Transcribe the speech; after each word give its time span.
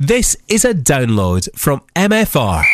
This 0.00 0.36
is 0.48 0.64
a 0.64 0.74
download 0.74 1.48
from 1.56 1.80
MFR. 1.94 2.64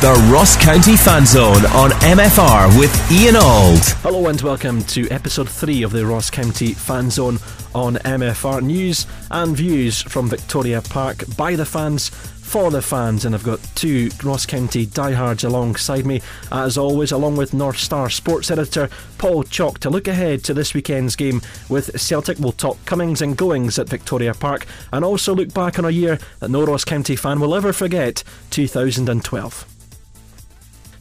The 0.00 0.28
Ross 0.32 0.56
County 0.56 0.96
Fan 0.96 1.24
Zone 1.24 1.66
on 1.66 1.90
MFR 2.02 2.76
with 2.80 3.12
Ian 3.12 3.36
Auld. 3.36 3.84
Hello 4.02 4.26
and 4.26 4.40
welcome 4.40 4.82
to 4.86 5.08
episode 5.10 5.48
3 5.48 5.84
of 5.84 5.92
the 5.92 6.04
Ross 6.04 6.28
County 6.28 6.72
Fan 6.72 7.10
Zone 7.10 7.38
on 7.76 7.94
MFR. 7.98 8.60
News 8.60 9.06
and 9.30 9.56
views 9.56 10.02
from 10.02 10.28
Victoria 10.28 10.82
Park 10.82 11.22
by 11.36 11.54
the 11.54 11.64
fans 11.64 12.08
for 12.48 12.70
the 12.70 12.80
fans, 12.80 13.26
and 13.26 13.34
I've 13.34 13.44
got 13.44 13.60
two 13.74 14.08
Ross 14.24 14.46
County 14.46 14.86
diehards 14.86 15.44
alongside 15.44 16.06
me, 16.06 16.22
as 16.50 16.78
always, 16.78 17.12
along 17.12 17.36
with 17.36 17.52
North 17.52 17.76
Star 17.76 18.08
sports 18.08 18.50
editor 18.50 18.88
Paul 19.18 19.42
Chalk 19.42 19.80
to 19.80 19.90
look 19.90 20.08
ahead 20.08 20.42
to 20.44 20.54
this 20.54 20.72
weekend's 20.72 21.14
game 21.14 21.42
with 21.68 22.00
Celtic. 22.00 22.38
We'll 22.38 22.52
talk 22.52 22.82
comings 22.86 23.20
and 23.20 23.36
goings 23.36 23.78
at 23.78 23.90
Victoria 23.90 24.32
Park 24.32 24.66
and 24.94 25.04
also 25.04 25.34
look 25.34 25.52
back 25.52 25.78
on 25.78 25.84
a 25.84 25.90
year 25.90 26.18
that 26.40 26.50
no 26.50 26.64
Ross 26.64 26.86
County 26.86 27.16
fan 27.16 27.38
will 27.38 27.54
ever 27.54 27.74
forget 27.74 28.24
2012. 28.48 29.74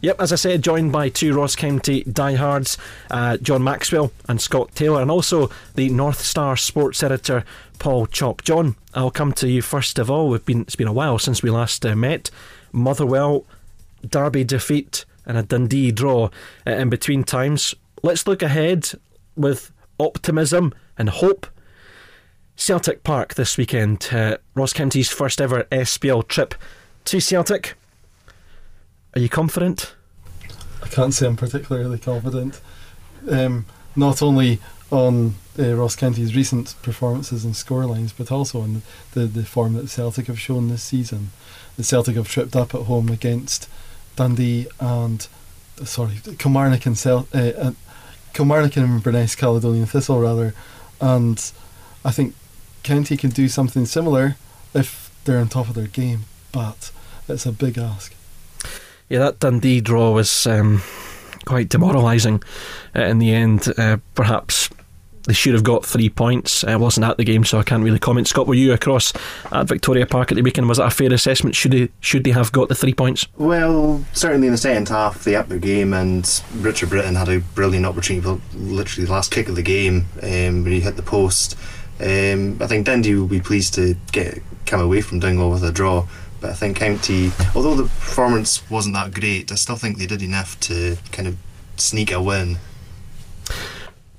Yep, 0.02 0.22
as 0.22 0.32
I 0.32 0.36
said, 0.36 0.64
joined 0.64 0.92
by 0.92 1.10
two 1.10 1.34
Ross 1.34 1.56
County 1.56 2.04
diehards, 2.04 2.78
uh, 3.10 3.38
John 3.38 3.64
Maxwell 3.64 4.12
and 4.28 4.40
Scott 4.40 4.76
Taylor, 4.76 5.02
and 5.02 5.10
also 5.10 5.50
the 5.74 5.90
North 5.90 6.20
Star 6.20 6.56
sports 6.56 7.02
editor 7.02 7.44
Paul 7.80 8.06
Chalk. 8.08 8.44
John, 8.44 8.76
I'll 8.94 9.12
come 9.12 9.34
to 9.34 9.50
you 9.50 9.62
first 9.62 10.00
of 10.00 10.10
all. 10.10 10.30
We've 10.30 10.46
been 10.46 10.62
it's 10.62 10.76
been 10.76 10.88
a 10.88 10.94
while 10.94 11.20
since 11.20 11.44
we 11.44 11.50
last 11.50 11.86
uh, 11.86 11.96
met. 11.96 12.30
Motherwell, 12.72 13.46
Derby 14.08 14.44
defeat, 14.44 15.06
and 15.26 15.38
a 15.38 15.44
Dundee 15.44 15.92
draw 15.92 16.30
uh, 16.66 16.72
in 16.72 16.90
between 16.90 17.24
times. 17.24 17.76
Let's 18.04 18.28
look 18.28 18.42
ahead 18.42 18.90
with 19.36 19.72
optimism 20.00 20.74
and 20.98 21.10
hope. 21.10 21.48
Celtic 22.56 23.04
Park 23.04 23.36
this 23.36 23.56
weekend, 23.56 24.10
uh, 24.12 24.38
Ross 24.56 24.74
County's 24.74 25.10
first 25.10 25.40
ever 25.40 25.66
SPL 25.66 26.28
trip 26.28 26.56
to 27.06 27.20
Celtic. 27.20 27.76
Are 29.14 29.20
you 29.20 29.30
confident? 29.30 29.94
I 30.82 30.88
can't 30.88 31.14
say 31.14 31.28
I'm 31.28 31.36
particularly 31.36 32.00
confident. 32.00 32.60
Um, 33.30 33.68
not 33.96 34.22
only 34.22 34.60
on 34.90 35.36
uh, 35.60 35.76
Ross 35.76 35.96
County's 35.96 36.36
recent 36.36 36.76
performances 36.82 37.46
and 37.46 37.54
scorelines, 37.54 38.14
but 38.18 38.32
also 38.32 38.62
on 38.62 38.82
the, 39.14 39.26
the 39.26 39.44
form 39.44 39.74
that 39.74 39.90
Celtic 39.90 40.28
have 40.28 40.40
shown 40.40 40.68
this 40.70 40.84
season. 40.84 41.32
The 41.78 41.84
Celtic 41.84 42.16
have 42.16 42.28
tripped 42.28 42.56
up 42.56 42.74
at 42.74 42.84
home 42.84 43.10
against 43.10 43.70
Dundee 44.16 44.68
and 44.80 45.28
sorry 45.84 46.20
Kilmarnock 46.40 46.86
and 46.88 46.98
Cel- 46.98 47.28
uh, 47.34 47.38
uh, 47.38 47.72
Kilmarnock 48.34 48.76
and 48.78 48.86
Inverness 48.86 49.36
Caledonian 49.36 49.86
Thistle 49.86 50.20
rather, 50.20 50.54
and 51.00 51.52
I 52.04 52.12
think 52.12 52.34
County 52.84 53.18
can 53.18 53.30
do 53.30 53.48
something 53.48 53.86
similar 53.86 54.38
if 54.74 55.12
they're 55.26 55.40
on 55.40 55.50
top 55.50 55.70
of 55.70 55.76
their 55.76 55.88
game, 55.88 56.22
but 56.52 56.92
it's 57.28 57.46
a 57.46 57.52
big 57.52 57.78
ask 57.78 58.14
yeah, 59.10 59.20
that 59.20 59.40
Dundee 59.40 59.82
draw 59.82 60.12
was 60.12 60.48
um, 60.48 60.82
quite 61.46 61.70
demoralising 61.70 62.44
uh, 62.96 63.04
in 63.04 63.20
the 63.20 63.34
end. 63.34 63.68
Uh, 63.78 63.98
perhaps 64.16 64.70
they 65.28 65.34
should 65.34 65.54
have 65.54 65.64
got 65.64 65.86
three 65.86 66.10
points. 66.10 66.64
I 66.64 66.76
wasn't 66.78 67.06
at 67.06 67.18
the 67.18 67.24
game, 67.24 67.44
so 67.44 67.60
I 67.60 67.64
can't 67.64 67.84
really 67.84 68.00
comment. 68.00 68.28
Scott, 68.28 68.48
were 68.48 68.56
you 68.56 68.74
across 68.74 69.14
at 69.52 69.68
Victoria 69.68 70.06
Park 70.06 70.32
at 70.32 70.36
the 70.36 70.42
weekend? 70.42 70.68
Was 70.68 70.78
that 70.78 70.88
a 70.88 70.90
fair 70.90 71.14
assessment? 71.14 71.56
Should 71.56 71.72
they 71.72 71.90
should 72.00 72.24
they 72.24 72.32
have 72.32 72.52
got 72.52 72.70
the 72.70 72.76
three 72.76 72.94
points? 72.94 73.28
Well, 73.38 74.04
certainly 74.14 74.48
in 74.48 74.54
the 74.54 74.58
second 74.58 74.88
half, 74.90 75.24
they 75.24 75.36
upped 75.36 75.50
their 75.50 75.60
game, 75.60 75.94
and 75.94 76.42
Richard 76.56 76.90
Britton 76.90 77.16
had 77.16 77.30
a 77.30 77.40
brilliant 77.40 77.86
opportunity 77.86 78.24
for 78.24 78.40
literally 78.56 79.06
the 79.06 79.12
last 79.12 79.32
kick 79.32 79.50
of 79.50 79.56
the 79.56 79.62
game 79.62 80.06
um, 80.24 80.64
when 80.64 80.72
he 80.72 80.80
hit 80.80 80.96
the 80.96 81.04
post. 81.04 81.58
Um, 82.00 82.58
I 82.62 82.68
think 82.68 82.86
Dundee 82.86 83.16
will 83.16 83.28
be 83.28 83.42
pleased 83.42 83.74
to 83.76 83.96
get 84.12 84.42
come 84.66 84.80
away 84.80 85.02
from 85.02 85.20
Dingwall 85.20 85.52
with 85.52 85.64
a 85.64 85.72
draw. 85.72 86.08
But 86.40 86.52
I 86.52 86.54
think 86.54 86.78
County, 86.78 87.32
although 87.56 87.76
the 87.76 87.84
performance 87.84 88.70
wasn't 88.70 88.96
that 88.96 89.14
great, 89.14 89.52
I 89.52 89.56
still 89.56 89.76
think 89.76 89.98
they 89.98 90.06
did 90.06 90.22
enough 90.22 90.60
to 90.62 90.98
kind 91.12 91.28
of 91.28 91.36
sneak 91.78 92.12
a 92.12 92.22
win. 92.22 92.58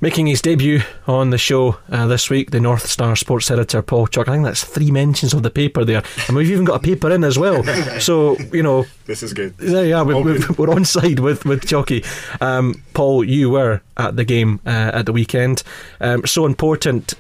Making 0.01 0.29
his 0.29 0.41
debut 0.41 0.83
on 1.09 1.31
the 1.31 1.39
show 1.39 1.79
uh, 1.91 2.07
this 2.07 2.31
week, 2.31 2.53
the 2.53 2.61
North 2.61 2.87
Star 2.87 3.17
sports 3.17 3.51
editor 3.51 3.83
Paul 3.83 4.07
Chalk. 4.07 4.29
I 4.29 4.33
think 4.35 4.45
that's 4.45 4.63
three 4.63 4.93
mentions 4.93 5.35
of 5.35 5.43
the 5.43 5.51
paper 5.51 5.85
there, 5.85 6.05
and 6.29 6.37
we've 6.37 6.53
even 6.53 6.65
got 6.65 6.77
a 6.77 6.79
paper 6.79 7.11
in 7.11 7.25
as 7.25 7.37
well. 7.37 7.65
So 7.99 8.39
you 8.53 8.63
know, 8.63 8.87
this 9.07 9.25
is 9.25 9.33
good. 9.33 9.55
Yeah, 9.61 9.83
yeah, 9.83 10.03
we, 10.03 10.15
are 10.15 10.71
on 10.71 10.85
side 10.85 11.19
with 11.19 11.45
with 11.45 11.67
Chalky. 11.67 12.05
Um, 12.41 12.81
Paul, 12.95 13.25
you 13.25 13.51
were 13.51 13.81
at 13.97 14.15
the 14.15 14.25
game 14.25 14.61
uh, 14.65 14.93
at 14.95 15.07
the 15.07 15.13
weekend. 15.13 15.65
Um, 16.01 16.25
so 16.27 16.47
important 16.47 17.15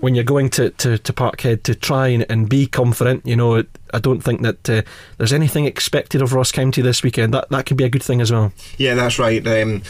when 0.00 0.14
you're 0.14 0.24
going 0.24 0.50
to, 0.50 0.70
to, 0.70 0.98
to 0.98 1.12
Parkhead 1.12 1.62
to 1.64 1.74
try 1.74 2.08
and, 2.08 2.26
and 2.28 2.48
be 2.48 2.66
confident, 2.66 3.26
you 3.26 3.36
know, 3.36 3.64
I 3.92 3.98
don't 3.98 4.20
think 4.20 4.42
that 4.42 4.68
uh, 4.68 4.82
there's 5.18 5.32
anything 5.32 5.64
expected 5.64 6.22
of 6.22 6.32
Ross 6.32 6.52
County 6.52 6.82
this 6.82 7.02
weekend. 7.02 7.32
That 7.32 7.48
that 7.50 7.66
could 7.66 7.76
be 7.76 7.84
a 7.84 7.88
good 7.88 8.02
thing 8.02 8.20
as 8.20 8.32
well. 8.32 8.52
Yeah, 8.78 8.94
that's 8.94 9.18
right. 9.18 9.46
Um, 9.46 9.82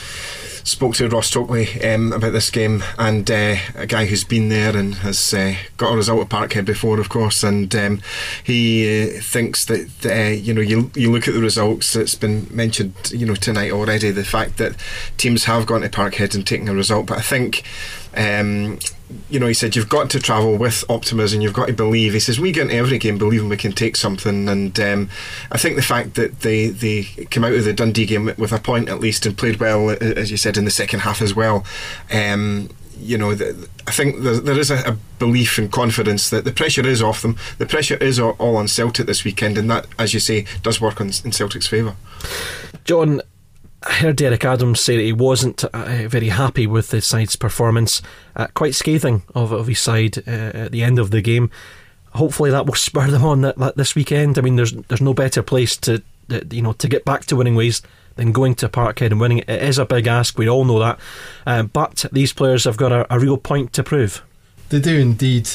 spoke 0.66 0.94
to 0.96 1.08
Ross 1.08 1.30
Tokely 1.30 1.82
um, 1.82 2.12
about 2.12 2.32
this 2.32 2.50
game, 2.50 2.82
and 2.98 3.28
uh, 3.30 3.56
a 3.74 3.86
guy 3.86 4.06
who's 4.06 4.24
been 4.24 4.48
there 4.48 4.76
and 4.76 4.96
has 4.96 5.32
uh, 5.32 5.54
got 5.76 5.92
a 5.92 5.96
result 5.96 6.20
at 6.20 6.28
Parkhead 6.28 6.64
before, 6.64 7.00
of 7.00 7.08
course, 7.08 7.42
and 7.42 7.74
um, 7.74 8.00
he 8.44 9.16
uh, 9.16 9.20
thinks 9.20 9.64
that 9.66 9.88
uh, 10.04 10.32
you 10.32 10.52
know 10.52 10.60
you 10.60 10.90
you 10.94 11.10
look 11.10 11.26
at 11.26 11.34
the 11.34 11.40
results. 11.40 11.92
that's 11.92 12.14
been 12.14 12.46
mentioned, 12.54 12.94
you 13.12 13.26
know, 13.26 13.34
tonight 13.34 13.72
already. 13.72 14.10
The 14.10 14.24
fact 14.24 14.58
that 14.58 14.76
teams 15.16 15.44
have 15.44 15.66
gone 15.66 15.80
to 15.80 15.88
Parkhead 15.88 16.34
and 16.34 16.46
taken 16.46 16.68
a 16.68 16.74
result, 16.74 17.06
but 17.06 17.18
I 17.18 17.22
think. 17.22 17.62
Um, 18.16 18.78
you 19.30 19.38
know, 19.38 19.46
he 19.46 19.54
said 19.54 19.76
you've 19.76 19.88
got 19.88 20.10
to 20.10 20.20
travel 20.20 20.56
with 20.56 20.84
optimism. 20.88 21.40
You've 21.40 21.52
got 21.52 21.66
to 21.66 21.72
believe. 21.72 22.12
He 22.12 22.20
says 22.20 22.40
we 22.40 22.52
get 22.52 22.62
into 22.62 22.74
every 22.74 22.98
game 22.98 23.18
believing 23.18 23.48
we 23.48 23.56
can 23.56 23.72
take 23.72 23.96
something. 23.96 24.48
And 24.48 24.78
um, 24.80 25.10
I 25.52 25.58
think 25.58 25.76
the 25.76 25.82
fact 25.82 26.14
that 26.14 26.40
they 26.40 26.68
they 26.68 27.02
came 27.02 27.44
out 27.44 27.52
of 27.52 27.64
the 27.64 27.72
Dundee 27.72 28.06
game 28.06 28.32
with 28.36 28.52
a 28.52 28.58
point 28.58 28.88
at 28.88 29.00
least 29.00 29.26
and 29.26 29.36
played 29.36 29.60
well, 29.60 29.90
as 29.90 30.30
you 30.30 30.36
said 30.36 30.56
in 30.56 30.64
the 30.64 30.70
second 30.70 31.00
half 31.00 31.22
as 31.22 31.34
well. 31.34 31.64
Um, 32.12 32.70
you 32.98 33.18
know, 33.18 33.34
the, 33.34 33.68
I 33.86 33.90
think 33.90 34.22
there, 34.22 34.40
there 34.40 34.58
is 34.58 34.70
a, 34.70 34.78
a, 34.90 34.96
belief 35.18 35.58
and 35.58 35.70
confidence 35.70 36.30
that 36.30 36.44
the 36.44 36.52
pressure 36.52 36.86
is 36.86 37.02
off 37.02 37.22
them. 37.22 37.36
The 37.58 37.66
pressure 37.66 37.96
is 37.96 38.18
all, 38.18 38.36
on 38.38 38.68
Celtic 38.68 39.06
this 39.06 39.24
weekend, 39.24 39.58
and 39.58 39.70
that, 39.70 39.86
as 39.98 40.14
you 40.14 40.20
say, 40.20 40.46
does 40.62 40.80
work 40.80 41.00
on, 41.00 41.08
in 41.08 41.32
Celtic's 41.32 41.66
favour. 41.66 41.94
John, 42.84 43.20
I 43.86 43.92
heard 43.92 44.16
Derek 44.16 44.44
Adams 44.44 44.80
say 44.80 44.96
that 44.96 45.02
he 45.02 45.12
wasn't 45.12 45.62
uh, 45.64 46.08
very 46.08 46.28
happy 46.28 46.66
with 46.66 46.88
the 46.88 47.00
side's 47.00 47.36
performance, 47.36 48.02
uh, 48.34 48.48
quite 48.54 48.74
scathing 48.74 49.22
of, 49.34 49.52
of 49.52 49.68
his 49.68 49.78
side 49.78 50.18
uh, 50.26 50.30
at 50.30 50.72
the 50.72 50.82
end 50.82 50.98
of 50.98 51.12
the 51.12 51.22
game. 51.22 51.50
Hopefully, 52.10 52.50
that 52.50 52.66
will 52.66 52.74
spur 52.74 53.06
them 53.06 53.24
on 53.24 53.42
that, 53.42 53.58
that 53.58 53.76
this 53.76 53.94
weekend. 53.94 54.38
I 54.38 54.40
mean, 54.40 54.56
there's 54.56 54.72
there's 54.72 55.00
no 55.00 55.14
better 55.14 55.42
place 55.42 55.76
to 55.78 56.02
you 56.50 56.62
know 56.62 56.72
to 56.72 56.88
get 56.88 57.04
back 57.04 57.26
to 57.26 57.36
winning 57.36 57.54
ways 57.54 57.80
than 58.16 58.32
going 58.32 58.56
to 58.56 58.68
Parkhead 58.68 59.12
and 59.12 59.20
winning. 59.20 59.38
It 59.38 59.62
is 59.62 59.78
a 59.78 59.84
big 59.84 60.08
ask. 60.08 60.36
We 60.36 60.48
all 60.48 60.64
know 60.64 60.80
that, 60.80 60.98
uh, 61.46 61.62
but 61.64 62.06
these 62.10 62.32
players 62.32 62.64
have 62.64 62.76
got 62.76 62.90
a, 62.90 63.14
a 63.14 63.20
real 63.20 63.36
point 63.36 63.72
to 63.74 63.84
prove. 63.84 64.22
They 64.70 64.80
do 64.80 64.98
indeed. 64.98 65.48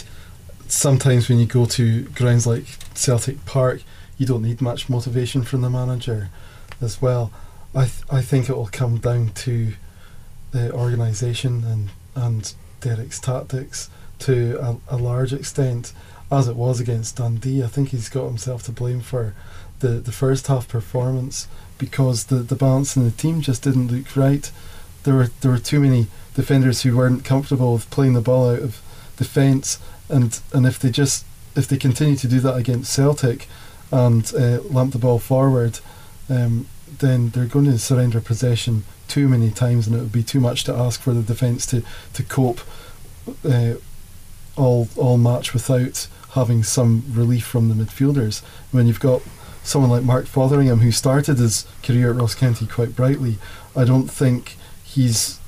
Sometimes 0.67 1.27
when 1.27 1.37
you 1.39 1.47
go 1.47 1.65
to 1.65 2.03
grounds 2.03 2.47
like 2.47 2.63
Celtic 2.93 3.45
Park, 3.45 3.81
you 4.17 4.25
don't 4.25 4.43
need 4.43 4.61
much 4.61 4.87
motivation 4.87 5.43
from 5.43 5.61
the 5.61 5.69
manager 5.69 6.29
as 6.79 7.01
well. 7.01 7.33
I 7.73 7.85
th- 7.85 8.03
I 8.09 8.21
think 8.21 8.49
it 8.49 8.55
will 8.55 8.69
come 8.71 8.97
down 8.97 9.29
to 9.29 9.73
the 10.51 10.71
organisation 10.73 11.63
and 11.63 11.89
and 12.15 12.53
Derek's 12.81 13.19
tactics 13.19 13.89
to 14.19 14.59
a, 14.89 14.95
a, 14.95 14.97
large 14.97 15.33
extent, 15.33 15.93
as 16.31 16.47
it 16.47 16.55
was 16.55 16.79
against 16.79 17.15
Dundee. 17.15 17.63
I 17.63 17.67
think 17.67 17.89
he's 17.89 18.09
got 18.09 18.27
himself 18.27 18.63
to 18.63 18.71
blame 18.71 19.01
for 19.01 19.33
the, 19.79 19.87
the 19.87 20.11
first 20.11 20.47
half 20.47 20.67
performance 20.67 21.47
because 21.77 22.25
the, 22.25 22.37
the 22.37 22.55
balance 22.55 22.95
in 22.95 23.03
the 23.03 23.11
team 23.11 23.41
just 23.41 23.63
didn't 23.63 23.87
look 23.87 24.15
right. 24.15 24.51
There 25.03 25.15
were 25.15 25.29
there 25.41 25.51
were 25.51 25.57
too 25.57 25.79
many 25.79 26.07
defenders 26.35 26.81
who 26.81 26.96
weren't 26.96 27.25
comfortable 27.25 27.73
with 27.73 27.90
playing 27.90 28.13
the 28.13 28.22
ball 28.22 28.51
out 28.51 28.59
of 28.59 28.81
defence, 29.17 29.79
and 30.09 30.40
and 30.53 30.66
if 30.66 30.78
they 30.79 30.91
just 30.91 31.25
if 31.55 31.67
they 31.67 31.78
continue 31.78 32.16
to 32.17 32.28
do 32.28 32.40
that 32.41 32.55
against 32.55 32.93
Celtic 32.93 33.47
and 33.91 34.31
uh, 34.35 34.61
lump 34.63 34.93
the 34.93 34.99
ball 34.99 35.19
forward. 35.19 35.79
Um, 36.29 36.67
then 37.01 37.29
they're 37.29 37.45
going 37.45 37.65
to 37.65 37.77
surrender 37.77 38.21
possession 38.21 38.83
too 39.07 39.27
many 39.27 39.51
times, 39.51 39.87
and 39.87 39.95
it 39.95 39.99
would 39.99 40.11
be 40.11 40.23
too 40.23 40.39
much 40.39 40.63
to 40.63 40.73
ask 40.73 41.01
for 41.01 41.13
the 41.13 41.21
defence 41.21 41.65
to 41.67 41.83
to 42.13 42.23
cope 42.23 42.61
uh, 43.43 43.73
all 44.55 44.87
all 44.95 45.17
match 45.17 45.53
without 45.53 46.07
having 46.33 46.63
some 46.63 47.03
relief 47.11 47.45
from 47.45 47.67
the 47.67 47.75
midfielders. 47.75 48.41
When 48.71 48.87
you've 48.87 48.99
got 49.01 49.21
someone 49.63 49.91
like 49.91 50.03
Mark 50.03 50.25
Fotheringham 50.25 50.79
who 50.79 50.91
started 50.91 51.37
his 51.37 51.67
career 51.83 52.11
at 52.11 52.15
Ross 52.15 52.35
County 52.35 52.65
quite 52.65 52.95
brightly, 52.95 53.37
I 53.75 53.83
don't 53.83 54.07
think 54.07 54.55
he's 54.83 55.39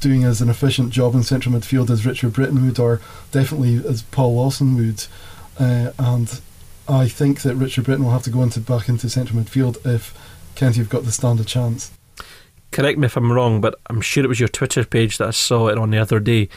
doing 0.00 0.24
as 0.24 0.40
an 0.40 0.50
efficient 0.50 0.90
job 0.90 1.14
in 1.14 1.22
central 1.22 1.54
midfield 1.54 1.90
as 1.90 2.04
Richard 2.04 2.34
Britton 2.34 2.64
would, 2.64 2.78
or 2.78 3.00
definitely 3.30 3.76
as 3.88 4.02
Paul 4.02 4.34
Lawson 4.34 4.76
would. 4.76 5.06
Uh, 5.58 5.92
and 5.98 6.40
I 6.88 7.08
think 7.08 7.42
that 7.42 7.56
Richard 7.56 7.84
Britton 7.84 8.04
will 8.04 8.12
have 8.12 8.24
to 8.24 8.30
go 8.30 8.42
into 8.42 8.60
back 8.60 8.88
into 8.88 9.08
central 9.08 9.40
midfield 9.40 9.84
if 9.86 10.14
County 10.54 10.78
have 10.78 10.88
got 10.88 11.04
the 11.04 11.12
standard 11.12 11.46
chance. 11.46 11.90
correct 12.70 12.98
me 12.98 13.06
if 13.06 13.16
I'm 13.16 13.32
wrong, 13.32 13.60
but 13.60 13.74
I'm 13.88 14.00
sure 14.00 14.24
it 14.24 14.28
was 14.28 14.40
your 14.40 14.48
Twitter 14.48 14.84
page 14.84 15.18
that 15.18 15.28
I 15.28 15.32
saw 15.32 15.68
it 15.68 15.78
on 15.78 15.90
the 15.90 15.98
other 15.98 16.20
day, 16.20 16.48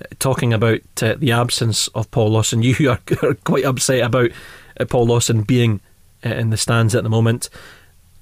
uh, 0.00 0.04
talking 0.18 0.52
about 0.52 0.80
uh, 1.02 1.14
the 1.18 1.32
absence 1.32 1.88
of 1.88 2.10
Paul 2.10 2.30
Lawson. 2.30 2.62
You 2.62 2.90
are, 2.90 3.00
are 3.22 3.34
quite 3.34 3.64
upset 3.64 4.02
about 4.02 4.30
uh, 4.78 4.84
Paul 4.84 5.06
Lawson 5.06 5.42
being 5.42 5.80
uh, 6.24 6.30
in 6.30 6.50
the 6.50 6.56
stands 6.56 6.94
at 6.94 7.02
the 7.02 7.10
moment. 7.10 7.48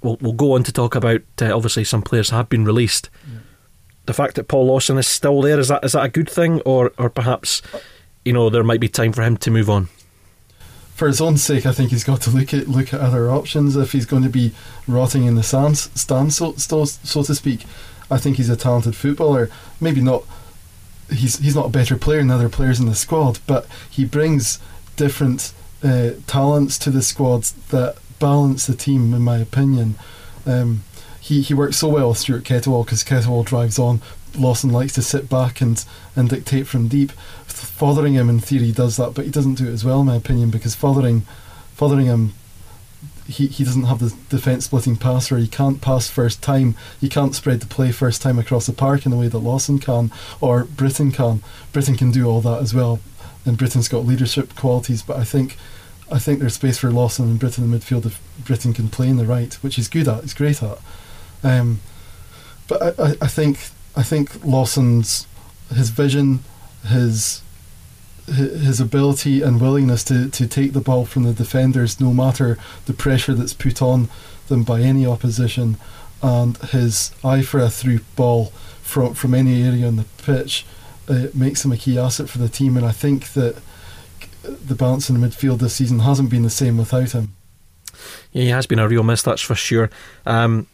We'll, 0.03 0.19
we'll 0.21 0.33
go 0.33 0.53
on 0.53 0.63
to 0.65 0.73
talk 0.73 0.95
about 0.95 1.23
uh, 1.41 1.55
obviously 1.55 1.85
some 1.85 2.03
players 2.03 2.31
have 2.31 2.49
been 2.49 2.65
released. 2.65 3.11
Yeah. 3.27 3.39
The 4.07 4.15
fact 4.15 4.37
that 4.37 4.49
Paul 4.49 4.67
Lawson 4.67 4.99
is 4.99 5.07
still 5.07 5.41
there 5.41 5.59
is 5.59 5.69
that 5.69 5.85
is 5.85 5.93
that 5.93 6.05
a 6.05 6.09
good 6.09 6.31
thing, 6.31 6.61
or 6.61 6.93
or 6.97 7.11
perhaps 7.11 7.61
you 8.25 8.33
know 8.33 8.49
there 8.51 8.63
might 8.63 8.79
be 8.81 8.89
time 8.89 9.13
for 9.13 9.23
him 9.23 9.37
to 9.39 9.51
move 9.51 9.69
on 9.69 9.89
for 10.97 11.07
his 11.07 11.21
own 11.21 11.37
sake, 11.37 11.67
I 11.67 11.73
think 11.73 11.91
he's 11.91 12.05
got 12.05 12.23
to 12.23 12.31
look 12.31 12.55
at 12.55 12.69
look 12.69 12.95
at 12.95 13.01
other 13.01 13.31
options 13.31 13.77
if 13.77 13.93
he's 13.93 14.07
going 14.07 14.23
to 14.23 14.31
be 14.31 14.53
rotting 14.89 15.27
in 15.27 15.35
the 15.35 15.43
stands, 15.43 15.91
stand 15.95 16.33
so, 16.33 16.55
so, 16.55 16.87
so 16.87 17.23
to 17.23 17.35
speak. 17.35 17.67
I 18.11 18.17
think 18.17 18.39
he's 18.39 18.49
a 18.49 18.57
talented 18.57 18.97
footballer. 18.97 19.51
Maybe 19.79 20.01
not. 20.01 20.25
He's 21.13 21.39
he's 21.39 21.55
not 21.55 21.67
a 21.67 21.71
better 21.71 21.97
player 21.97 22.21
than 22.21 22.31
other 22.31 22.49
players 22.49 22.81
in 22.81 22.87
the 22.87 22.95
squad, 22.95 23.41
but 23.47 23.67
he 23.91 24.07
brings 24.07 24.59
different 24.97 25.53
uh, 25.85 26.13
talents 26.27 26.79
to 26.79 26.91
the 26.91 27.03
squad 27.03 27.43
that 27.69 27.97
balance 28.19 28.67
the 28.67 28.75
team, 28.75 29.13
in 29.13 29.21
my 29.21 29.37
opinion. 29.37 29.97
Um, 30.47 30.83
he 31.21 31.43
he 31.43 31.53
works 31.53 31.77
so 31.77 31.89
well 31.89 32.09
with 32.09 32.19
Stuart 32.19 32.45
Kettlewell 32.45 32.87
because 32.87 33.05
Kettlewell 33.05 33.45
drives 33.45 33.79
on. 33.79 34.01
Lawson 34.39 34.71
likes 34.71 34.95
to 34.95 35.03
sit 35.03 35.29
back 35.29 35.61
and, 35.61 35.85
and 36.15 36.29
dictate 36.29 36.67
from 36.67 36.89
deep. 36.89 37.13
Fotheringham, 37.47 38.29
in 38.29 38.41
theory, 38.41 38.73
does 38.73 38.97
that, 38.97 39.15
but 39.15 39.25
he 39.25 39.31
doesn't 39.31 39.55
do 39.55 39.69
it 39.69 39.73
as 39.73 39.85
well, 39.85 40.01
in 40.01 40.07
my 40.07 40.17
opinion, 40.17 40.51
because 40.51 40.75
Fothering, 40.75 41.23
Fotheringham, 41.75 42.35
he, 43.27 43.49
he 43.49 43.65
doesn't 43.65 43.85
have 43.85 43.99
the 43.99 44.15
defence 44.29 44.67
splitting 44.67 44.97
passer. 44.97 45.37
He 45.37 45.49
can't 45.49 45.81
pass 45.81 46.09
first 46.09 46.43
time. 46.43 46.77
He 47.01 47.09
can't 47.09 47.35
spread 47.35 47.61
the 47.61 47.67
play 47.67 47.93
first 47.93 48.23
time 48.23 48.39
across 48.39 48.67
the 48.67 48.73
park 48.73 49.05
in 49.05 49.11
the 49.11 49.19
way 49.19 49.29
that 49.29 49.39
Lawson 49.39 49.79
can, 49.79 50.13
or 50.41 50.65
Britton 50.65 51.13
can. 51.13 51.43
Britton 51.73 51.97
can 51.97 52.11
do 52.11 52.27
all 52.27 52.41
that 52.43 52.63
as 52.63 52.73
well, 52.73 53.01
and 53.45 53.59
Britton's 53.59 53.89
got 53.89 54.07
leadership 54.07 54.55
qualities. 54.55 55.03
But 55.03 55.17
I 55.17 55.25
think, 55.25 55.57
I 56.11 56.19
think 56.19 56.39
there's 56.39 56.55
space 56.55 56.79
for 56.79 56.91
Lawson 56.91 57.27
and 57.27 57.39
Britton 57.39 57.65
in 57.65 57.71
the 57.71 57.79
midfield 57.79 58.07
if 58.07 58.21
Britton 58.45 58.73
can 58.73 58.89
play 58.89 59.09
in 59.09 59.17
the 59.17 59.27
right, 59.27 59.53
which 59.55 59.77
he's 59.77 59.89
good 59.89 60.09
at. 60.09 60.23
He's 60.23 60.35
great 60.35 60.63
at. 60.63 60.79
Um, 61.43 61.81
but 62.69 62.99
I, 62.99 63.17
I 63.21 63.27
think 63.29 63.59
I 63.97 64.03
think 64.03 64.45
Lawson's 64.45 65.27
his 65.75 65.91
vision, 65.91 66.41
his 66.87 67.43
his 68.27 68.81
ability 68.81 69.41
and 69.41 69.61
willingness 69.61 70.03
to, 70.03 70.29
to 70.29 70.49
take 70.49 70.73
the 70.73 70.81
ball 70.81 71.05
from 71.05 71.23
the 71.23 71.33
defenders 71.33 72.01
no 72.01 72.13
matter 72.13 72.59
the 72.87 72.93
pressure 72.93 73.35
that's 73.35 73.53
put 73.53 73.81
on 73.81 74.09
them 74.49 74.65
by 74.65 74.81
any 74.81 75.07
opposition 75.07 75.77
and 76.23 76.57
his 76.59 77.13
eye 77.23 77.41
for 77.41 77.61
a 77.61 77.71
through 77.71 78.01
ball 78.17 78.47
from 78.83 79.15
from 79.15 79.33
any 79.33 79.63
area 79.63 79.87
on 79.87 79.95
the 79.95 80.05
pitch 80.25 80.67
uh, 81.09 81.27
makes 81.35 81.65
him 81.65 81.71
a 81.71 81.77
key 81.77 81.97
asset 81.97 82.29
for 82.29 82.39
the 82.39 82.49
team 82.49 82.77
and 82.77 82.85
I 82.85 82.91
think 82.91 83.33
that 83.35 83.59
the 84.43 84.75
balance 84.75 85.09
in 85.09 85.21
the 85.21 85.27
midfield 85.27 85.59
this 85.59 85.75
season 85.75 86.01
hasn't 86.01 86.31
been 86.31 86.43
the 86.43 86.51
same 86.51 86.79
without 86.79 87.13
him. 87.13 87.35
Yeah, 88.33 88.43
he 88.43 88.49
has 88.51 88.67
been 88.67 88.79
a 88.79 88.89
real 88.89 89.03
miss, 89.03 89.23
that's 89.23 89.43
for 89.43 89.55
sure. 89.55 89.91
Um, 90.25 90.67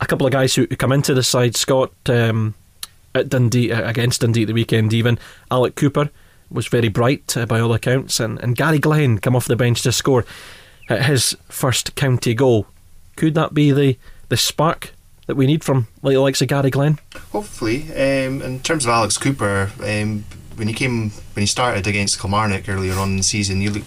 a 0.00 0.06
couple 0.06 0.26
of 0.26 0.32
guys 0.32 0.54
who 0.54 0.66
come 0.66 0.92
into 0.92 1.14
the 1.14 1.22
side, 1.22 1.56
Scott 1.56 1.92
um, 2.08 2.54
at 3.14 3.28
Dundee 3.28 3.72
uh, 3.72 3.88
against 3.88 4.20
Dundee 4.20 4.44
the 4.44 4.52
weekend, 4.52 4.92
even 4.92 5.18
Alec 5.50 5.74
Cooper 5.74 6.10
was 6.50 6.66
very 6.66 6.88
bright 6.88 7.36
uh, 7.36 7.46
by 7.46 7.60
all 7.60 7.72
accounts, 7.74 8.20
and, 8.20 8.38
and 8.40 8.56
Gary 8.56 8.78
Glenn 8.78 9.18
come 9.18 9.36
off 9.36 9.46
the 9.46 9.56
bench 9.56 9.82
to 9.82 9.92
score 9.92 10.24
his 10.88 11.36
first 11.48 11.94
county 11.94 12.34
goal. 12.34 12.66
Could 13.16 13.34
that 13.34 13.52
be 13.52 13.72
the, 13.72 13.98
the 14.28 14.36
spark 14.36 14.92
that 15.26 15.36
we 15.36 15.46
need 15.46 15.62
from 15.62 15.88
like 16.02 16.14
the 16.14 16.20
likes 16.20 16.40
of 16.40 16.48
Gary 16.48 16.70
Glenn? 16.70 16.98
Hopefully. 17.32 17.82
Um, 17.92 18.40
in 18.40 18.60
terms 18.60 18.84
of 18.84 18.90
Alex 18.90 19.18
Cooper, 19.18 19.70
um, 19.84 20.24
when 20.56 20.68
he 20.68 20.74
came 20.74 21.10
when 21.10 21.42
he 21.42 21.46
started 21.46 21.86
against 21.86 22.20
Kilmarnock 22.20 22.68
earlier 22.68 22.94
on 22.94 23.10
in 23.10 23.16
the 23.18 23.22
season, 23.22 23.60
he 23.60 23.68
looked 23.68 23.86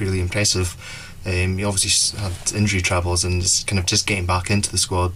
really 0.00 0.20
impressive. 0.20 0.76
Um, 1.26 1.58
he 1.58 1.64
obviously 1.64 2.18
had 2.20 2.52
injury 2.54 2.80
troubles 2.80 3.24
and 3.24 3.42
is 3.42 3.64
kind 3.64 3.80
of 3.80 3.86
just 3.86 4.06
getting 4.06 4.26
back 4.26 4.50
into 4.50 4.70
the 4.70 4.78
squad. 4.78 5.12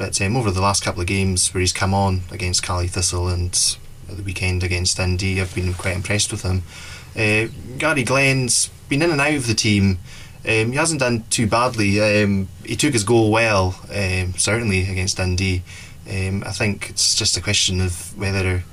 But 0.00 0.18
um, 0.22 0.34
over 0.34 0.50
the 0.50 0.62
last 0.62 0.82
couple 0.82 1.02
of 1.02 1.06
games 1.06 1.52
where 1.52 1.60
he's 1.60 1.74
come 1.74 1.92
on 1.92 2.22
against 2.30 2.62
Caley 2.62 2.88
Thistle 2.88 3.28
and 3.28 3.76
at 4.08 4.16
the 4.16 4.22
weekend 4.22 4.62
against 4.62 4.96
Dundee. 4.96 5.38
I've 5.38 5.54
been 5.54 5.74
quite 5.74 5.94
impressed 5.94 6.32
with 6.32 6.40
him. 6.40 6.62
Uh, 7.14 7.52
Gary 7.76 8.02
Glenn's 8.02 8.70
been 8.88 9.02
in 9.02 9.10
and 9.10 9.20
out 9.20 9.34
of 9.34 9.46
the 9.46 9.52
team. 9.52 9.98
Um, 10.48 10.72
he 10.72 10.76
hasn't 10.76 11.00
done 11.00 11.24
too 11.28 11.46
badly. 11.46 12.00
Um, 12.00 12.48
he 12.64 12.76
took 12.76 12.94
his 12.94 13.04
goal 13.04 13.30
well, 13.30 13.78
um, 13.94 14.32
certainly 14.38 14.90
against 14.90 15.18
Dundee. 15.18 15.62
Um, 16.08 16.44
I 16.46 16.52
think 16.52 16.88
it's 16.88 17.14
just 17.14 17.36
a 17.36 17.42
question 17.42 17.82
of 17.82 18.16
whether, 18.16 18.64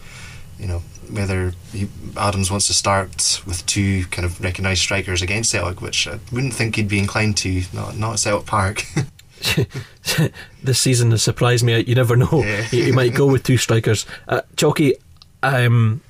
you 0.58 0.68
know, 0.68 0.82
whether 1.12 1.52
he, 1.74 1.90
Adams 2.16 2.50
wants 2.50 2.68
to 2.68 2.74
start 2.74 3.42
with 3.46 3.66
two 3.66 4.06
kind 4.06 4.24
of 4.24 4.40
recognised 4.42 4.80
strikers 4.80 5.22
against 5.22 5.52
Celtic, 5.52 5.82
which 5.82 6.08
I 6.08 6.20
wouldn't 6.32 6.54
think 6.54 6.78
he'd 6.78 6.88
be 6.88 7.00
inclined 7.00 7.36
to. 7.40 7.64
Not 7.74 7.98
not 7.98 8.14
at 8.14 8.20
Celtic 8.20 8.48
Park. 8.48 8.86
this 10.64 10.80
season 10.80 11.12
has 11.12 11.24
surprised 11.24 11.64
me. 11.64 11.80
You 11.84 11.96
never 11.96 12.16
know. 12.16 12.44
Yeah. 12.44 12.62
he, 12.64 12.84
he, 12.84 12.92
might 12.92 13.14
go 13.14 13.28
with 13.28 13.44
two 13.44 13.58
strikers. 13.58 14.06
Uh, 14.28 14.42
Chalky, 14.56 14.96
um, 15.44 16.02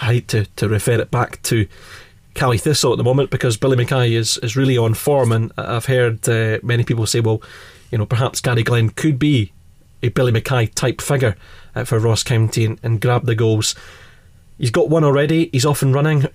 I 0.00 0.06
hate 0.06 0.28
to, 0.28 0.46
to 0.56 0.68
refer 0.68 1.00
it 1.00 1.10
back 1.10 1.42
to 1.42 1.66
Caley 2.34 2.58
Thistle 2.58 2.92
at 2.92 2.98
the 2.98 3.04
moment 3.04 3.30
because 3.30 3.56
Billy 3.56 3.76
Mackay 3.76 4.12
is, 4.12 4.38
is 4.38 4.56
really 4.56 4.76
on 4.76 4.94
form, 4.94 5.32
and 5.32 5.52
I've 5.56 5.86
heard 5.86 6.28
uh, 6.28 6.58
many 6.62 6.84
people 6.84 7.06
say, 7.06 7.20
well, 7.20 7.42
you 7.90 7.98
know, 7.98 8.06
perhaps 8.06 8.40
Gary 8.40 8.62
Glenn 8.62 8.90
could 8.90 9.18
be 9.18 9.52
a 10.02 10.08
Billy 10.08 10.32
Mackay 10.32 10.66
type 10.66 11.00
figure 11.00 11.36
uh, 11.74 11.84
for 11.84 11.98
Ross 11.98 12.22
County 12.22 12.64
and, 12.64 12.78
and 12.82 13.00
grab 13.00 13.26
the 13.26 13.34
goals. 13.34 13.74
He's 14.58 14.70
got 14.70 14.88
one 14.88 15.04
already. 15.04 15.50
He's 15.52 15.66
off 15.66 15.82
and 15.82 15.94
running. 15.94 16.26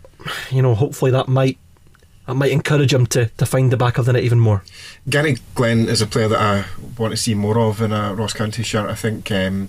You 0.50 0.62
know, 0.62 0.76
hopefully 0.76 1.12
that 1.12 1.28
might 1.28 1.58
that 2.32 2.36
might 2.36 2.52
encourage 2.54 2.94
him 2.94 3.06
to, 3.08 3.26
to 3.26 3.46
find 3.46 3.72
the 3.72 3.78
back 3.78 3.98
of 3.98 4.06
the 4.06 4.14
net 4.14 4.24
even 4.24 4.40
more. 4.40 4.64
Gary 5.10 5.38
Glenn 5.54 5.90
is 5.90 6.02
a 6.02 6.08
player 6.08 6.30
that 6.30 6.40
I 6.40 6.66
want 6.98 7.12
to 7.12 7.18
see 7.18 7.36
more 7.36 7.60
of 7.60 7.82
in 7.82 7.92
a 7.92 8.14
Ross 8.14 8.32
County 8.32 8.64
shirt. 8.64 8.90
I 8.90 8.96
think 8.96 9.30
um, 9.32 9.68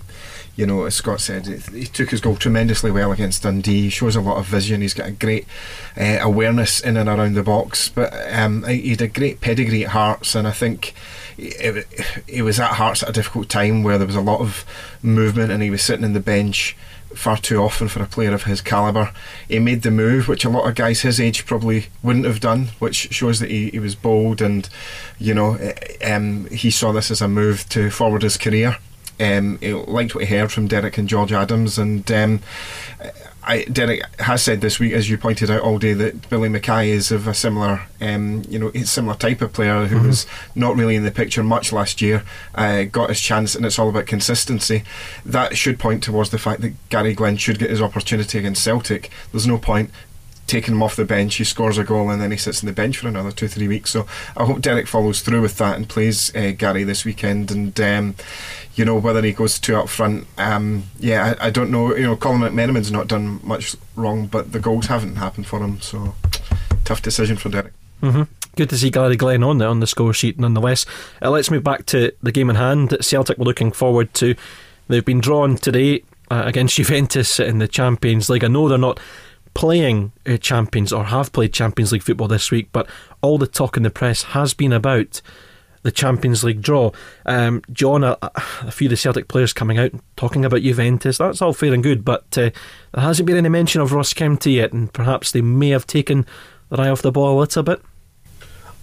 you 0.55 0.65
know, 0.65 0.85
as 0.85 0.95
Scott 0.95 1.19
said, 1.19 1.45
he 1.45 1.85
took 1.85 2.11
his 2.11 2.21
goal 2.21 2.37
tremendously 2.37 2.89
well 2.89 3.11
against 3.11 3.43
Dundee. 3.43 3.81
He 3.81 3.89
shows 3.89 4.15
a 4.15 4.21
lot 4.21 4.37
of 4.37 4.45
vision. 4.45 4.79
He's 4.79 4.93
got 4.93 5.09
a 5.09 5.11
great 5.11 5.45
uh, 5.99 6.19
awareness 6.21 6.79
in 6.79 6.95
and 6.95 7.09
around 7.09 7.33
the 7.33 7.43
box. 7.43 7.89
But 7.89 8.13
um, 8.31 8.63
he 8.63 8.91
had 8.91 9.01
a 9.01 9.07
great 9.09 9.41
pedigree 9.41 9.83
at 9.83 9.91
Hearts, 9.91 10.33
and 10.33 10.47
I 10.47 10.51
think 10.51 10.93
it 11.37 12.43
was 12.43 12.61
at 12.61 12.75
Hearts 12.75 13.03
at 13.03 13.09
a 13.09 13.13
difficult 13.13 13.49
time 13.49 13.83
where 13.83 13.97
there 13.97 14.07
was 14.07 14.15
a 14.15 14.21
lot 14.21 14.39
of 14.39 14.63
movement, 15.01 15.51
and 15.51 15.61
he 15.61 15.69
was 15.69 15.81
sitting 15.81 16.05
in 16.05 16.13
the 16.13 16.21
bench 16.21 16.77
far 17.15 17.37
too 17.37 17.57
often 17.59 17.87
for 17.87 18.01
a 18.01 18.07
player 18.07 18.33
of 18.33 18.43
his 18.43 18.61
calibre. 18.61 19.13
He 19.47 19.59
made 19.59 19.81
the 19.81 19.91
move, 19.91 20.27
which 20.27 20.45
a 20.45 20.49
lot 20.49 20.67
of 20.67 20.75
guys 20.75 21.01
his 21.01 21.19
age 21.19 21.45
probably 21.45 21.87
wouldn't 22.01 22.25
have 22.25 22.39
done, 22.39 22.67
which 22.79 23.13
shows 23.13 23.39
that 23.39 23.49
he, 23.49 23.69
he 23.69 23.79
was 23.79 23.95
bold 23.95 24.41
and, 24.41 24.67
you 25.19 25.33
know, 25.33 25.55
eh, 25.55 26.13
um, 26.13 26.47
he 26.49 26.71
saw 26.71 26.91
this 26.91 27.11
as 27.11 27.21
a 27.21 27.27
move 27.27 27.67
to 27.69 27.89
forward 27.89 28.23
his 28.23 28.37
career. 28.37 28.77
Um, 29.19 29.59
he 29.59 29.73
liked 29.73 30.15
what 30.15 30.25
he 30.25 30.35
heard 30.35 30.51
from 30.51 30.67
Derek 30.67 30.97
and 30.97 31.07
George 31.07 31.31
Adams, 31.31 31.77
and 31.77 32.11
um, 32.11 32.41
I, 33.45 33.63
Derek 33.65 34.03
has 34.19 34.41
said 34.41 34.61
this 34.61 34.79
week, 34.79 34.93
as 34.93 35.09
you 35.09 35.17
pointed 35.17 35.51
out 35.51 35.61
all 35.61 35.77
day, 35.77 35.93
that 35.93 36.29
Billy 36.29 36.49
Mackay 36.49 36.89
is 36.89 37.11
of 37.11 37.27
a 37.27 37.33
similar, 37.33 37.83
um, 37.99 38.43
you 38.47 38.57
know, 38.57 38.71
similar 38.83 39.15
type 39.15 39.41
of 39.41 39.53
player 39.53 39.85
who 39.85 39.97
mm-hmm. 39.97 40.07
was 40.07 40.25
not 40.55 40.75
really 40.75 40.95
in 40.95 41.03
the 41.03 41.11
picture 41.11 41.43
much 41.43 41.73
last 41.73 42.01
year. 42.01 42.23
Uh, 42.55 42.83
got 42.83 43.09
his 43.09 43.19
chance, 43.19 43.55
and 43.55 43.65
it's 43.65 43.77
all 43.77 43.89
about 43.89 44.05
consistency. 44.05 44.83
That 45.25 45.57
should 45.57 45.79
point 45.79 46.03
towards 46.03 46.29
the 46.29 46.37
fact 46.37 46.61
that 46.61 46.73
Gary 46.89 47.13
Glenn 47.13 47.37
should 47.37 47.59
get 47.59 47.69
his 47.69 47.81
opportunity 47.81 48.39
against 48.39 48.63
Celtic. 48.63 49.11
There's 49.31 49.47
no 49.47 49.57
point 49.57 49.91
taking 50.47 50.73
him 50.73 50.83
off 50.83 50.95
the 50.95 51.05
bench, 51.05 51.35
he 51.35 51.43
scores 51.43 51.77
a 51.77 51.83
goal, 51.83 52.09
and 52.09 52.21
then 52.21 52.31
he 52.31 52.37
sits 52.37 52.63
on 52.63 52.67
the 52.67 52.73
bench 52.73 52.97
for 52.97 53.07
another 53.07 53.31
two, 53.31 53.47
three 53.47 53.67
weeks. 53.67 53.91
So 53.91 54.05
I 54.35 54.45
hope 54.45 54.61
Derek 54.61 54.87
follows 54.87 55.21
through 55.21 55.41
with 55.41 55.57
that 55.57 55.77
and 55.77 55.87
plays 55.87 56.35
uh, 56.35 56.51
Gary 56.57 56.83
this 56.83 57.05
weekend. 57.05 57.51
And 57.51 57.79
um, 57.79 58.15
you 58.75 58.85
know 58.85 58.97
whether 58.97 59.21
he 59.21 59.33
goes 59.33 59.59
two 59.59 59.75
up 59.75 59.89
front, 59.89 60.27
um, 60.37 60.83
yeah, 60.99 61.35
I, 61.39 61.47
I, 61.47 61.49
don't 61.49 61.71
know. 61.71 61.95
You 61.95 62.03
know, 62.03 62.15
Colin 62.15 62.41
McMenamin's 62.41 62.91
not 62.91 63.07
done 63.07 63.39
much 63.43 63.75
wrong, 63.95 64.27
but 64.27 64.51
the 64.51 64.59
goals 64.59 64.87
haven't 64.87 65.15
happened 65.15 65.47
for 65.47 65.59
him. 65.59 65.79
So 65.81 66.15
tough 66.83 67.01
decision 67.01 67.37
for 67.37 67.49
Derek. 67.49 67.73
Mm-hmm. 68.01 68.23
Good 68.55 68.69
to 68.69 68.77
see 68.77 68.91
Gary 68.91 69.15
Glenn 69.15 69.43
on 69.43 69.57
there 69.57 69.69
on 69.69 69.79
the 69.79 69.87
score 69.87 70.13
sheet, 70.13 70.39
nonetheless. 70.39 70.85
Uh, 71.21 71.31
let's 71.31 71.49
move 71.49 71.63
back 71.63 71.85
to 71.87 72.11
the 72.21 72.31
game 72.31 72.49
in 72.49 72.55
hand. 72.55 72.95
Celtic 73.01 73.37
were 73.37 73.45
looking 73.45 73.71
forward 73.71 74.13
to. 74.15 74.35
They've 74.87 75.05
been 75.05 75.21
drawn 75.21 75.55
today 75.55 76.03
uh, 76.29 76.43
against 76.45 76.75
Juventus 76.77 77.39
in 77.39 77.59
the 77.59 77.67
Champions 77.67 78.29
League. 78.29 78.43
I 78.43 78.47
know 78.47 78.67
they're 78.69 78.77
not 78.77 78.99
playing 79.53 80.11
uh, 80.25 80.37
Champions 80.37 80.91
or 80.91 81.05
have 81.05 81.31
played 81.31 81.53
Champions 81.53 81.91
League 81.91 82.03
football 82.03 82.27
this 82.27 82.51
week, 82.51 82.69
but 82.71 82.87
all 83.21 83.37
the 83.37 83.47
talk 83.47 83.77
in 83.77 83.83
the 83.83 83.89
press 83.89 84.23
has 84.23 84.53
been 84.53 84.73
about 84.73 85.21
the 85.83 85.91
Champions 85.91 86.43
League 86.43 86.61
draw. 86.61 86.91
Um, 87.25 87.61
John, 87.71 88.03
a, 88.03 88.17
a, 88.21 88.71
few 88.71 88.87
of 88.87 88.91
the 88.91 88.97
Celtic 88.97 89.27
players 89.27 89.53
coming 89.53 89.77
out 89.77 89.91
talking 90.15 90.43
about 90.45 90.61
Juventus, 90.61 91.17
that's 91.17 91.41
all 91.41 91.53
fair 91.53 91.73
and 91.73 91.83
good, 91.83 92.03
but 92.03 92.25
uh, 92.37 92.49
there 92.93 93.03
hasn't 93.03 93.27
been 93.27 93.37
any 93.37 93.49
mention 93.49 93.81
of 93.81 93.91
Ross 93.91 94.13
County 94.13 94.53
yet, 94.53 94.73
and 94.73 94.91
perhaps 94.91 95.31
they 95.31 95.41
may 95.41 95.69
have 95.69 95.85
taken 95.85 96.25
their 96.69 96.81
eye 96.81 96.89
off 96.89 97.01
the 97.01 97.11
ball 97.11 97.37
a 97.37 97.39
little 97.39 97.63
bit. 97.63 97.81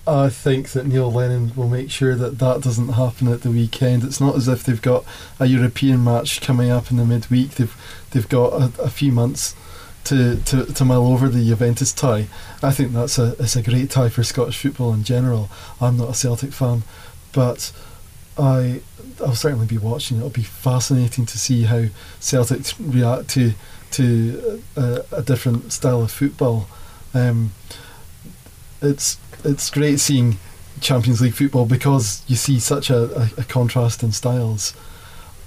I 0.07 0.29
think 0.29 0.71
that 0.71 0.87
Neil 0.87 1.13
Lennon 1.13 1.53
will 1.55 1.69
make 1.69 1.91
sure 1.91 2.17
that 2.17 2.39
that 2.39 2.63
doesn't 2.63 2.95
happen 2.95 3.29
at 3.29 3.43
the 3.43 3.51
weekend. 3.51 4.03
It's 4.03 4.21
not 4.21 4.35
as 4.35 4.49
if 4.49 4.65
they've 4.65 4.81
got 4.81 5.05
a 5.39 5.47
European 5.47 6.03
match 6.03 6.41
coming 6.41 6.71
up 6.71 6.91
in 6.91 6.97
the 6.97 7.05
midweek. 7.05 7.53
They've 7.53 8.07
they've 8.11 8.29
got 8.29 8.53
a, 8.55 8.83
a 8.83 8.91
few 8.91 9.13
months 9.13 9.55
to, 10.05 10.37
to, 10.37 10.65
to 10.67 10.85
mull 10.85 11.13
over 11.13 11.29
the 11.29 11.45
Juventus 11.45 11.93
tie. 11.93 12.27
I 12.63 12.73
think 12.73 12.93
that's 12.93 13.19
a 13.19 13.37
it's 13.39 13.57
a 13.57 13.63
great 13.63 13.91
tie 13.91 14.09
for 14.09 14.23
Scottish 14.23 14.59
football 14.59 14.93
in 14.93 15.05
general. 15.05 15.51
I'm 15.81 15.97
not 15.97 16.11
a 16.11 16.15
Celtic 16.15 16.53
fan, 16.53 16.83
but 17.33 17.73
I 18.39 18.81
I'll 19.21 19.35
certainly 19.35 19.67
be 19.67 19.79
watching. 19.79 20.17
It'll 20.17 20.31
be 20.31 20.43
fascinating 20.43 21.27
to 21.27 21.39
see 21.39 21.65
how 21.65 21.87
Celtic 22.19 22.63
react 22.79 23.29
to 23.31 23.53
to 23.93 24.63
a, 24.77 25.05
a 25.13 25.23
different 25.23 25.73
style 25.73 26.03
of 26.03 26.11
football. 26.11 26.69
Um, 27.13 27.53
it's 28.81 29.19
it's 29.45 29.71
great 29.71 30.01
seeing 30.01 30.39
Champions 30.81 31.21
League 31.21 31.35
football 31.35 31.67
because 31.67 32.23
you 32.27 32.37
see 32.37 32.59
such 32.59 32.91
a, 32.91 33.21
a, 33.21 33.31
a 33.39 33.45
contrast 33.45 34.03
in 34.03 34.13
styles. 34.13 34.75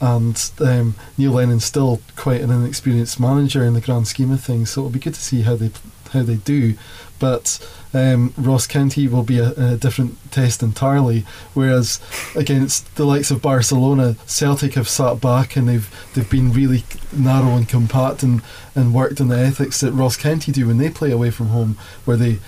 And 0.02 0.52
um, 0.60 0.96
Neil 1.18 1.32
Lennon's 1.32 1.66
still 1.66 2.02
quite 2.16 2.42
an 2.42 2.52
inexperienced 2.52 3.20
manager 3.20 3.64
in 3.64 3.74
the 3.74 3.82
grand 3.82 4.08
scheme 4.08 4.32
of 4.32 4.42
things, 4.42 4.72
so 4.72 4.82
it'll 4.82 4.92
be 4.92 5.00
good 5.00 5.14
to 5.14 5.22
see 5.22 5.42
how 5.42 5.56
they 5.56 5.72
how 6.12 6.24
they 6.24 6.36
do. 6.36 6.76
But 7.20 7.60
um, 7.94 8.34
Ross 8.38 8.68
County 8.68 9.08
will 9.08 9.24
be 9.24 9.40
a, 9.40 9.52
a, 9.52 9.78
different 9.78 10.18
test 10.32 10.62
entirely. 10.62 11.26
Whereas 11.54 12.00
against 12.36 12.96
the 12.96 13.06
likes 13.06 13.32
of 13.32 13.42
Barcelona, 13.42 14.18
Celtic 14.26 14.74
have 14.74 14.90
sat 14.90 15.22
back 15.22 15.56
and 15.56 15.68
they've 15.68 16.12
they've 16.14 16.30
been 16.30 16.52
really 16.52 16.84
narrow 17.12 17.56
and 17.56 17.68
compact 17.68 18.24
and, 18.24 18.42
and 18.76 18.94
worked 18.94 19.22
on 19.22 19.30
the 19.30 19.38
ethics 19.38 19.80
that 19.82 19.92
Ross 19.92 20.18
County 20.18 20.52
do 20.52 20.68
when 20.68 20.78
they 20.78 20.90
play 20.90 21.12
away 21.12 21.32
from 21.32 21.48
home, 21.48 21.78
where 22.06 22.18
they 22.18 22.40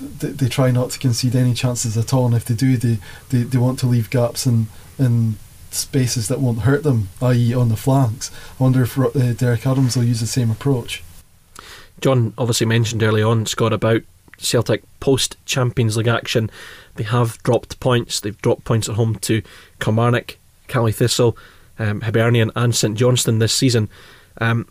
they, 0.00 0.28
they 0.28 0.48
try 0.48 0.70
not 0.70 0.90
to 0.90 0.98
concede 0.98 1.36
any 1.36 1.54
chances 1.54 1.96
at 1.96 2.12
all, 2.12 2.26
and 2.26 2.34
if 2.34 2.44
they 2.44 2.54
do, 2.54 2.76
they, 2.76 2.98
they, 3.30 3.44
they 3.44 3.58
want 3.58 3.78
to 3.80 3.86
leave 3.86 4.10
gaps 4.10 4.46
and 4.46 4.66
in 4.98 5.36
spaces 5.74 6.28
that 6.28 6.40
won't 6.40 6.60
hurt 6.60 6.82
them, 6.82 7.08
i.e., 7.20 7.54
on 7.54 7.68
the 7.68 7.76
flanks. 7.76 8.30
I 8.58 8.62
wonder 8.62 8.82
if 8.82 8.98
uh, 8.98 9.32
Derek 9.32 9.66
Adams 9.66 9.96
will 9.96 10.04
use 10.04 10.20
the 10.20 10.26
same 10.26 10.50
approach. 10.50 11.02
John 12.00 12.34
obviously 12.36 12.66
mentioned 12.66 13.02
early 13.02 13.22
on, 13.22 13.46
Scott, 13.46 13.72
about 13.72 14.02
Celtic 14.38 14.82
post 15.00 15.36
Champions 15.46 15.96
League 15.96 16.08
action. 16.08 16.50
They 16.96 17.04
have 17.04 17.42
dropped 17.42 17.80
points. 17.80 18.20
They've 18.20 18.40
dropped 18.42 18.64
points 18.64 18.88
at 18.88 18.96
home 18.96 19.16
to 19.20 19.42
Kilmarnock, 19.80 20.36
Caley 20.68 20.92
Thistle, 20.92 21.36
um, 21.78 22.00
Hibernian, 22.02 22.50
and 22.56 22.74
St 22.74 22.96
Johnstone 22.96 23.38
this 23.38 23.54
season. 23.54 23.88
Um, 24.40 24.66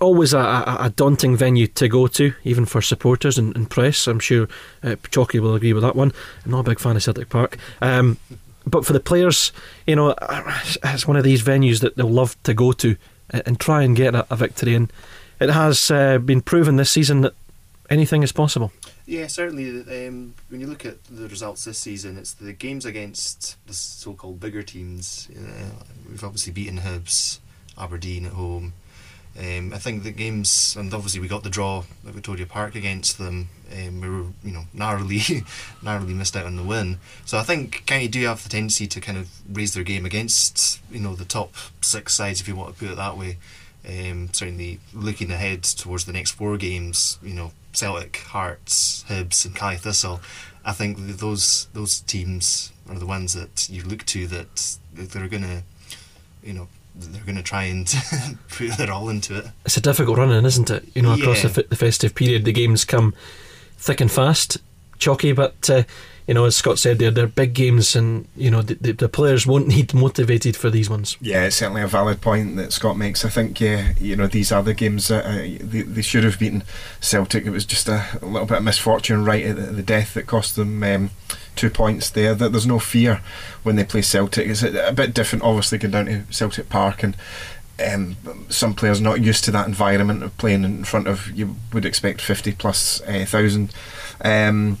always 0.00 0.32
a, 0.32 0.38
a, 0.38 0.76
a, 0.80 0.90
daunting 0.90 1.36
venue 1.36 1.68
to 1.68 1.88
go 1.88 2.06
to, 2.08 2.34
even 2.44 2.64
for 2.64 2.82
supporters 2.82 3.38
and, 3.38 3.54
and 3.56 3.70
press. 3.70 4.06
I'm 4.06 4.18
sure 4.18 4.48
uh, 4.82 4.96
Chalky 5.10 5.38
will 5.38 5.54
agree 5.54 5.72
with 5.72 5.82
that 5.84 5.96
one. 5.96 6.12
I'm 6.44 6.50
not 6.50 6.60
a 6.60 6.70
big 6.70 6.80
fan 6.80 6.96
of 6.96 7.02
Celtic 7.02 7.28
Park. 7.28 7.56
Um, 7.80 8.18
but 8.66 8.84
for 8.84 8.92
the 8.92 9.00
players, 9.00 9.52
you 9.86 9.96
know, 9.96 10.14
it's 10.84 11.06
one 11.06 11.16
of 11.16 11.24
these 11.24 11.42
venues 11.42 11.80
that 11.80 11.96
they'll 11.96 12.08
love 12.08 12.40
to 12.44 12.54
go 12.54 12.72
to 12.72 12.96
and 13.30 13.58
try 13.58 13.82
and 13.82 13.96
get 13.96 14.14
a, 14.14 14.36
victory. 14.36 14.74
And 14.74 14.92
it 15.40 15.50
has 15.50 15.90
uh, 15.90 16.18
been 16.18 16.40
proven 16.42 16.76
this 16.76 16.90
season 16.90 17.22
that 17.22 17.34
anything 17.90 18.22
is 18.22 18.32
possible. 18.32 18.72
Yeah, 19.06 19.26
certainly. 19.26 19.68
Um, 20.06 20.34
when 20.48 20.60
you 20.60 20.66
look 20.66 20.86
at 20.86 21.02
the 21.04 21.28
results 21.28 21.64
this 21.64 21.78
season, 21.78 22.16
it's 22.16 22.34
the 22.34 22.52
games 22.52 22.84
against 22.84 23.56
the 23.66 23.74
so-called 23.74 24.40
bigger 24.40 24.62
teams. 24.62 25.28
Uh, 25.36 25.84
we've 26.08 26.22
obviously 26.22 26.52
beaten 26.52 26.78
Hibs, 26.78 27.38
Aberdeen 27.76 28.26
at 28.26 28.32
home, 28.32 28.74
um, 29.38 29.72
I 29.72 29.78
think 29.78 30.02
the 30.02 30.10
games, 30.10 30.76
and 30.78 30.92
obviously 30.92 31.20
we 31.20 31.28
got 31.28 31.42
the 31.42 31.48
draw 31.50 31.84
at 32.06 32.12
Victoria 32.12 32.44
Park 32.44 32.74
against 32.74 33.16
them. 33.16 33.48
Um, 33.72 34.00
we 34.02 34.08
were, 34.08 34.26
you 34.44 34.52
know, 34.52 34.64
narrowly, 34.74 35.20
narrowly 35.82 36.12
missed 36.12 36.36
out 36.36 36.44
on 36.44 36.56
the 36.56 36.62
win. 36.62 36.98
So 37.24 37.38
I 37.38 37.42
think 37.42 37.86
County 37.86 38.08
do 38.08 38.22
have 38.26 38.42
the 38.42 38.50
tendency 38.50 38.86
to 38.86 39.00
kind 39.00 39.16
of 39.16 39.30
raise 39.50 39.72
their 39.72 39.84
game 39.84 40.04
against, 40.04 40.80
you 40.90 41.00
know, 41.00 41.14
the 41.14 41.24
top 41.24 41.54
six 41.80 42.12
sides, 42.12 42.42
if 42.42 42.48
you 42.48 42.56
want 42.56 42.74
to 42.74 42.78
put 42.78 42.92
it 42.92 42.96
that 42.96 43.16
way. 43.16 43.38
Um, 43.88 44.28
certainly 44.32 44.78
looking 44.92 45.30
ahead 45.30 45.64
towards 45.64 46.04
the 46.04 46.12
next 46.12 46.32
four 46.32 46.56
games, 46.56 47.18
you 47.22 47.34
know, 47.34 47.52
Celtic, 47.72 48.18
Hearts, 48.18 49.04
Hibs, 49.08 49.44
and 49.46 49.56
Caley 49.56 49.76
Thistle. 49.76 50.20
I 50.64 50.72
think 50.72 50.98
those 50.98 51.66
those 51.72 52.00
teams 52.00 52.70
are 52.88 52.98
the 52.98 53.06
ones 53.06 53.32
that 53.32 53.68
you 53.68 53.82
look 53.82 54.04
to 54.06 54.26
that 54.28 54.76
they're 54.92 55.26
going 55.26 55.42
to, 55.42 55.62
you 56.44 56.52
know, 56.52 56.68
they're 56.94 57.22
going 57.22 57.36
to 57.36 57.42
try 57.42 57.64
and 57.64 57.92
put 58.48 58.76
their 58.76 58.92
all 58.92 59.08
into 59.08 59.38
it. 59.38 59.46
It's 59.64 59.76
a 59.76 59.80
difficult 59.80 60.18
running, 60.18 60.44
isn't 60.44 60.70
it? 60.70 60.84
You 60.94 61.02
know, 61.02 61.14
across 61.14 61.42
yeah. 61.42 61.50
the, 61.50 61.62
the, 61.64 61.76
festive 61.76 62.14
period, 62.14 62.44
the 62.44 62.52
games 62.52 62.84
come 62.84 63.14
thick 63.76 64.00
and 64.00 64.10
fast, 64.10 64.58
chalky, 64.98 65.32
but 65.32 65.68
uh, 65.70 65.82
you 66.26 66.34
know, 66.34 66.44
as 66.44 66.56
Scott 66.56 66.78
said, 66.78 66.98
they're 66.98 67.10
they're 67.10 67.26
big 67.26 67.52
games, 67.52 67.96
and 67.96 68.28
you 68.36 68.50
know 68.50 68.62
the, 68.62 68.92
the, 68.92 69.08
players 69.08 69.46
won't 69.46 69.66
need 69.68 69.92
motivated 69.92 70.56
for 70.56 70.70
these 70.70 70.88
ones. 70.88 71.16
Yeah, 71.20 71.44
it's 71.44 71.56
certainly 71.56 71.82
a 71.82 71.88
valid 71.88 72.20
point 72.20 72.56
that 72.56 72.72
Scott 72.72 72.96
makes. 72.96 73.24
I 73.24 73.28
think 73.28 73.60
yeah, 73.60 73.92
you 73.98 74.14
know 74.14 74.26
these 74.26 74.52
other 74.52 74.72
games 74.72 75.10
uh, 75.10 75.22
they, 75.60 75.82
they 75.82 76.02
should 76.02 76.24
have 76.24 76.38
beaten 76.38 76.62
Celtic. 77.00 77.44
It 77.44 77.50
was 77.50 77.66
just 77.66 77.88
a, 77.88 78.06
a 78.22 78.26
little 78.26 78.46
bit 78.46 78.58
of 78.58 78.64
misfortune 78.64 79.24
right 79.24 79.44
at 79.44 79.56
the, 79.56 79.62
the 79.62 79.82
death 79.82 80.14
that 80.14 80.26
cost 80.26 80.56
them. 80.56 80.82
Um, 80.82 81.10
two 81.56 81.70
points 81.70 82.08
there. 82.10 82.34
That 82.34 82.52
there's 82.52 82.66
no 82.66 82.78
fear 82.78 83.20
when 83.62 83.76
they 83.76 83.84
play 83.84 84.02
Celtic. 84.02 84.46
It's 84.46 84.62
a, 84.62 84.88
a 84.88 84.92
bit 84.92 85.14
different, 85.14 85.44
obviously, 85.44 85.78
going 85.78 85.92
down 85.92 86.06
to 86.06 86.32
Celtic 86.32 86.68
Park 86.68 87.02
and. 87.02 87.16
Um, 87.82 88.16
some 88.48 88.74
players 88.74 89.00
not 89.00 89.22
used 89.22 89.42
to 89.44 89.50
that 89.52 89.66
environment 89.66 90.22
of 90.22 90.36
playing 90.36 90.62
in 90.62 90.84
front 90.84 91.08
of 91.08 91.30
you 91.32 91.56
would 91.72 91.86
expect 91.86 92.20
fifty 92.20 92.52
plus 92.52 93.00
uh, 93.08 93.24
thousand. 93.26 93.72
Um, 94.20 94.78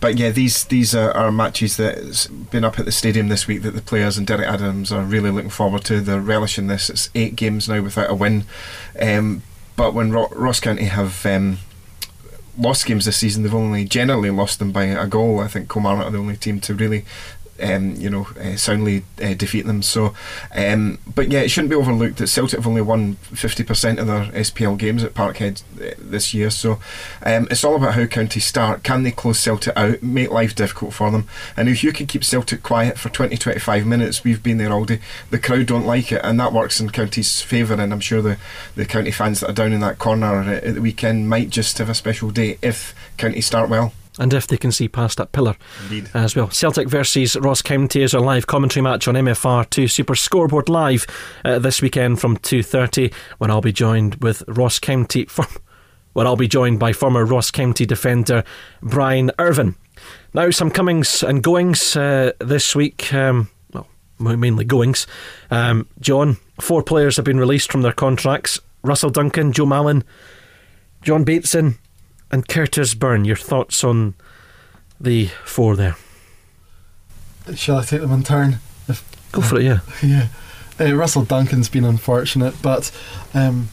but 0.00 0.16
yeah, 0.16 0.30
these 0.30 0.64
these 0.64 0.94
are, 0.94 1.12
are 1.12 1.30
matches 1.30 1.76
that's 1.76 2.26
been 2.26 2.64
up 2.64 2.78
at 2.78 2.86
the 2.86 2.92
stadium 2.92 3.28
this 3.28 3.46
week 3.46 3.62
that 3.62 3.72
the 3.72 3.82
players 3.82 4.16
and 4.16 4.26
Derek 4.26 4.48
Adams 4.48 4.90
are 4.90 5.02
really 5.02 5.30
looking 5.30 5.50
forward 5.50 5.84
to. 5.84 6.00
They're 6.00 6.20
relishing 6.20 6.68
this. 6.68 6.88
It's 6.88 7.10
eight 7.14 7.36
games 7.36 7.68
now 7.68 7.82
without 7.82 8.10
a 8.10 8.14
win. 8.14 8.44
Um, 9.00 9.42
but 9.76 9.92
when 9.92 10.10
Ro- 10.10 10.32
Ross 10.32 10.58
County 10.58 10.84
have 10.84 11.24
um, 11.26 11.58
lost 12.58 12.86
games 12.86 13.04
this 13.04 13.18
season, 13.18 13.42
they've 13.42 13.54
only 13.54 13.84
generally 13.84 14.30
lost 14.30 14.58
them 14.58 14.72
by 14.72 14.84
a 14.84 15.06
goal. 15.06 15.40
I 15.40 15.48
think 15.48 15.70
Kilmarnock 15.70 16.06
are 16.06 16.10
the 16.10 16.18
only 16.18 16.36
team 16.36 16.60
to 16.60 16.74
really 16.74 17.04
um, 17.62 17.94
you 17.96 18.10
know, 18.10 18.26
uh, 18.40 18.56
soundly 18.56 19.04
uh, 19.22 19.34
defeat 19.34 19.66
them. 19.66 19.82
So, 19.82 20.14
um, 20.54 20.98
but 21.14 21.30
yeah, 21.30 21.40
it 21.40 21.50
shouldn't 21.50 21.70
be 21.70 21.76
overlooked 21.76 22.18
that 22.18 22.28
Celtic 22.28 22.58
have 22.58 22.66
only 22.66 22.82
won 22.82 23.16
50% 23.32 23.98
of 23.98 24.06
their 24.06 24.26
SPL 24.42 24.78
games 24.78 25.04
at 25.04 25.14
Parkhead 25.14 25.62
uh, 25.80 25.94
this 25.98 26.34
year. 26.34 26.50
So, 26.50 26.80
um, 27.22 27.48
it's 27.50 27.64
all 27.64 27.76
about 27.76 27.94
how 27.94 28.06
counties 28.06 28.44
start. 28.44 28.82
Can 28.82 29.02
they 29.02 29.10
close 29.10 29.38
Celtic 29.38 29.76
out, 29.76 30.02
make 30.02 30.30
life 30.30 30.54
difficult 30.54 30.94
for 30.94 31.10
them? 31.10 31.26
And 31.56 31.68
if 31.68 31.84
you 31.84 31.92
can 31.92 32.06
keep 32.06 32.24
Celtic 32.24 32.62
quiet 32.62 32.98
for 32.98 33.08
20, 33.08 33.36
25 33.36 33.86
minutes, 33.86 34.24
we've 34.24 34.42
been 34.42 34.58
there 34.58 34.72
all 34.72 34.84
day. 34.84 35.00
The 35.30 35.38
crowd 35.38 35.66
don't 35.66 35.86
like 35.86 36.12
it, 36.12 36.20
and 36.24 36.38
that 36.40 36.52
works 36.52 36.80
in 36.80 36.90
county's 36.90 37.40
favour. 37.40 37.74
And 37.74 37.92
I'm 37.92 38.00
sure 38.00 38.22
the 38.22 38.38
the 38.76 38.86
county 38.86 39.10
fans 39.10 39.40
that 39.40 39.50
are 39.50 39.54
down 39.54 39.72
in 39.72 39.80
that 39.80 39.98
corner 39.98 40.42
at 40.42 40.74
the 40.74 40.80
weekend 40.80 41.28
might 41.28 41.50
just 41.50 41.78
have 41.78 41.88
a 41.88 41.94
special 41.94 42.30
day 42.30 42.58
if 42.62 42.94
county 43.16 43.40
start 43.40 43.68
well 43.68 43.92
and 44.18 44.34
if 44.34 44.46
they 44.46 44.56
can 44.56 44.72
see 44.72 44.88
past 44.88 45.18
that 45.18 45.32
pillar 45.32 45.56
Indeed. 45.84 46.10
as 46.14 46.34
well. 46.34 46.50
Celtic 46.50 46.88
versus 46.88 47.36
Ross 47.36 47.62
County 47.62 48.02
is 48.02 48.14
our 48.14 48.20
live 48.20 48.46
commentary 48.46 48.82
match 48.82 49.06
on 49.06 49.14
MFR2 49.14 49.90
Super 49.90 50.14
Scoreboard 50.14 50.68
Live 50.68 51.06
uh, 51.44 51.58
this 51.58 51.80
weekend 51.80 52.20
from 52.20 52.36
2.30 52.38 53.12
when 53.38 53.50
I'll 53.50 53.60
be 53.60 53.72
joined 53.72 54.16
with 54.16 54.42
Ross 54.48 54.78
County... 54.78 55.24
For, 55.28 55.46
well, 56.12 56.26
I'll 56.26 56.36
be 56.36 56.48
joined 56.48 56.80
by 56.80 56.92
former 56.92 57.24
Ross 57.24 57.52
County 57.52 57.86
defender 57.86 58.42
Brian 58.82 59.30
Irvine. 59.38 59.76
Now, 60.34 60.50
some 60.50 60.70
comings 60.70 61.22
and 61.22 61.42
goings 61.42 61.96
uh, 61.96 62.32
this 62.40 62.74
week. 62.74 63.12
Um, 63.14 63.48
well, 63.72 63.86
mainly 64.18 64.64
goings. 64.64 65.06
Um, 65.50 65.88
John, 66.00 66.38
four 66.60 66.82
players 66.82 67.16
have 67.16 67.24
been 67.24 67.38
released 67.38 67.70
from 67.70 67.82
their 67.82 67.92
contracts. 67.92 68.58
Russell 68.82 69.10
Duncan, 69.10 69.52
Joe 69.52 69.66
Mallon, 69.66 70.02
John 71.02 71.22
Bateson, 71.22 71.78
and 72.30 72.46
Curtis 72.46 72.94
Byrne, 72.94 73.24
your 73.24 73.36
thoughts 73.36 73.82
on 73.82 74.14
the 75.00 75.26
four 75.44 75.76
there? 75.76 75.96
Shall 77.54 77.78
I 77.78 77.84
take 77.84 78.00
them 78.00 78.12
in 78.12 78.22
turn? 78.22 78.58
If, 78.88 79.04
Go 79.32 79.40
for 79.40 79.58
it, 79.58 79.64
yeah. 79.64 79.80
Yeah. 80.02 80.28
Uh, 80.78 80.94
Russell 80.94 81.24
Duncan's 81.24 81.68
been 81.68 81.84
unfortunate, 81.84 82.54
but 82.62 82.90
um, 83.34 83.68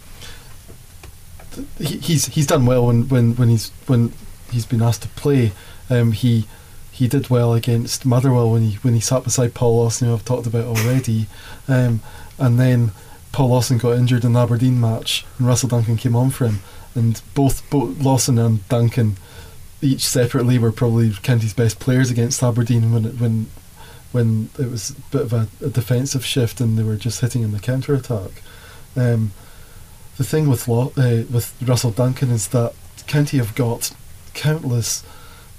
he, 1.78 1.98
he's 2.00 2.26
he's 2.26 2.46
done 2.46 2.66
well 2.66 2.88
when, 2.88 3.08
when, 3.08 3.34
when 3.38 3.48
he's 3.48 3.70
when 3.86 4.12
he's 4.52 4.66
been 4.66 4.82
asked 4.82 5.04
to 5.04 5.08
play. 5.10 5.54
Um, 5.90 6.12
he 6.12 6.48
he 6.92 7.08
did 7.08 7.30
well 7.30 7.54
against 7.54 8.06
Motherwell 8.06 8.52
when 8.52 8.64
he 8.64 8.76
when 8.78 8.94
he 8.94 9.00
sat 9.00 9.24
beside 9.24 9.54
Paul 9.54 9.78
Lawson, 9.78 10.10
who 10.10 10.14
I've 10.14 10.26
talked 10.26 10.48
about 10.48 10.66
already, 10.66 11.28
um, 11.70 12.02
and 12.38 12.60
then 12.60 12.92
Paul 13.32 13.50
Lawson 13.50 13.78
got 13.78 13.98
injured 13.98 14.26
in 14.26 14.34
the 14.34 14.42
Aberdeen 14.42 14.82
match, 14.82 15.26
and 15.38 15.48
Russell 15.48 15.70
Duncan 15.70 15.96
came 15.96 16.16
on 16.16 16.30
for 16.30 16.46
him 16.46 16.60
and 16.98 17.22
both, 17.34 17.68
both 17.70 18.00
Lawson 18.02 18.38
and 18.38 18.68
Duncan, 18.68 19.18
each 19.82 20.06
separately, 20.06 20.58
were 20.58 20.72
probably 20.72 21.14
County's 21.22 21.54
best 21.54 21.80
players 21.80 22.12
against 22.12 22.44
Aberdeen 22.44 22.92
when 22.92 23.06
it, 23.06 23.20
when 23.20 23.48
when 24.12 24.50
it 24.58 24.72
was 24.72 24.92
a 24.92 24.94
bit 25.12 25.22
of 25.22 25.34
a, 25.34 25.48
a 25.64 25.70
defensive 25.70 26.26
shift 26.26 26.62
and 26.62 26.78
they 26.78 26.84
were 26.84 26.96
just 26.96 27.22
hitting 27.22 27.44
in 27.44 27.52
the 27.52 27.60
counter 27.60 27.94
attack. 27.94 28.42
Um, 28.96 29.32
the 30.18 30.24
thing 30.24 30.50
with 30.50 30.68
Law, 30.68 30.88
uh, 30.98 31.24
with 31.32 31.54
Russell 31.62 31.92
Duncan 31.92 32.32
is 32.32 32.48
that 32.50 32.74
County 33.06 33.38
have 33.38 33.54
got 33.54 33.92
countless 34.34 35.04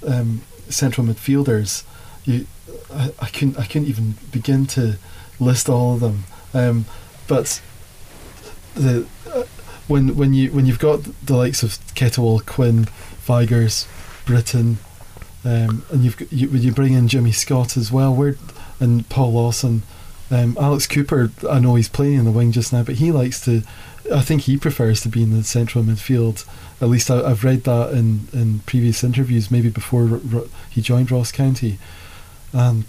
um, 0.06 0.42
central 0.68 1.06
midfielders, 1.06 1.84
you, 2.24 2.46
I, 2.92 3.10
I 3.20 3.26
couldn't 3.26 3.58
I 3.58 3.64
couldn't 3.64 3.88
even 3.88 4.14
begin 4.32 4.66
to 4.66 4.98
list 5.38 5.68
all 5.68 5.94
of 5.94 6.00
them. 6.00 6.24
Um, 6.52 6.86
but 7.26 7.60
the 8.74 9.06
when 9.88 10.16
when 10.16 10.34
you 10.34 10.52
when 10.52 10.66
you've 10.66 10.78
got 10.78 11.00
the 11.24 11.36
likes 11.36 11.62
of 11.62 11.78
Kettlewell, 11.94 12.44
Quinn, 12.44 12.88
Vigurs, 13.26 13.86
Britton, 14.26 14.78
um, 15.44 15.84
and 15.90 16.04
you've 16.04 16.16
got, 16.16 16.32
you, 16.32 16.48
you 16.48 16.72
bring 16.72 16.92
in 16.92 17.08
Jimmy 17.08 17.32
Scott 17.32 17.76
as 17.76 17.90
well, 17.90 18.14
where 18.14 18.36
and 18.80 19.08
Paul 19.08 19.32
Lawson, 19.32 19.82
um, 20.30 20.56
Alex 20.60 20.86
Cooper. 20.86 21.30
I 21.48 21.58
know 21.58 21.74
he's 21.74 21.88
playing 21.88 22.14
in 22.14 22.24
the 22.24 22.30
wing 22.30 22.52
just 22.52 22.72
now, 22.72 22.82
but 22.82 22.96
he 22.96 23.10
likes 23.10 23.44
to. 23.44 23.62
I 24.12 24.22
think 24.22 24.42
he 24.42 24.56
prefers 24.56 25.02
to 25.02 25.08
be 25.08 25.22
in 25.22 25.36
the 25.36 25.44
central 25.44 25.84
midfield. 25.84 26.46
At 26.80 26.88
least 26.88 27.10
I, 27.10 27.28
have 27.28 27.44
read 27.44 27.64
that 27.64 27.90
in, 27.92 28.28
in 28.32 28.60
previous 28.60 29.04
interviews, 29.04 29.50
maybe 29.50 29.68
before 29.68 30.02
R- 30.02 30.20
R- 30.34 30.44
he 30.70 30.80
joined 30.80 31.10
Ross 31.10 31.30
County, 31.32 31.78
and 32.52 32.84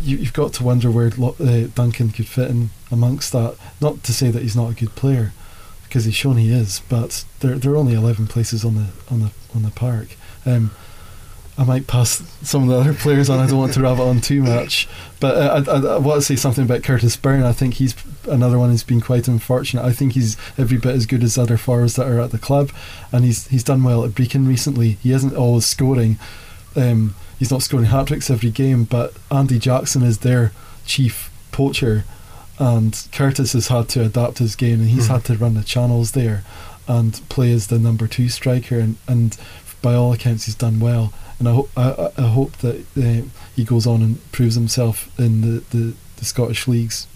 you, 0.00 0.18
have 0.18 0.32
got 0.32 0.52
to 0.54 0.64
wonder 0.64 0.90
where 0.90 1.06
uh, 1.08 1.68
Duncan 1.74 2.10
could 2.10 2.26
fit 2.26 2.50
in 2.50 2.70
amongst 2.90 3.32
that. 3.32 3.56
Not 3.80 4.02
to 4.04 4.12
say 4.12 4.30
that 4.30 4.42
he's 4.42 4.56
not 4.56 4.72
a 4.72 4.74
good 4.74 4.94
player, 4.94 5.32
because 5.92 6.06
he's 6.06 6.14
shown 6.14 6.38
he 6.38 6.50
is, 6.50 6.80
but 6.88 7.22
there 7.40 7.58
there 7.58 7.72
are 7.72 7.76
only 7.76 7.92
eleven 7.92 8.26
places 8.26 8.64
on 8.64 8.76
the 8.76 8.86
on 9.10 9.20
the 9.20 9.30
on 9.54 9.62
the 9.62 9.70
park. 9.70 10.16
Um, 10.46 10.70
I 11.58 11.64
might 11.64 11.86
pass 11.86 12.22
some 12.40 12.62
of 12.62 12.70
the 12.70 12.76
other 12.76 12.94
players 12.94 13.28
on. 13.28 13.38
I 13.38 13.46
don't 13.46 13.58
want 13.58 13.74
to 13.74 13.82
rabbit 13.82 14.02
on 14.02 14.22
too 14.22 14.42
much, 14.42 14.88
but 15.20 15.36
uh, 15.36 15.62
I, 15.68 15.70
I, 15.70 15.94
I, 15.96 15.98
want 15.98 16.18
to 16.18 16.24
say 16.24 16.34
something 16.34 16.64
about 16.64 16.82
Curtis 16.82 17.14
Byrne. 17.18 17.42
I 17.42 17.52
think 17.52 17.74
he's 17.74 17.94
another 18.26 18.58
one 18.58 18.70
who's 18.70 18.82
been 18.82 19.02
quite 19.02 19.28
unfortunate. 19.28 19.84
I 19.84 19.92
think 19.92 20.14
he's 20.14 20.38
every 20.56 20.78
bit 20.78 20.94
as 20.96 21.04
good 21.04 21.22
as 21.22 21.36
other 21.36 21.58
forwards 21.58 21.96
that 21.96 22.08
are 22.08 22.20
at 22.20 22.30
the 22.30 22.38
club, 22.38 22.70
and 23.12 23.22
he's 23.22 23.48
he's 23.48 23.62
done 23.62 23.84
well 23.84 24.02
at 24.02 24.12
Brechin 24.12 24.48
recently. 24.48 24.92
He 25.02 25.12
isn't 25.12 25.36
always 25.36 25.66
scoring. 25.66 26.18
Um, 26.74 27.14
he's 27.38 27.50
not 27.50 27.60
scoring 27.60 27.86
hat 27.86 28.06
tricks 28.06 28.30
every 28.30 28.50
game, 28.50 28.84
but 28.84 29.12
Andy 29.30 29.58
Jackson 29.58 30.02
is 30.02 30.20
their 30.20 30.52
chief 30.86 31.30
poacher, 31.52 32.04
and 32.62 33.08
Curtis 33.12 33.52
has 33.52 33.68
had 33.68 33.88
to 33.90 34.04
adapt 34.04 34.38
his 34.38 34.56
game, 34.56 34.80
and 34.80 34.88
he's 34.88 35.08
mm. 35.08 35.12
had 35.12 35.24
to 35.26 35.36
run 35.36 35.54
the 35.54 35.64
channels 35.64 36.12
there, 36.12 36.44
and 36.86 37.20
play 37.28 37.52
as 37.52 37.66
the 37.66 37.78
number 37.78 38.06
two 38.06 38.28
striker, 38.28 38.78
and 38.78 38.96
and 39.06 39.36
by 39.82 39.94
all 39.94 40.12
accounts 40.12 40.44
he's 40.44 40.54
done 40.54 40.78
well 40.78 41.12
and 41.42 41.48
I, 41.48 41.52
ho- 41.54 41.68
I, 41.76 42.22
I 42.22 42.28
hope 42.28 42.52
that 42.58 42.84
uh, 42.96 43.26
he 43.56 43.64
goes 43.64 43.84
on 43.84 44.00
and 44.00 44.32
proves 44.32 44.54
himself 44.54 45.10
in 45.18 45.40
the, 45.40 45.60
the, 45.76 45.94
the 46.16 46.24
Scottish 46.24 46.68
leagues. 46.68 47.08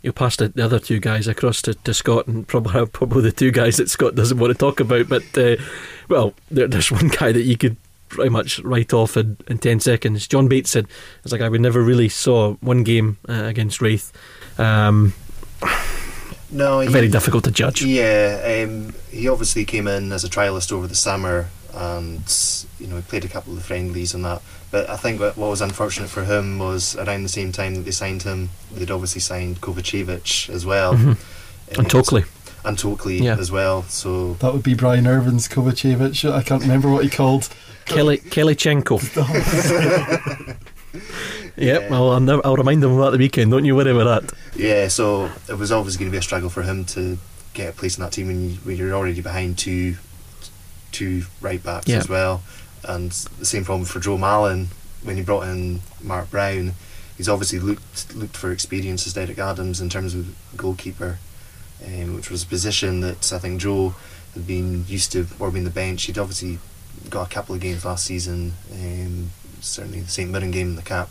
You'll 0.00 0.14
pass 0.14 0.36
the, 0.36 0.48
the 0.48 0.64
other 0.64 0.78
two 0.78 0.98
guys 0.98 1.28
across 1.28 1.60
to, 1.62 1.74
to 1.74 1.92
Scott, 1.92 2.26
and 2.26 2.48
probably 2.48 2.86
probably 2.92 3.22
the 3.22 3.32
two 3.32 3.50
guys 3.50 3.76
that 3.76 3.90
Scott 3.90 4.14
doesn't 4.14 4.38
want 4.38 4.50
to 4.52 4.58
talk 4.58 4.80
about. 4.80 5.10
But 5.10 5.36
uh, 5.36 5.56
well, 6.08 6.32
there, 6.50 6.68
there's 6.68 6.90
one 6.92 7.08
guy 7.08 7.32
that 7.32 7.42
you 7.42 7.58
could 7.58 7.76
pretty 8.08 8.30
much 8.30 8.60
write 8.60 8.94
off 8.94 9.16
in, 9.16 9.36
in 9.46 9.58
10 9.58 9.80
seconds. 9.80 10.26
John 10.26 10.48
Bates 10.48 10.70
said, 10.70 10.86
it's 11.22 11.32
like 11.32 11.40
I 11.42 11.48
we 11.50 11.58
never 11.58 11.82
really 11.82 12.08
saw 12.08 12.54
one 12.54 12.82
game 12.82 13.18
uh, 13.28 13.44
against 13.44 13.82
Raith. 13.82 14.10
Um, 14.58 15.14
no, 16.50 16.80
he, 16.80 16.88
very 16.88 17.08
difficult 17.08 17.44
to 17.44 17.50
judge. 17.50 17.82
Yeah, 17.82 18.64
um, 18.64 18.94
he 19.10 19.28
obviously 19.28 19.64
came 19.64 19.88
in 19.88 20.12
as 20.12 20.24
a 20.24 20.28
trialist 20.28 20.72
over 20.72 20.86
the 20.86 20.94
summer 20.94 21.48
and 21.76 22.66
you 22.78 22.86
know 22.86 22.96
he 22.96 23.02
played 23.02 23.24
a 23.24 23.28
couple 23.28 23.56
of 23.56 23.64
friendlies 23.64 24.14
and 24.14 24.24
that. 24.24 24.42
But 24.70 24.88
I 24.88 24.96
think 24.96 25.20
what, 25.20 25.36
what 25.36 25.50
was 25.50 25.60
unfortunate 25.60 26.08
for 26.08 26.24
him 26.24 26.58
was 26.58 26.96
around 26.96 27.22
the 27.22 27.28
same 27.28 27.52
time 27.52 27.74
that 27.74 27.82
they 27.82 27.90
signed 27.90 28.22
him, 28.22 28.50
they'd 28.72 28.90
obviously 28.90 29.20
signed 29.20 29.60
Kovacevic 29.60 30.48
as 30.50 30.64
well, 30.66 30.94
mm-hmm. 30.94 31.78
and 31.78 31.90
Tokely. 31.90 32.24
And 32.64 32.78
Tokely 32.78 33.18
yeah. 33.18 33.36
as 33.36 33.50
well. 33.50 33.82
So 33.84 34.34
that 34.34 34.52
would 34.52 34.62
be 34.62 34.74
Brian 34.74 35.06
Irvine's 35.06 35.48
Kovacevic. 35.48 36.30
I 36.30 36.42
can't 36.42 36.62
remember 36.62 36.90
what 36.90 37.04
he 37.04 37.10
called. 37.10 37.48
Kelly 37.84 38.18
Kellychenko. 38.18 38.98
Yep, 41.56 41.82
yeah. 41.82 41.88
well, 41.88 42.10
I'll, 42.10 42.40
I'll 42.44 42.56
remind 42.56 42.82
him 42.82 42.90
of 42.90 42.98
that 42.98 43.10
the 43.12 43.18
weekend. 43.18 43.52
Don't 43.52 43.64
you 43.64 43.76
worry 43.76 43.92
about 43.92 44.22
that. 44.22 44.36
Yeah, 44.56 44.88
so 44.88 45.30
it 45.48 45.56
was 45.56 45.70
always 45.70 45.96
going 45.96 46.10
to 46.10 46.12
be 46.12 46.18
a 46.18 46.22
struggle 46.22 46.50
for 46.50 46.62
him 46.62 46.84
to 46.86 47.16
get 47.52 47.68
a 47.68 47.72
place 47.72 47.96
in 47.96 48.02
that 48.02 48.12
team 48.12 48.26
when, 48.26 48.50
you, 48.50 48.56
when 48.56 48.76
you're 48.76 48.92
already 48.92 49.20
behind 49.20 49.56
two 49.56 49.94
two 50.90 51.24
right 51.40 51.62
backs 51.62 51.88
yeah. 51.88 51.98
as 51.98 52.08
well. 52.08 52.42
And 52.82 53.10
the 53.12 53.46
same 53.46 53.64
problem 53.64 53.84
for 53.84 54.00
Joe 54.00 54.18
Mallon 54.18 54.68
when 55.02 55.16
he 55.16 55.22
brought 55.22 55.46
in 55.46 55.80
Mark 56.02 56.30
Brown. 56.30 56.72
He's 57.16 57.28
obviously 57.28 57.60
looked 57.60 58.14
looked 58.14 58.36
for 58.36 58.50
experience 58.50 59.06
as 59.06 59.14
Derek 59.14 59.38
Adams 59.38 59.80
in 59.80 59.88
terms 59.88 60.14
of 60.14 60.34
goalkeeper, 60.56 61.18
um, 61.86 62.16
which 62.16 62.30
was 62.30 62.42
a 62.42 62.46
position 62.46 63.00
that 63.00 63.32
I 63.32 63.38
think 63.38 63.60
Joe 63.60 63.94
had 64.34 64.46
been 64.46 64.84
used 64.88 65.12
to 65.12 65.26
warming 65.38 65.64
the 65.64 65.70
bench. 65.70 66.04
He'd 66.04 66.18
obviously 66.18 66.58
got 67.08 67.30
a 67.30 67.30
couple 67.32 67.54
of 67.54 67.60
games 67.60 67.84
last 67.84 68.04
season, 68.04 68.54
um, 68.72 69.30
certainly 69.64 70.00
the 70.00 70.10
St 70.10 70.30
Mirren 70.30 70.50
game 70.50 70.70
in 70.70 70.76
the 70.76 70.82
Cup, 70.82 71.10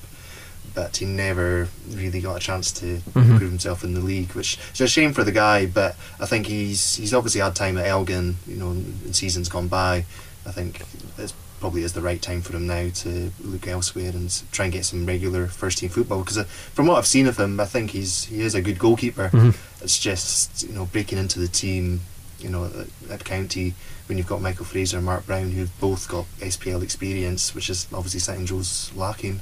but 0.74 0.98
he 0.98 1.06
never 1.06 1.68
really 1.90 2.22
got 2.22 2.36
a 2.36 2.40
chance 2.40 2.72
to 2.74 2.86
mm-hmm. 2.86 3.38
prove 3.38 3.50
himself 3.50 3.84
in 3.84 3.94
the 3.94 4.00
league, 4.00 4.32
which 4.32 4.58
is 4.74 4.82
a 4.82 4.88
shame 4.88 5.14
for 5.14 5.24
the 5.24 5.32
guy. 5.32 5.66
But 5.66 5.96
I 6.20 6.26
think 6.26 6.48
he's 6.48 6.96
he's 6.96 7.14
obviously 7.14 7.42
had 7.42 7.56
time 7.56 7.78
at 7.78 7.86
Elgin, 7.86 8.38
you 8.48 8.56
know, 8.56 8.72
in 8.72 9.14
seasons 9.14 9.50
gone 9.50 9.68
by. 9.68 10.06
I 10.46 10.52
think 10.52 10.82
it's 11.18 11.34
probably 11.60 11.84
is 11.84 11.94
the 11.94 12.02
right 12.02 12.22
time 12.22 12.42
for 12.42 12.54
him 12.54 12.68
now 12.68 12.90
to 12.94 13.32
look 13.42 13.68
elsewhere 13.68 14.10
and 14.10 14.44
try 14.52 14.66
and 14.66 14.74
get 14.74 14.84
some 14.84 15.06
regular 15.06 15.48
first 15.48 15.78
team 15.78 15.90
football. 15.90 16.20
Because 16.20 16.38
uh, 16.38 16.44
from 16.44 16.88
what 16.88 16.98
I've 16.98 17.08
seen 17.08 17.26
of 17.28 17.40
him, 17.40 17.60
I 17.60 17.66
think 17.66 17.92
he's 17.92 18.26
he 18.26 18.42
is 18.42 18.56
a 18.56 18.62
good 18.62 18.80
goalkeeper. 18.80 19.30
Mm-hmm. 19.30 19.84
It's 19.84 20.00
just 20.00 20.64
you 20.64 20.74
know 20.74 20.86
breaking 20.86 21.20
into 21.20 21.40
the 21.40 21.48
team, 21.48 22.02
you 22.40 22.50
know, 22.50 22.66
at, 22.66 23.12
at 23.12 23.24
county 23.24 23.76
when 24.08 24.18
you've 24.18 24.28
got 24.28 24.42
Michael 24.42 24.66
Fraser 24.66 24.98
and 24.98 25.06
Mark 25.06 25.26
Brown 25.26 25.52
who've 25.52 25.80
both 25.80 26.08
got 26.08 26.26
SPL 26.40 26.84
experience, 26.84 27.56
which 27.56 27.70
is 27.70 27.88
obviously 27.94 28.20
something 28.20 28.46
Joe's 28.46 28.92
lacking. 28.96 29.42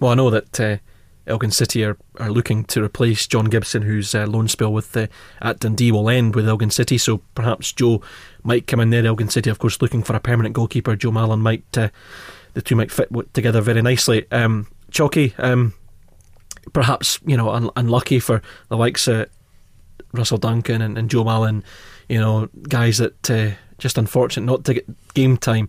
Well, 0.00 0.12
I 0.12 0.14
know 0.14 0.30
that 0.30 0.60
uh, 0.60 0.76
Elgin 1.26 1.50
City 1.50 1.84
are, 1.84 1.96
are 2.18 2.30
looking 2.30 2.64
to 2.64 2.82
replace 2.82 3.26
John 3.26 3.46
Gibson, 3.46 3.82
whose 3.82 4.14
uh, 4.14 4.26
loan 4.26 4.48
spell 4.48 4.72
with 4.72 4.96
uh, 4.96 5.06
at 5.40 5.60
Dundee 5.60 5.92
will 5.92 6.08
end 6.08 6.34
with 6.34 6.48
Elgin 6.48 6.70
City. 6.70 6.98
So 6.98 7.18
perhaps 7.34 7.72
Joe 7.72 8.02
might 8.42 8.66
come 8.66 8.80
in 8.80 8.90
there. 8.90 9.06
Elgin 9.06 9.28
City, 9.28 9.50
of 9.50 9.58
course, 9.58 9.80
looking 9.80 10.02
for 10.02 10.16
a 10.16 10.20
permanent 10.20 10.54
goalkeeper. 10.54 10.96
Joe 10.96 11.12
Mallon 11.12 11.40
might 11.40 11.76
uh, 11.76 11.90
the 12.54 12.62
two 12.62 12.76
might 12.76 12.90
fit 12.90 13.08
together 13.34 13.60
very 13.60 13.82
nicely. 13.82 14.26
Um, 14.32 14.66
Chalky, 14.90 15.34
um, 15.38 15.74
perhaps 16.72 17.20
you 17.24 17.36
know 17.36 17.50
un- 17.50 17.70
unlucky 17.76 18.18
for 18.18 18.42
the 18.68 18.76
likes 18.76 19.06
of 19.06 19.28
Russell 20.12 20.38
Duncan 20.38 20.80
and, 20.82 20.96
and 20.96 21.10
Joe 21.10 21.24
Mallon. 21.24 21.62
You 22.08 22.18
know, 22.18 22.48
guys 22.68 22.98
that 22.98 23.30
uh, 23.30 23.50
just 23.78 23.98
unfortunate 23.98 24.46
not 24.46 24.64
to 24.64 24.74
get 24.74 25.14
game 25.14 25.36
time. 25.36 25.68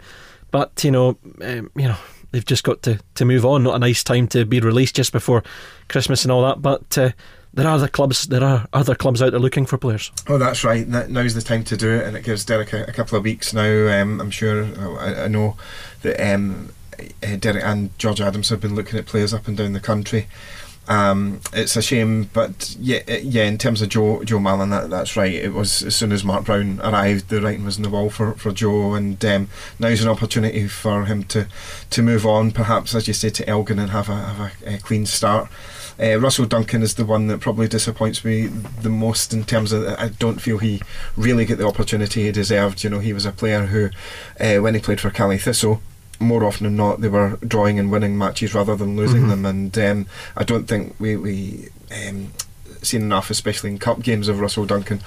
But 0.51 0.83
you 0.83 0.91
know, 0.91 1.17
um, 1.41 1.71
you 1.75 1.87
know 1.87 1.97
they've 2.31 2.45
just 2.45 2.63
got 2.63 2.81
to, 2.83 2.99
to 3.15 3.25
move 3.25 3.45
on. 3.45 3.63
Not 3.63 3.75
a 3.75 3.79
nice 3.79 4.03
time 4.03 4.27
to 4.29 4.45
be 4.45 4.59
released 4.59 4.95
just 4.95 5.11
before 5.11 5.43
Christmas 5.87 6.23
and 6.23 6.31
all 6.31 6.43
that. 6.43 6.61
But 6.61 6.97
uh, 6.97 7.11
there 7.53 7.67
are 7.67 7.75
other 7.75 7.87
clubs. 7.87 8.27
There 8.27 8.43
are 8.43 8.67
other 8.73 8.95
clubs 8.95 9.21
out 9.21 9.31
there 9.31 9.39
looking 9.39 9.65
for 9.65 9.77
players. 9.77 10.11
Oh, 10.27 10.37
that's 10.37 10.63
right. 10.63 10.87
Now's 10.87 11.35
the 11.35 11.41
time 11.41 11.63
to 11.65 11.77
do 11.77 11.91
it, 11.91 12.05
and 12.05 12.15
it 12.15 12.23
gives 12.23 12.45
Derek 12.45 12.73
a, 12.73 12.83
a 12.83 12.91
couple 12.91 13.17
of 13.17 13.23
weeks 13.23 13.53
now. 13.53 14.01
Um, 14.01 14.21
I'm 14.21 14.31
sure. 14.31 14.65
I, 14.99 15.23
I 15.23 15.27
know 15.27 15.57
that 16.01 16.33
um, 16.33 16.69
uh, 17.23 17.35
Derek 17.37 17.63
and 17.63 17.97
George 17.97 18.21
Adams 18.21 18.49
have 18.49 18.61
been 18.61 18.75
looking 18.75 18.99
at 18.99 19.05
players 19.05 19.33
up 19.33 19.47
and 19.47 19.57
down 19.57 19.73
the 19.73 19.79
country. 19.79 20.27
Um, 20.89 21.39
it's 21.53 21.75
a 21.75 21.83
shame, 21.83 22.31
but 22.33 22.75
yeah, 22.79 23.01
yeah. 23.07 23.43
In 23.43 23.59
terms 23.59 23.83
of 23.83 23.89
Joe 23.89 24.23
Joe 24.23 24.39
Mallon, 24.39 24.71
that, 24.71 24.89
that's 24.89 25.15
right. 25.15 25.31
It 25.31 25.53
was 25.53 25.83
as 25.83 25.95
soon 25.95 26.11
as 26.11 26.23
Mark 26.23 26.45
Brown 26.45 26.81
arrived, 26.81 27.29
the 27.29 27.41
writing 27.41 27.63
was 27.63 27.77
on 27.77 27.83
the 27.83 27.91
wall 27.91 28.09
for, 28.09 28.33
for 28.33 28.51
Joe, 28.51 28.95
and 28.95 29.23
um, 29.23 29.49
now's 29.77 30.01
an 30.01 30.09
opportunity 30.09 30.67
for 30.67 31.05
him 31.05 31.23
to 31.25 31.47
to 31.91 32.01
move 32.01 32.25
on, 32.25 32.49
perhaps 32.51 32.95
as 32.95 33.07
you 33.07 33.13
say, 33.13 33.29
to 33.29 33.47
Elgin 33.47 33.77
and 33.77 33.91
have 33.91 34.09
a 34.09 34.15
have 34.15 34.39
a, 34.65 34.75
a 34.75 34.77
clean 34.79 35.05
start. 35.05 35.47
Uh, 36.01 36.17
Russell 36.17 36.45
Duncan 36.45 36.81
is 36.81 36.95
the 36.95 37.05
one 37.05 37.27
that 37.27 37.41
probably 37.41 37.67
disappoints 37.67 38.25
me 38.25 38.47
the 38.47 38.89
most 38.89 39.31
in 39.31 39.43
terms 39.43 39.71
of 39.71 39.85
I 39.99 40.07
don't 40.07 40.41
feel 40.41 40.57
he 40.57 40.81
really 41.15 41.45
get 41.45 41.59
the 41.59 41.67
opportunity 41.67 42.23
he 42.23 42.31
deserved. 42.31 42.83
You 42.83 42.89
know, 42.89 42.99
he 42.99 43.13
was 43.13 43.25
a 43.25 43.31
player 43.31 43.65
who, 43.65 43.89
uh, 44.39 44.61
when 44.61 44.73
he 44.73 44.79
played 44.79 45.01
for 45.01 45.11
Caley 45.11 45.37
Thistle, 45.37 45.81
more 46.19 46.43
often 46.43 46.65
than 46.65 46.75
not, 46.75 47.01
they 47.01 47.07
were 47.07 47.37
drawing 47.47 47.79
and 47.79 47.91
winning 47.91 48.17
matches 48.17 48.53
rather 48.53 48.75
than 48.75 48.95
losing 48.95 49.21
mm-hmm. 49.21 49.43
them. 49.43 49.45
And 49.45 49.77
um, 49.77 50.05
I 50.35 50.43
don't 50.43 50.65
think 50.65 50.95
we 50.99 51.15
we 51.15 51.69
um, 52.07 52.31
seen 52.81 53.01
enough, 53.01 53.29
especially 53.29 53.71
in 53.71 53.79
cup 53.79 54.01
games, 54.01 54.27
of 54.27 54.39
Russell 54.39 54.65
Duncan. 54.65 55.01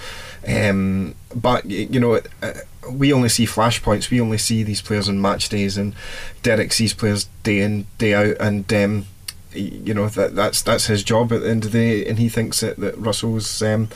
Um, 0.46 1.14
but 1.35 1.64
you 1.66 2.01
know. 2.01 2.20
Uh, 2.42 2.53
we 2.90 3.12
only 3.12 3.29
see 3.29 3.46
flashpoints. 3.46 4.11
We 4.11 4.20
only 4.20 4.38
see 4.38 4.64
these 4.64 4.83
players 4.83 5.09
on 5.09 5.20
match 5.22 5.48
days, 5.48 5.77
and 5.77 5.94
Derek 6.42 6.72
sees 6.72 6.92
players 6.92 7.29
day 7.44 7.61
in, 7.61 7.87
day 7.98 8.12
out, 8.12 8.37
and 8.40 8.72
um, 8.72 9.07
you 9.55 9.95
know 9.95 10.09
that 10.09 10.35
that's 10.35 10.62
that's 10.62 10.87
his 10.87 11.03
job 11.03 11.33
at 11.33 11.43
the 11.43 11.51
end 11.51 11.65
of 11.65 11.73
the 11.73 11.79
day, 11.79 12.09
and 12.09 12.19
he 12.19 12.29
thinks 12.29 12.61
that 12.61 12.77
that 12.79 12.97
Russell's 12.99 13.62
um, 13.62 13.88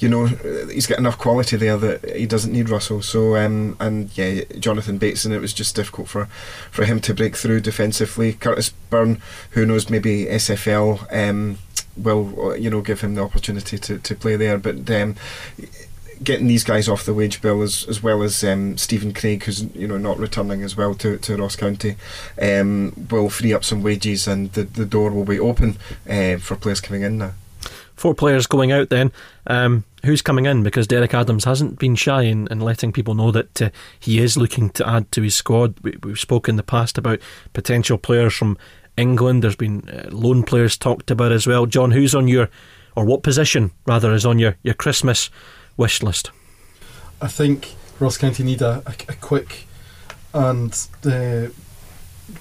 you 0.00 0.08
know, 0.08 0.26
he's 0.26 0.86
got 0.86 0.98
enough 0.98 1.18
quality 1.18 1.56
there 1.56 1.76
that 1.76 2.16
he 2.16 2.24
doesn't 2.24 2.52
need 2.52 2.70
Russell. 2.70 3.02
So, 3.02 3.36
um, 3.36 3.76
and 3.78 4.16
yeah, 4.16 4.44
Jonathan 4.58 4.96
Bateson, 4.96 5.32
it 5.32 5.40
was 5.40 5.52
just 5.52 5.76
difficult 5.76 6.08
for, 6.08 6.24
for 6.70 6.86
him 6.86 7.00
to 7.00 7.12
break 7.14 7.36
through 7.36 7.60
defensively. 7.60 8.32
Curtis 8.32 8.70
Byrne, 8.88 9.20
who 9.50 9.66
knows, 9.66 9.90
maybe 9.90 10.24
SFL 10.24 11.06
um, 11.12 11.58
will, 11.96 12.56
you 12.56 12.70
know, 12.70 12.80
give 12.80 13.02
him 13.02 13.14
the 13.14 13.22
opportunity 13.22 13.76
to, 13.78 13.98
to 13.98 14.14
play 14.14 14.36
there. 14.36 14.56
But 14.56 14.90
um, 14.90 15.16
getting 16.22 16.46
these 16.46 16.64
guys 16.64 16.88
off 16.88 17.04
the 17.04 17.14
wage 17.14 17.40
bill 17.40 17.62
as 17.62 17.86
as 17.88 18.02
well 18.02 18.22
as 18.22 18.42
um, 18.44 18.76
Stephen 18.76 19.12
Craig, 19.12 19.44
who's 19.44 19.62
you 19.74 19.88
know 19.88 19.98
not 19.98 20.18
returning 20.18 20.62
as 20.62 20.76
well 20.76 20.94
to, 20.96 21.18
to 21.18 21.36
Ross 21.36 21.56
County, 21.56 21.96
um, 22.40 23.06
will 23.10 23.30
free 23.30 23.54
up 23.54 23.64
some 23.64 23.82
wages 23.82 24.26
and 24.28 24.52
the, 24.52 24.64
the 24.64 24.86
door 24.86 25.10
will 25.10 25.24
be 25.24 25.40
open 25.40 25.76
uh, 26.08 26.36
for 26.36 26.56
players 26.56 26.80
coming 26.80 27.02
in 27.02 27.18
now. 27.18 27.32
Four 27.94 28.14
players 28.14 28.46
going 28.46 28.72
out 28.72 28.88
then. 28.88 29.12
Um, 29.46 29.84
who's 30.04 30.22
coming 30.22 30.46
in? 30.46 30.62
Because 30.62 30.86
Derek 30.86 31.12
Adams 31.12 31.44
hasn't 31.44 31.78
been 31.78 31.96
shy 31.96 32.22
in, 32.22 32.48
in 32.50 32.60
letting 32.60 32.92
people 32.92 33.14
know 33.14 33.30
that 33.30 33.60
uh, 33.60 33.68
he 33.98 34.20
is 34.20 34.38
looking 34.38 34.70
to 34.70 34.88
add 34.88 35.12
to 35.12 35.20
his 35.20 35.34
squad. 35.34 35.74
We, 35.80 35.98
have 36.04 36.18
spoken 36.18 36.54
in 36.54 36.56
the 36.56 36.62
past 36.62 36.96
about 36.96 37.20
potential 37.52 37.98
players 37.98 38.34
from 38.34 38.56
England. 38.96 39.42
There's 39.42 39.54
been 39.54 39.86
uh, 39.90 40.08
loan 40.10 40.44
players 40.44 40.78
talked 40.78 41.10
about 41.10 41.32
as 41.32 41.46
well. 41.46 41.66
John, 41.66 41.90
who's 41.90 42.14
on 42.14 42.26
your, 42.26 42.48
or 42.96 43.04
what 43.04 43.22
position 43.22 43.70
rather, 43.86 44.14
is 44.14 44.24
on 44.24 44.38
your, 44.38 44.56
your 44.62 44.74
Christmas 44.74 45.28
wish 45.80 46.02
list? 46.02 46.30
I 47.22 47.26
think 47.26 47.74
Ross 47.98 48.18
County 48.18 48.44
need 48.44 48.60
a, 48.60 48.82
a, 48.86 48.94
a 49.08 49.14
quick 49.14 49.66
and 50.34 50.72
uh, 51.04 51.48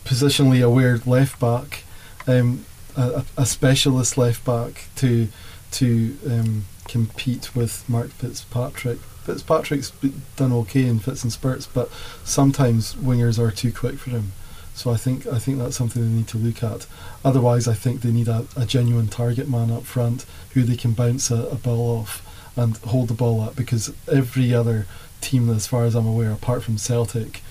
positionally 0.03 0.61
aware 0.63 0.99
left 1.05 1.39
back. 1.39 1.83
Um, 2.27 2.65
a, 2.97 3.23
a 3.37 3.45
specialist 3.45 4.17
left 4.17 4.45
back 4.45 4.89
to 4.97 5.29
to 5.71 6.17
um, 6.27 6.65
compete 6.87 7.55
with 7.55 7.87
Mark 7.87 8.09
Fitzpatrick. 8.09 8.99
Fitzpatrick's 9.23 9.91
done 10.35 10.51
okay 10.51 10.85
in 10.85 10.99
fits 10.99 11.23
and 11.23 11.31
spurts, 11.31 11.67
but 11.67 11.89
sometimes 12.23 12.95
wingers 12.95 13.39
are 13.39 13.51
too 13.51 13.71
quick 13.71 13.97
for 13.99 14.09
him. 14.09 14.31
So 14.73 14.91
I 14.91 14.97
think 14.97 15.27
I 15.27 15.39
think 15.39 15.59
that's 15.59 15.77
something 15.77 16.01
they 16.01 16.17
need 16.17 16.27
to 16.29 16.37
look 16.37 16.61
at. 16.61 16.87
Otherwise, 17.23 17.67
I 17.67 17.73
think 17.73 18.01
they 18.01 18.11
need 18.11 18.27
a, 18.27 18.45
a 18.57 18.65
genuine 18.65 19.07
target 19.07 19.47
man 19.47 19.71
up 19.71 19.83
front 19.83 20.25
who 20.53 20.63
they 20.63 20.75
can 20.75 20.93
bounce 20.93 21.31
a, 21.31 21.47
a 21.47 21.55
ball 21.55 21.99
off 21.99 22.25
and 22.55 22.77
hold 22.77 23.07
the 23.07 23.13
ball 23.13 23.41
up 23.41 23.55
Because 23.55 23.93
every 24.11 24.53
other 24.53 24.85
team, 25.21 25.49
as 25.49 25.67
far 25.67 25.85
as 25.85 25.95
I'm 25.95 26.07
aware, 26.07 26.31
apart 26.31 26.63
from 26.63 26.77
Celtic, 26.77 27.41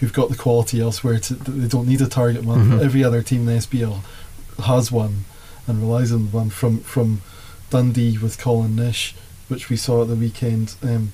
who've 0.00 0.12
got 0.12 0.28
the 0.28 0.36
quality 0.36 0.80
elsewhere, 0.80 1.18
to, 1.18 1.34
they 1.34 1.68
don't 1.68 1.88
need 1.88 2.00
a 2.00 2.06
target 2.06 2.44
man. 2.44 2.58
Mm-hmm. 2.58 2.80
Every 2.80 3.04
other 3.04 3.22
team 3.22 3.40
in 3.40 3.46
the 3.46 3.52
SPL 3.60 4.00
has 4.64 4.92
one 4.92 5.24
and 5.66 5.80
relies 5.80 6.12
on 6.12 6.30
one 6.30 6.50
from 6.50 6.80
from 6.80 7.22
Dundee 7.70 8.18
with 8.18 8.38
Colin 8.38 8.76
Nish, 8.76 9.14
which 9.48 9.70
we 9.70 9.76
saw 9.76 10.02
at 10.02 10.08
the 10.08 10.14
weekend, 10.14 10.76
um, 10.82 11.12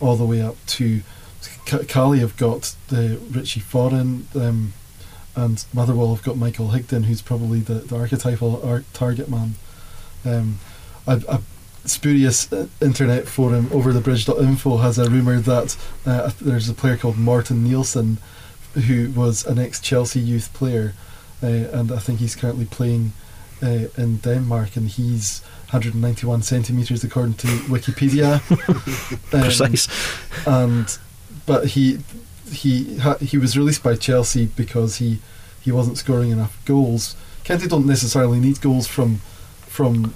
all 0.00 0.16
the 0.16 0.24
way 0.24 0.42
up 0.42 0.56
to 0.66 1.02
Caley 1.66 2.20
have 2.20 2.36
got 2.36 2.74
the 2.88 3.18
Richie 3.30 3.60
Foran, 3.60 4.24
um, 4.36 4.72
and 5.34 5.64
Motherwell 5.72 6.14
have 6.14 6.24
got 6.24 6.36
Michael 6.36 6.68
Higdon, 6.68 7.04
who's 7.04 7.22
probably 7.22 7.60
the, 7.60 7.74
the 7.74 7.96
archetypal 7.96 8.60
art 8.64 8.84
target 8.92 9.28
man. 9.28 9.54
Um, 10.24 10.58
a, 11.06 11.20
a 11.28 11.40
spurious 11.84 12.52
uh, 12.52 12.68
internet 12.80 13.26
forum 13.26 13.68
over 13.72 13.92
the 13.92 14.00
bridge.info 14.00 14.76
has 14.78 14.98
a 14.98 15.10
rumour 15.10 15.40
that 15.40 15.76
uh, 16.06 16.30
there's 16.40 16.68
a 16.68 16.74
player 16.74 16.96
called 16.96 17.18
Martin 17.18 17.64
Nielsen 17.64 18.18
who 18.86 19.10
was 19.10 19.44
an 19.46 19.58
ex 19.58 19.80
Chelsea 19.80 20.20
youth 20.20 20.52
player 20.52 20.94
uh, 21.42 21.46
and 21.46 21.90
I 21.90 21.98
think 21.98 22.20
he's 22.20 22.36
currently 22.36 22.66
playing 22.66 23.12
uh, 23.62 23.86
in 23.96 24.16
Denmark, 24.16 24.76
and 24.76 24.88
he's 24.88 25.42
191 25.70 26.42
centimeters 26.42 27.02
according 27.04 27.34
to 27.34 27.46
Wikipedia. 27.68 28.40
um, 29.34 29.40
Precise. 29.42 29.88
And 30.46 30.98
but 31.46 31.68
he 31.68 31.98
he 32.50 32.98
ha- 32.98 33.18
he 33.18 33.38
was 33.38 33.56
released 33.56 33.82
by 33.82 33.94
Chelsea 33.96 34.46
because 34.46 34.96
he 34.96 35.20
he 35.60 35.72
wasn't 35.72 35.98
scoring 35.98 36.30
enough 36.30 36.62
goals. 36.64 37.16
County 37.44 37.66
don't 37.66 37.86
necessarily 37.86 38.38
need 38.38 38.60
goals 38.60 38.86
from 38.86 39.16
from 39.66 40.14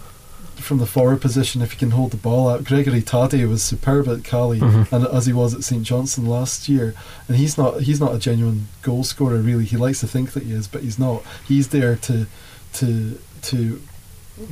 from 0.57 0.79
the 0.79 0.87
forward 0.87 1.21
position 1.21 1.62
if 1.62 1.73
he 1.73 1.79
can 1.79 1.90
hold 1.92 2.11
the 2.11 2.16
ball 2.16 2.49
out. 2.49 2.64
Gregory 2.64 3.03
Tade 3.03 3.49
was 3.49 3.62
superb 3.62 4.09
at 4.09 4.25
Caley, 4.25 4.61
mm-hmm. 4.61 4.95
and 4.95 5.07
as 5.07 5.27
he 5.27 5.33
was 5.33 5.55
at 5.55 5.64
St 5.64 5.83
Johnstone 5.83 6.27
last 6.27 6.69
year. 6.69 6.95
And 7.29 7.37
he's 7.37 7.57
not 7.57 7.83
he's 7.83 8.01
not 8.01 8.14
a 8.14 8.19
genuine 8.19 8.69
goal 8.83 9.05
scorer 9.05 9.38
really. 9.38 9.64
He 9.64 9.77
likes 9.77 10.01
to 10.01 10.07
think 10.07 10.33
that 10.33 10.45
he 10.45 10.53
is, 10.53 10.66
but 10.66 10.83
he's 10.83 10.99
not. 10.99 11.23
He's 11.47 11.69
there 11.69 11.97
to 11.97 12.27
to 12.75 13.19
to 13.42 13.83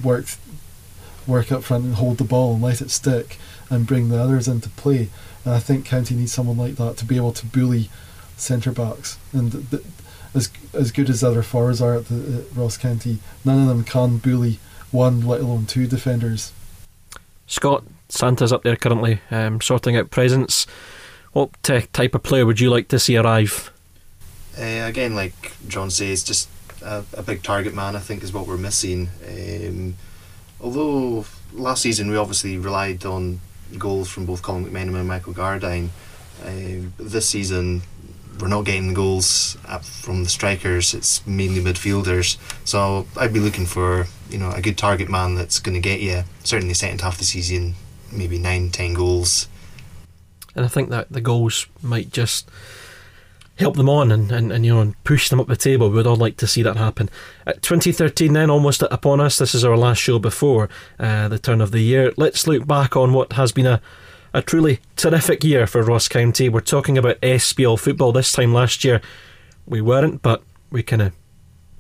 work 0.03 0.27
work 1.27 1.51
up 1.51 1.65
front 1.65 1.85
and 1.85 1.95
hold 1.95 2.19
the 2.19 2.25
ball 2.25 2.55
and 2.55 2.63
let 2.63 2.81
it 2.81 2.91
stick 2.91 3.39
and 3.71 3.87
bring 3.87 4.09
the 4.09 4.21
others 4.21 4.47
into 4.47 4.69
play. 4.71 5.09
And 5.45 5.55
I 5.55 5.59
think 5.59 5.87
County 5.87 6.15
needs 6.15 6.33
someone 6.33 6.59
like 6.59 6.77
that 6.77 6.97
to 6.99 7.05
be 7.05 7.17
able 7.17 7.33
to 7.33 7.47
bully 7.47 7.91
centre 8.37 8.73
backs. 8.73 9.19
And 9.33 9.53
th- 9.53 9.71
th- 9.71 9.83
as 10.35 10.51
as 10.73 10.91
good 10.91 11.09
as 11.09 11.23
other 11.23 11.43
forwards 11.43 11.81
are 11.81 11.95
at, 11.95 12.07
the, 12.07 12.39
at 12.39 12.57
Ross 12.57 12.77
County, 12.77 13.19
none 13.45 13.63
of 13.63 13.69
them 13.69 13.85
can 13.85 14.19
bully 14.19 14.59
one, 14.95 15.27
let 15.27 15.41
alone 15.41 15.67
two 15.67 15.87
defenders. 15.87 16.53
Scott, 17.47 17.85
Santa's 18.09 18.53
up 18.53 18.63
there 18.63 18.77
currently 18.77 19.21
um, 19.31 19.61
sorting 19.61 19.97
out 19.97 20.11
presents. 20.11 20.67
What 21.33 21.51
uh, 21.69 21.83
type 21.93 22.15
of 22.15 22.23
player 22.23 22.47
would 22.47 22.61
you 22.61 22.71
like 22.71 22.89
to 22.89 22.99
see 22.99 23.17
arrive? 23.17 23.73
Uh, 24.57 24.87
again, 24.87 25.15
like 25.15 25.53
John 25.67 25.91
says, 25.91 26.23
just 26.23 26.49
a, 26.83 27.05
a, 27.15 27.23
big 27.23 27.43
target 27.43 27.75
man, 27.75 27.97
I 27.97 27.99
think, 27.99 28.23
is 28.23 28.33
what 28.33 28.47
we're 28.47 28.57
missing. 28.57 29.09
Um, 29.29 29.97
although 30.61 31.27
last 31.53 31.83
season 31.83 32.09
we 32.11 32.17
obviously 32.17 32.57
relied 32.57 33.05
on 33.05 33.41
goals 33.77 34.09
from 34.09 34.27
both 34.27 34.43
Colin 34.43 34.65
McMenamin 34.65 35.01
and 35.01 35.09
Michael 35.09 35.35
Gardyne, 35.35 35.89
uh, 36.45 36.89
this 36.99 37.29
season 37.29 37.83
we're 38.41 38.49
not 38.49 38.65
getting 38.65 38.95
goals 38.95 39.57
from 39.83 40.25
the 40.25 40.29
strikers. 40.29 40.95
It's 40.95 41.27
mainly 41.27 41.61
midfielders. 41.61 42.37
So 42.67 43.07
I'd 43.17 43.33
be 43.33 43.41
looking 43.41 43.67
for 43.67 44.07
you 44.31 44.39
know 44.39 44.51
a 44.51 44.61
good 44.61 44.79
target 44.79 45.09
man 45.09 45.35
that's 45.35 45.59
going 45.61 45.75
to 45.75 45.81
get 45.81 46.01
you 46.01 46.25
certainly 46.43 46.75
second 46.75 47.01
half 47.01 47.15
of 47.15 47.19
the 47.21 47.25
season, 47.25 47.75
maybe 48.13 48.39
nine, 48.39 48.71
ten 48.71 48.95
goals. 48.95 49.49
And 50.55 50.65
I 50.65 50.69
think 50.69 50.91
that 50.91 51.11
the 51.11 51.21
goals 51.21 51.67
might 51.83 52.11
just 52.11 52.49
help 53.57 53.77
them 53.77 53.89
on 53.89 54.11
and, 54.11 54.33
and, 54.33 54.51
and 54.51 54.67
you 54.67 54.75
know 54.75 54.93
push 55.05 55.29
them 55.29 55.41
up 55.41 55.47
the 55.47 55.57
table. 55.57 55.91
We'd 55.91 56.07
all 56.07 56.17
like 56.17 56.37
to 56.39 56.47
see 56.47 56.63
that 56.63 56.77
happen. 56.77 57.09
At 57.47 57.63
2013 57.63 58.33
then 58.33 58.51
almost 58.51 58.83
upon 58.83 59.21
us. 59.21 59.39
This 59.39 59.55
is 59.55 59.65
our 59.65 59.77
last 59.77 59.99
show 59.99 60.19
before 60.19 60.69
uh, 60.99 61.29
the 61.29 61.39
turn 61.39 61.61
of 61.61 61.71
the 61.71 61.81
year. 61.81 62.13
Let's 62.17 62.47
look 62.47 62.67
back 62.67 62.97
on 62.97 63.13
what 63.13 63.35
has 63.35 63.53
been 63.53 63.67
a 63.67 63.81
a 64.35 64.43
truly 64.43 64.81
terrific 64.97 65.45
year 65.45 65.67
for 65.67 65.83
Ross 65.83 66.09
County. 66.09 66.49
We're 66.49 66.61
talking 66.61 66.99
about 66.99 67.21
SPL 67.21 67.79
football 67.79 68.13
this 68.13 68.33
time 68.33 68.53
last 68.53 68.85
year. 68.85 69.01
We 69.65 69.81
weren't, 69.81 70.21
but 70.21 70.43
we 70.71 70.83
kind 70.83 71.01
of 71.01 71.13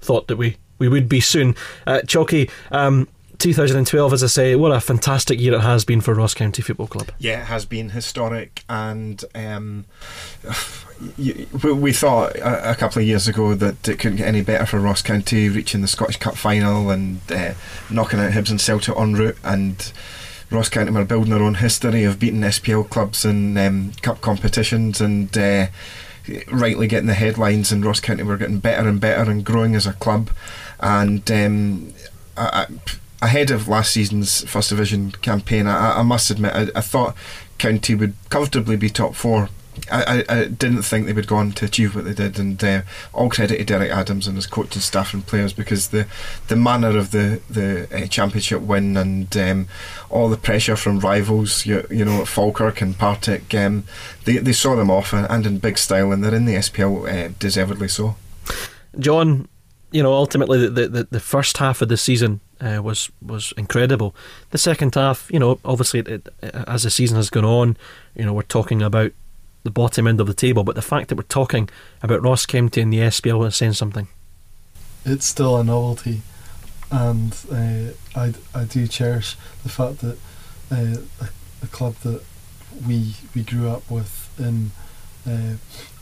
thought 0.00 0.28
that 0.28 0.36
we, 0.36 0.56
we 0.78 0.88
would 0.88 1.08
be 1.08 1.20
soon. 1.20 1.56
Uh, 1.84 2.00
Chalky, 2.02 2.48
um, 2.70 3.08
2012, 3.38 4.12
as 4.12 4.22
I 4.22 4.28
say, 4.28 4.54
what 4.54 4.70
a 4.70 4.80
fantastic 4.80 5.40
year 5.40 5.54
it 5.54 5.60
has 5.62 5.84
been 5.84 6.00
for 6.00 6.14
Ross 6.14 6.32
County 6.32 6.62
Football 6.62 6.86
Club. 6.86 7.10
Yeah, 7.18 7.42
it 7.42 7.46
has 7.46 7.64
been 7.64 7.90
historic, 7.90 8.62
and 8.68 9.22
um, 9.34 9.86
we 11.18 11.92
thought 11.92 12.36
a 12.36 12.76
couple 12.78 13.02
of 13.02 13.08
years 13.08 13.26
ago 13.26 13.54
that 13.54 13.88
it 13.88 13.98
couldn't 13.98 14.18
get 14.18 14.28
any 14.28 14.42
better 14.42 14.64
for 14.64 14.78
Ross 14.78 15.02
County, 15.02 15.48
reaching 15.48 15.80
the 15.80 15.88
Scottish 15.88 16.18
Cup 16.18 16.36
final 16.36 16.90
and 16.90 17.20
uh, 17.32 17.54
knocking 17.90 18.20
out 18.20 18.30
Hibs 18.30 18.50
and 18.50 18.60
Celtic 18.60 18.96
en 18.96 19.14
route, 19.14 19.38
and 19.42 19.92
Ross 20.50 20.68
County 20.68 20.90
were 20.92 21.04
building 21.04 21.30
their 21.30 21.42
own 21.42 21.54
history 21.54 22.04
of 22.04 22.18
beating 22.18 22.40
SPL 22.40 22.88
clubs 22.88 23.24
in 23.24 23.57
um, 23.57 23.92
cup 24.02 24.20
competitions 24.20 25.00
and 25.00 25.37
uh, 25.37 25.66
rightly 26.50 26.87
getting 26.87 27.07
the 27.07 27.14
headlines. 27.14 27.72
And 27.72 27.85
Ross 27.85 28.00
County 28.00 28.22
were 28.22 28.37
getting 28.37 28.59
better 28.59 28.88
and 28.88 29.00
better 29.00 29.30
and 29.30 29.44
growing 29.44 29.74
as 29.74 29.87
a 29.87 29.94
club. 29.94 30.30
And 30.80 31.28
um, 31.30 31.92
I, 32.37 32.66
I, 32.66 33.26
ahead 33.26 33.50
of 33.50 33.68
last 33.68 33.92
season's 33.92 34.44
First 34.48 34.70
Division 34.70 35.12
campaign, 35.12 35.66
I, 35.66 36.00
I 36.00 36.02
must 36.02 36.30
admit 36.30 36.52
I, 36.54 36.68
I 36.74 36.80
thought 36.80 37.16
County 37.59 37.94
would 37.94 38.14
comfortably 38.28 38.76
be 38.76 38.90
top 38.90 39.14
four 39.14 39.48
I, 39.90 40.24
I, 40.28 40.44
didn't 40.46 40.82
think 40.82 41.06
they 41.06 41.12
would 41.12 41.26
go 41.26 41.37
on 41.37 41.52
to 41.52 41.64
achieve 41.64 41.94
what 41.94 42.04
they 42.04 42.14
did, 42.14 42.38
and 42.38 42.62
uh, 42.62 42.82
all 43.12 43.28
credit 43.28 43.58
to 43.58 43.64
Derek 43.64 43.90
Adams 43.90 44.26
and 44.26 44.37
his 44.37 44.46
coaching 44.46 44.80
staff 44.80 45.12
and 45.12 45.26
players 45.26 45.52
because 45.52 45.88
the 45.88 46.06
the 46.48 46.56
manner 46.56 46.96
of 46.96 47.10
the 47.10 47.40
the 47.50 47.88
uh, 47.94 48.06
championship 48.06 48.62
win 48.62 48.96
and 48.96 49.37
um, 49.37 49.68
all 50.10 50.28
the 50.28 50.37
pressure 50.37 50.76
from 50.76 51.00
rivals, 51.00 51.66
you, 51.66 51.87
you 51.90 52.04
know, 52.04 52.24
Falkirk 52.24 52.80
and 52.80 52.96
Partick, 52.96 53.54
um, 53.54 53.84
they 54.24 54.38
they 54.38 54.52
saw 54.52 54.76
them 54.76 54.90
off 54.90 55.12
and 55.12 55.46
in 55.46 55.58
big 55.58 55.78
style, 55.78 56.12
and 56.12 56.22
they're 56.22 56.34
in 56.34 56.44
the 56.44 56.54
SPL 56.54 57.08
uh, 57.08 57.32
deservedly 57.38 57.88
so. 57.88 58.16
John, 58.98 59.48
you 59.90 60.02
know, 60.02 60.12
ultimately 60.12 60.68
the 60.68 60.88
the, 60.88 61.04
the 61.04 61.20
first 61.20 61.58
half 61.58 61.82
of 61.82 61.88
the 61.88 61.96
season 61.96 62.40
uh, 62.60 62.80
was 62.82 63.10
was 63.20 63.52
incredible. 63.56 64.14
The 64.50 64.58
second 64.58 64.94
half, 64.94 65.30
you 65.32 65.38
know, 65.38 65.58
obviously 65.64 66.00
it, 66.00 66.08
it, 66.08 66.28
as 66.42 66.84
the 66.84 66.90
season 66.90 67.16
has 67.16 67.30
gone 67.30 67.44
on, 67.44 67.76
you 68.14 68.24
know, 68.24 68.32
we're 68.32 68.42
talking 68.42 68.82
about 68.82 69.12
the 69.64 69.70
bottom 69.70 70.07
end 70.07 70.20
of 70.20 70.27
the 70.27 70.35
table, 70.35 70.62
but 70.62 70.77
the 70.77 70.83
fact 70.83 71.09
that 71.09 71.16
we're 71.16 71.22
talking 71.24 71.68
about 72.03 72.22
Ross 72.22 72.46
County 72.46 72.81
in 72.81 72.90
the 72.90 72.98
SPL 72.98 73.46
is 73.46 73.57
saying 73.57 73.72
something. 73.72 74.09
It's 75.05 75.27
still 75.27 75.57
a 75.57 75.64
novelty, 75.64 76.22
and 76.90 77.37
uh, 77.50 78.18
I, 78.18 78.35
I 78.55 78.64
do 78.64 78.87
cherish 78.87 79.37
the 79.62 79.68
fact 79.68 79.98
that 79.98 80.18
uh, 80.70 81.00
a, 81.20 81.29
a, 81.62 81.66
club 81.68 81.94
that 81.96 82.22
we 82.87 83.14
we 83.35 83.42
grew 83.42 83.68
up 83.68 83.90
with 83.90 84.31
in 84.38 84.70
uh, 85.27 85.57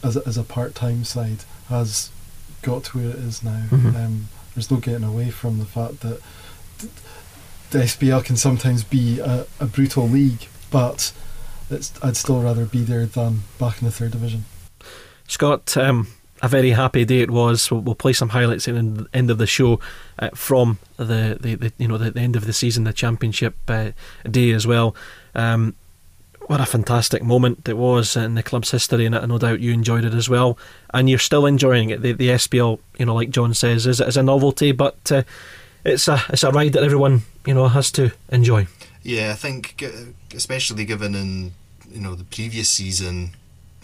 as 0.04 0.16
a, 0.16 0.22
as 0.26 0.36
a 0.36 0.44
part 0.44 0.74
time 0.74 1.04
side 1.04 1.44
has 1.68 2.10
got 2.62 2.84
to 2.84 2.98
where 2.98 3.10
it 3.10 3.16
is 3.16 3.42
now. 3.42 3.64
Mm-hmm. 3.70 3.96
Um, 3.96 4.28
there's 4.54 4.70
no 4.70 4.76
getting 4.76 5.04
away 5.04 5.30
from 5.30 5.58
the 5.58 5.64
fact 5.64 6.00
that 6.00 6.20
the 7.70 7.78
SPL 7.78 8.24
can 8.24 8.36
sometimes 8.36 8.84
be 8.84 9.18
a, 9.20 9.46
a 9.58 9.66
brutal 9.66 10.08
league, 10.08 10.46
but 10.70 11.12
it's 11.72 11.92
I'd 12.02 12.16
still 12.16 12.42
rather 12.42 12.64
be 12.64 12.82
there 12.82 13.06
than 13.06 13.42
back 13.58 13.80
in 13.80 13.86
the 13.86 13.92
third 13.92 14.12
division. 14.12 14.44
Scott, 15.28 15.76
um, 15.76 16.08
a 16.42 16.48
very 16.48 16.70
happy 16.70 17.04
day 17.04 17.20
it 17.20 17.30
was. 17.30 17.70
We'll, 17.70 17.80
we'll 17.80 17.94
play 17.94 18.12
some 18.12 18.30
highlights 18.30 18.66
in 18.66 18.94
the 18.94 19.06
end 19.14 19.30
of 19.30 19.38
the 19.38 19.46
show 19.46 19.80
uh, 20.18 20.30
from 20.34 20.78
the, 20.96 21.38
the, 21.40 21.54
the, 21.54 21.72
you 21.78 21.88
know 21.88 21.96
the, 21.96 22.10
the, 22.10 22.20
end 22.20 22.36
of 22.36 22.46
the 22.46 22.52
season, 22.52 22.84
the 22.84 22.92
championship 22.92 23.54
uh, 23.68 23.92
day 24.28 24.50
as 24.50 24.66
well. 24.66 24.94
Um, 25.34 25.74
what 26.48 26.60
a 26.60 26.66
fantastic 26.66 27.22
moment 27.22 27.68
it 27.68 27.76
was 27.76 28.16
in 28.16 28.34
the 28.34 28.42
club's 28.42 28.72
history, 28.72 29.06
and 29.06 29.14
I 29.14 29.24
no 29.26 29.38
doubt 29.38 29.60
you 29.60 29.72
enjoyed 29.72 30.04
it 30.04 30.12
as 30.12 30.28
well. 30.28 30.58
And 30.92 31.08
you're 31.08 31.20
still 31.20 31.46
enjoying 31.46 31.90
it. 31.90 32.02
The, 32.02 32.12
the 32.12 32.30
SPL, 32.30 32.80
you 32.98 33.06
know, 33.06 33.14
like 33.14 33.30
John 33.30 33.54
says, 33.54 33.86
is 33.86 34.00
is 34.00 34.16
a 34.16 34.22
novelty, 34.22 34.72
but 34.72 35.12
uh, 35.12 35.22
it's 35.84 36.08
a 36.08 36.22
it's 36.28 36.42
a 36.42 36.50
ride 36.50 36.72
that 36.72 36.82
everyone 36.82 37.22
you 37.46 37.54
know 37.54 37.68
has 37.68 37.92
to 37.92 38.12
enjoy. 38.30 38.66
Yeah, 39.04 39.30
I 39.30 39.34
think 39.34 39.82
especially 40.34 40.84
given 40.84 41.14
in 41.14 41.52
you 41.92 42.00
know 42.00 42.14
the 42.14 42.24
previous 42.24 42.68
season, 42.68 43.30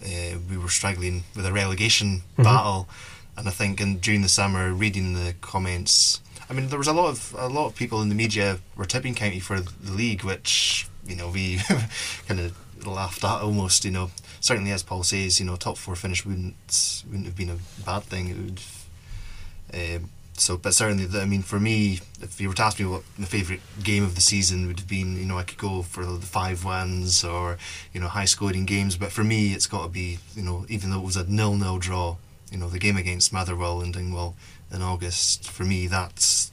uh, 0.05 0.38
we 0.51 0.57
were 0.57 0.68
struggling 0.68 1.25
with 1.37 1.47
a 1.47 1.53
relegation 1.53 2.18
mm-hmm. 2.18 2.42
battle, 2.42 2.88
and 3.37 3.49
I 3.49 3.51
think 3.51 3.81
in, 3.81 3.99
during 3.99 4.23
the 4.23 4.29
summer, 4.29 4.73
reading 4.73 5.14
the 5.14 5.35
comments, 5.40 6.21
I 6.49 6.53
mean 6.53 6.68
there 6.68 6.79
was 6.79 6.88
a 6.88 6.92
lot 6.92 7.09
of 7.09 7.35
a 7.38 7.49
lot 7.49 7.66
of 7.66 7.75
people 7.75 8.03
in 8.03 8.09
the 8.09 8.14
media 8.14 8.59
were 8.77 8.85
tipping 8.85 9.14
County 9.14 9.40
for 9.40 9.61
the 9.61 9.92
league, 9.92 10.25
which 10.25 10.88
you 11.07 11.16
know 11.16 11.29
we 11.29 11.59
kind 12.29 12.40
of 12.40 12.87
laughed 12.87 13.25
at 13.25 13.42
almost. 13.42 13.85
You 13.85 13.90
know, 13.90 14.11
certainly 14.40 14.73
as 14.73 14.83
Paul 14.83 15.03
says, 15.03 15.40
you 15.40 15.47
know, 15.47 15.57
top 15.57 15.77
four 15.77 15.97
finish 15.97 16.25
wouldn't 16.25 17.05
wouldn't 17.07 17.27
have 17.27 17.37
been 17.37 17.51
a 17.51 17.59
bad 17.85 18.05
thing. 18.05 18.29
It 18.29 18.37
would. 18.37 18.61
Uh, 19.73 19.99
so, 20.40 20.57
but 20.57 20.74
certainly, 20.74 21.05
the, 21.05 21.20
I 21.20 21.24
mean, 21.24 21.42
for 21.42 21.61
me, 21.61 22.01
if 22.20 22.40
you 22.40 22.48
were 22.48 22.55
to 22.55 22.62
ask 22.62 22.79
me 22.79 22.87
what 22.87 23.03
my 23.16 23.27
favourite 23.27 23.61
game 23.83 24.05
of 24.05 24.14
the 24.14 24.20
season 24.20 24.66
would 24.66 24.79
have 24.81 24.88
been, 24.88 25.16
you 25.16 25.24
know, 25.24 25.38
I 25.38 25.42
could 25.42 25.59
go 25.59 25.83
for 25.83 26.05
the 26.05 26.27
five 26.27 26.64
ones 26.64 27.24
or, 27.24 27.59
you 27.92 28.01
know, 28.01 28.09
high 28.09 28.24
scoring 28.24 28.64
games. 28.64 28.96
But 28.96 29.12
for 29.12 29.24
me, 29.24 29.53
it's 29.53 29.66
got 29.66 29.83
to 29.85 29.88
be, 29.88 30.18
you 30.35 30.42
know, 30.42 30.66
even 30.68 30.90
though 30.90 30.98
it 30.98 31.05
was 31.05 31.16
a 31.16 31.31
nil 31.31 31.57
nil 31.57 31.79
draw, 31.79 32.16
you 32.51 32.59
know, 32.59 32.68
the 32.68 32.79
game 32.79 32.96
against 32.96 33.33
Motherwell 33.33 33.81
and 33.81 33.92
Dingwall 33.92 34.35
in 34.72 34.83
August, 34.83 35.51
for 35.51 35.64
me, 35.64 35.87
that's, 35.87 36.51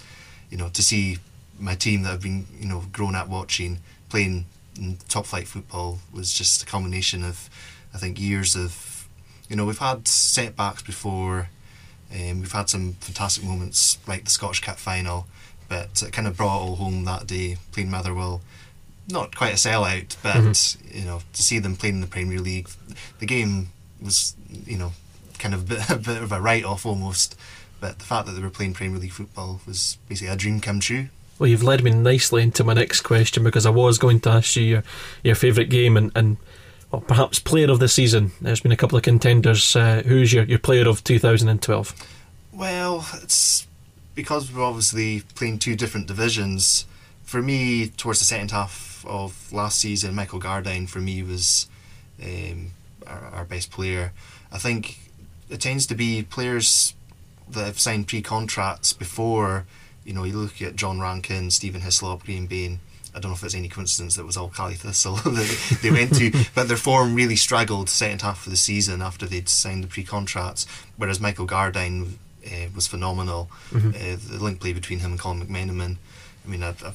you 0.50 0.58
know, 0.58 0.70
to 0.70 0.82
see 0.82 1.20
my 1.60 1.76
team 1.76 2.04
that 2.04 2.14
I've 2.14 2.22
been, 2.22 2.48
you 2.60 2.68
know, 2.68 2.84
grown 2.92 3.16
up 3.16 3.28
watching 3.28 3.80
playing 4.10 4.46
top 5.08 5.26
flight 5.26 5.48
football 5.48 6.00
was 6.14 6.34
just 6.34 6.64
a 6.64 6.66
combination 6.66 7.24
of, 7.24 7.50
I 7.94 7.98
think, 7.98 8.20
years 8.20 8.56
of, 8.56 9.08
you 9.50 9.56
know, 9.56 9.66
we've 9.66 9.78
had 9.78 10.08
setbacks 10.08 10.82
before 10.82 11.50
um, 12.14 12.42
we've 12.42 12.52
had 12.52 12.70
some 12.70 12.94
fantastic 12.94 13.44
moments 13.44 13.98
like 14.08 14.24
the 14.24 14.30
Scottish 14.30 14.62
Cup 14.62 14.78
final, 14.78 15.28
but 15.68 16.02
it 16.02 16.14
kind 16.14 16.28
of 16.28 16.38
brought 16.38 16.60
all 16.60 16.76
home 16.76 17.06
that 17.06 17.28
day 17.28 17.58
playing 17.72 17.90
Motherwell. 17.90 18.42
Not 19.08 19.36
quite 19.36 19.54
a 19.54 19.58
sellout, 19.58 20.16
but 20.24 20.36
mm-hmm. 20.36 20.98
you 20.98 21.06
know 21.06 21.22
to 21.34 21.44
see 21.44 21.60
them 21.60 21.76
playing 21.76 21.96
in 21.96 22.02
the 22.02 22.08
Premier 22.08 22.40
League, 22.40 22.70
the 23.20 23.26
game 23.26 23.70
was 24.02 24.36
you 24.66 24.78
know 24.78 24.94
kind 25.40 25.54
of 25.54 25.62
a 25.62 25.76
bit, 25.76 25.90
a 25.90 25.96
bit 25.98 26.24
of 26.24 26.32
a 26.32 26.42
write 26.42 26.66
off 26.66 26.86
almost. 26.86 27.36
But 27.80 28.00
the 28.00 28.06
fact 28.06 28.26
that 28.26 28.34
they 28.34 28.42
were 28.42 28.50
playing 28.50 28.74
Premier 28.74 29.00
League 29.00 29.12
football 29.12 29.62
was 29.68 29.98
basically 30.08 30.34
a 30.34 30.36
dream 30.36 30.60
come 30.62 30.80
true. 30.80 31.10
Well, 31.38 31.50
you've 31.50 31.64
led 31.64 31.84
me 31.84 31.92
nicely 31.92 32.42
into 32.42 32.64
my 32.64 32.74
next 32.74 33.02
question 33.02 33.44
because 33.44 33.66
I 33.66 33.70
was 33.70 33.98
going 33.98 34.22
to 34.22 34.30
ask 34.30 34.56
you 34.56 34.64
your, 34.64 34.84
your 35.22 35.36
favourite 35.36 35.70
game 35.70 35.98
and, 35.98 36.10
and 36.16 36.38
well, 36.96 37.02
perhaps 37.02 37.40
player 37.40 37.70
of 37.70 37.80
the 37.80 37.90
season. 37.90 38.32
There's 38.40 38.62
been 38.62 38.72
a 38.72 38.78
couple 38.78 38.98
of 38.98 39.04
contenders. 39.04 39.76
Uh, 39.76 40.02
who's 40.06 40.32
your, 40.32 40.46
your 40.46 40.60
player 40.60 40.88
of 40.88 41.04
2012? 41.04 41.94
Well, 42.54 43.06
it's 43.22 43.68
because 44.14 44.52
we're 44.52 44.64
obviously 44.64 45.24
playing 45.36 45.60
two 45.60 45.76
different 45.76 46.08
divisions. 46.08 46.86
For 47.24 47.42
me, 47.42 47.90
towards 47.90 48.20
the 48.20 48.26
second 48.26 48.52
half 48.52 49.06
of 49.06 49.52
last 49.52 49.80
season, 49.80 50.16
Michael 50.16 50.40
Gardyne 50.40 50.88
for 50.88 51.00
me 51.00 51.22
was 51.22 51.68
um, 52.24 52.72
our, 53.06 53.26
our 53.34 53.46
best 53.46 53.72
player. 53.72 54.14
I 54.52 54.58
think 54.58 55.00
it 55.50 55.60
tends 55.60 55.86
to 55.88 55.96
be 55.96 56.24
players 56.24 56.94
that 57.50 57.66
have 57.66 57.80
signed 57.80 58.08
pre-contracts 58.08 58.94
before. 58.94 59.66
You 60.06 60.14
know, 60.14 60.24
you 60.24 60.38
look 60.38 60.62
at 60.62 60.78
John 60.78 61.02
Rankin, 61.02 61.52
Stephen 61.52 61.82
Hislop, 61.82 62.24
Graham 62.24 62.46
Bain 62.46 62.80
I 63.16 63.20
don't 63.20 63.32
know 63.32 63.36
if 63.36 63.44
it's 63.44 63.56
any 63.56 63.70
coincidence 63.70 64.16
that 64.16 64.24
it 64.24 64.26
was 64.26 64.36
all 64.36 64.50
Caley 64.50 64.74
Thistle 64.74 65.16
that 65.16 65.80
they 65.82 65.90
went 65.90 66.16
to, 66.16 66.32
but 66.54 66.68
their 66.68 66.78
form 66.78 67.16
really 67.16 67.38
struggled 67.38 67.90
second 67.90 68.22
half 68.22 68.46
of 68.46 68.52
the 68.52 68.58
season 68.58 69.02
after 69.02 69.26
they'd 69.26 69.48
signed 69.48 69.86
the 69.86 69.88
pre-contracts. 69.88 70.68
Whereas 70.98 71.22
Michael 71.22 71.48
Gardyne 71.48 72.16
uh, 72.46 72.70
was 72.76 72.88
phenomenal. 72.88 73.50
Mm-hmm. 73.72 73.90
Uh, 73.90 74.38
the 74.38 74.44
link 74.44 74.60
play 74.60 74.74
between 74.74 75.00
him 75.00 75.12
and 75.12 75.20
Colin 75.20 75.46
McMenamin. 75.46 75.96
I 76.46 76.50
mean, 76.50 76.62
I, 76.62 76.70
I, 76.70 76.94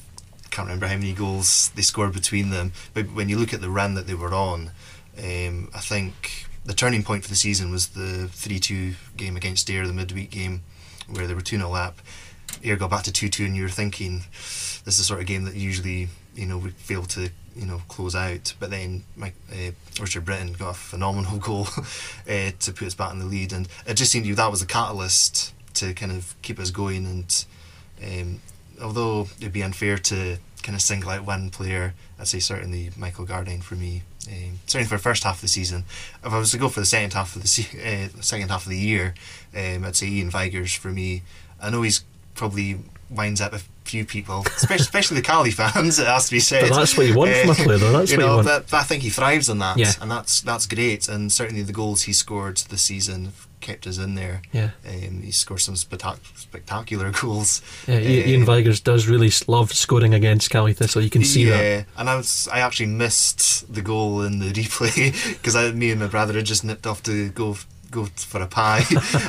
can't 0.51 0.67
remember 0.67 0.87
how 0.87 0.97
many 0.97 1.13
goals 1.13 1.71
they 1.75 1.81
scored 1.81 2.11
between 2.11 2.49
them, 2.49 2.73
but 2.93 3.05
when 3.13 3.29
you 3.29 3.37
look 3.37 3.53
at 3.53 3.61
the 3.61 3.69
run 3.69 3.93
that 3.93 4.05
they 4.05 4.13
were 4.13 4.33
on, 4.33 4.71
um, 5.17 5.69
I 5.73 5.79
think 5.79 6.45
the 6.65 6.73
turning 6.73 7.03
point 7.03 7.23
for 7.23 7.29
the 7.29 7.35
season 7.35 7.71
was 7.71 7.87
the 7.87 8.29
3-2 8.33 8.95
game 9.15 9.37
against 9.37 9.69
Ayr, 9.69 9.87
the 9.87 9.93
midweek 9.93 10.29
game, 10.29 10.63
where 11.09 11.25
they 11.25 11.33
were 11.33 11.41
2-0 11.41 11.77
up. 11.79 11.99
Ayr 12.63 12.75
got 12.75 12.89
back 12.89 13.03
to 13.03 13.11
2-2 13.11 13.45
and 13.45 13.55
you're 13.55 13.69
thinking 13.69 14.23
this 14.85 14.87
is 14.87 14.97
the 14.97 15.03
sort 15.03 15.19
of 15.19 15.25
game 15.25 15.43
that 15.45 15.55
usually 15.55 16.09
you 16.35 16.45
know 16.45 16.57
we 16.57 16.69
fail 16.71 17.03
to 17.03 17.29
you 17.55 17.65
know 17.65 17.81
close 17.87 18.15
out. 18.15 18.53
But 18.59 18.71
then 18.71 19.03
Mike, 19.15 19.35
uh, 19.51 19.71
Richard 19.99 20.25
Britton 20.25 20.53
got 20.53 20.71
a 20.71 20.73
phenomenal 20.73 21.37
goal 21.39 21.67
uh, 21.77 22.51
to 22.59 22.73
put 22.73 22.87
us 22.87 22.95
back 22.95 23.13
in 23.13 23.19
the 23.19 23.25
lead, 23.25 23.53
and 23.53 23.67
it 23.85 23.95
just 23.95 24.11
seemed 24.11 24.25
to 24.25 24.29
you 24.29 24.35
that 24.35 24.51
was 24.51 24.61
a 24.61 24.67
catalyst 24.67 25.53
to 25.75 25.93
kind 25.93 26.11
of 26.11 26.35
keep 26.41 26.59
us 26.59 26.71
going. 26.71 27.05
And 27.05 27.45
um, 28.03 28.41
although 28.81 29.27
it'd 29.39 29.53
be 29.53 29.63
unfair 29.63 29.97
to 29.97 30.37
kind 30.63 30.75
of 30.75 30.81
single 30.81 31.09
out 31.09 31.25
one 31.25 31.49
player, 31.49 31.93
I'd 32.19 32.27
say 32.27 32.39
certainly 32.39 32.91
Michael 32.97 33.25
Gardyne 33.25 33.63
for 33.63 33.75
me. 33.75 34.03
Um, 34.27 34.59
certainly 34.67 34.87
for 34.87 34.97
the 34.97 35.01
first 35.01 35.23
half 35.23 35.37
of 35.37 35.41
the 35.41 35.47
season. 35.47 35.83
If 36.23 36.31
I 36.31 36.37
was 36.37 36.51
to 36.51 36.57
go 36.59 36.69
for 36.69 36.79
the 36.79 36.85
second 36.85 37.13
half 37.13 37.35
of 37.35 37.41
the 37.41 37.47
se- 37.47 38.09
uh, 38.15 38.21
second 38.21 38.49
half 38.49 38.65
of 38.65 38.69
the 38.69 38.77
year, 38.77 39.15
um, 39.55 39.83
I'd 39.83 39.95
say 39.95 40.07
Ian 40.07 40.29
Vigurs 40.29 40.75
for 40.75 40.89
me. 40.89 41.23
I 41.59 41.71
know 41.71 41.81
he's 41.81 42.03
probably 42.35 42.79
winds 43.09 43.41
up 43.41 43.53
a 43.53 43.59
few 43.83 44.05
people, 44.05 44.43
especially, 44.45 44.83
especially 44.83 45.17
the 45.17 45.23
Caley 45.23 45.51
fans. 45.51 45.99
It 46.01 46.07
has 46.07 46.25
to 46.27 46.31
be 46.31 46.39
said. 46.39 46.69
But 46.69 46.77
that's 46.77 46.97
what 46.97 47.07
you 47.07 47.15
want 47.15 47.31
from 47.35 47.49
a 47.51 47.53
player, 47.53 47.77
though. 47.77 47.91
That's 47.91 48.11
you 48.11 48.17
what 48.17 48.23
know, 48.23 48.39
you 48.39 48.45
want. 48.45 48.67
But, 48.69 48.73
I 48.73 48.83
think 48.83 49.03
he 49.03 49.09
thrives 49.09 49.49
on 49.49 49.59
that, 49.59 49.77
yeah. 49.77 49.91
and 50.01 50.09
that's 50.09 50.41
that's 50.41 50.65
great. 50.65 51.07
And 51.07 51.31
certainly 51.31 51.61
the 51.61 51.73
goals 51.73 52.03
he 52.03 52.13
scored 52.13 52.57
this 52.57 52.81
season 52.81 53.33
kept 53.59 53.85
us 53.85 53.97
in 53.97 54.15
there. 54.15 54.41
Yeah, 54.51 54.71
um, 54.87 55.21
he 55.21 55.31
scored 55.31 55.61
some 55.61 55.75
spectacular 55.75 57.11
goals. 57.21 57.61
Yeah, 57.87 57.99
Ian 57.99 58.43
uh, 58.43 58.45
Vigurs 58.45 58.79
does 58.79 59.07
really 59.07 59.29
love 59.47 59.73
scoring 59.73 60.13
against 60.13 60.49
Caley 60.49 60.73
Thistle. 60.73 61.01
You 61.01 61.09
can 61.09 61.23
see 61.23 61.43
yeah, 61.43 61.57
that. 61.57 61.63
Yeah, 61.63 61.83
and 61.97 62.09
I 62.09 62.15
was 62.15 62.47
I 62.51 62.59
actually 62.59 62.87
missed 62.87 63.71
the 63.71 63.81
goal 63.81 64.21
in 64.21 64.39
the 64.39 64.51
replay 64.53 65.33
because 65.33 65.55
me 65.73 65.91
and 65.91 65.99
my 65.99 66.07
brother 66.07 66.33
had 66.33 66.45
just 66.45 66.63
nipped 66.63 66.87
off 66.87 67.03
to 67.03 67.29
go 67.29 67.57
go 67.91 68.05
for 68.15 68.41
a 68.41 68.47
pie, 68.47 68.83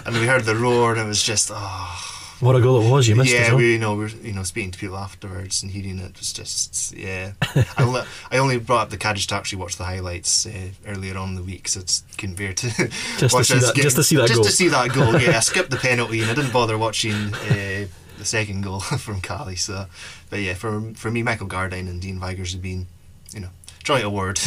and 0.07 0.15
we 0.15 0.27
heard 0.27 0.45
the 0.45 0.55
roar, 0.55 0.93
and 0.93 1.01
it 1.01 1.07
was 1.07 1.23
just 1.23 1.51
oh 1.53 2.12
what 2.43 2.57
a 2.57 2.61
goal 2.61 2.83
it 2.83 2.91
was! 2.91 3.07
You 3.07 3.15
missed 3.15 3.33
yeah, 3.33 3.43
it. 3.43 3.49
Yeah, 3.51 3.55
we 3.55 3.73
you 3.73 3.79
know 3.79 3.95
we're 3.95 4.09
you 4.09 4.33
know 4.33 4.43
speaking 4.43 4.73
to 4.73 4.79
people 4.79 4.97
afterwards 4.97 5.63
and 5.63 5.71
hearing 5.71 6.01
it 6.01 6.19
was 6.19 6.33
just 6.33 6.93
yeah. 6.93 7.33
I, 7.43 7.65
only, 7.79 8.03
I 8.33 8.39
only 8.39 8.59
brought 8.59 8.83
up 8.83 8.91
the 8.91 8.97
Cadich 8.97 9.29
to 9.29 9.37
actually 9.37 9.59
watch 9.59 9.77
the 9.77 9.85
highlights 9.85 10.45
uh, 10.45 10.71
earlier 10.85 11.17
on 11.17 11.31
in 11.31 11.35
the 11.37 11.43
week, 11.43 11.69
so 11.69 11.81
it's 11.81 12.03
couldn't 12.19 12.37
to 12.37 12.53
just 13.17 13.37
to 13.37 13.45
see 13.45 13.59
that 13.59 13.75
game. 13.75 13.83
just 13.83 13.97
to 13.97 14.03
see 14.03 14.17
that 14.17 14.27
just 14.27 14.39
goal. 14.39 14.45
to 14.45 14.51
see 14.51 14.69
that 14.69 14.93
goal. 14.93 15.21
Yeah, 15.21 15.37
I 15.37 15.41
skipped 15.41 15.71
the 15.71 15.77
penalty 15.77 16.21
and 16.21 16.31
I 16.31 16.35
didn't 16.35 16.53
bother 16.53 16.77
watching 16.77 17.33
uh, 17.33 17.87
the 18.19 18.25
second 18.25 18.63
goal 18.63 18.81
from 18.81 19.21
Caley. 19.21 19.57
So, 19.57 19.87
but 20.29 20.41
yeah, 20.41 20.55
for 20.55 20.81
for 20.97 21.13
me, 21.13 21.23
Michael 21.23 21.47
Gardyne 21.47 21.89
and 21.89 22.05
Ian 22.05 22.19
Vigurs 22.19 22.53
have 22.53 22.63
been 22.63 22.87
you 23.33 23.41
know 23.41 23.51
joint 23.85 24.05
award 24.05 24.41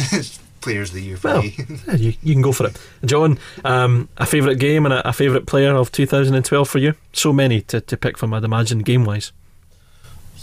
players 0.66 0.90
of 0.90 0.96
the 0.96 1.02
year 1.02 1.16
for 1.16 1.28
well, 1.28 1.42
me. 1.42 1.56
you, 1.96 2.12
you 2.22 2.34
can 2.34 2.42
go 2.42 2.52
for 2.52 2.66
it. 2.66 2.78
John, 3.04 3.38
um, 3.64 4.08
a 4.16 4.26
favourite 4.26 4.58
game 4.58 4.84
and 4.84 4.92
a, 4.92 5.08
a 5.08 5.12
favourite 5.12 5.46
player 5.46 5.74
of 5.74 5.92
2012 5.92 6.68
for 6.68 6.78
you? 6.78 6.94
So 7.12 7.32
many 7.32 7.62
to, 7.62 7.80
to 7.80 7.96
pick 7.96 8.18
from, 8.18 8.34
I'd 8.34 8.44
imagine, 8.44 8.80
game 8.80 9.04
wise. 9.04 9.32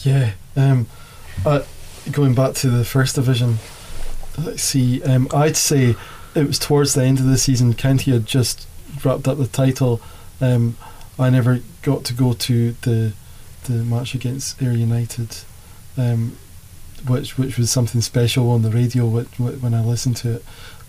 Yeah. 0.02 0.32
Um, 0.56 0.88
uh, 1.46 1.64
going 2.12 2.36
back 2.36 2.54
to 2.56 2.70
the 2.70 2.86
first 2.86 3.16
division, 3.16 3.58
let's 4.38 4.64
see, 4.64 5.04
um, 5.04 5.28
I'd 5.34 5.58
say 5.58 5.96
it 6.36 6.48
was 6.48 6.58
towards 6.58 6.94
the 6.94 7.04
end 7.04 7.20
of 7.20 7.26
the 7.26 7.38
season. 7.38 7.74
County 7.74 8.12
had 8.12 8.26
just 8.26 8.68
wrapped 9.04 9.28
up 9.28 9.38
the 9.38 9.48
title. 9.48 10.02
Um, 10.40 10.78
I 11.20 11.30
never 11.30 11.60
got 11.82 12.06
to 12.06 12.14
go 12.14 12.34
to 12.34 12.72
the 12.82 13.14
the 13.66 13.84
match 13.84 14.14
against 14.14 14.62
Ayr 14.62 14.74
United. 14.74 15.38
Um, 15.98 16.38
which 17.08 17.38
which 17.38 17.58
was 17.58 17.70
something 17.70 18.02
special 18.02 18.50
on 18.52 18.62
the 18.62 18.70
radio 18.70 19.08
when 19.08 19.74
I 19.74 19.82
listened 19.84 20.18
to 20.18 20.36
it. 20.36 20.46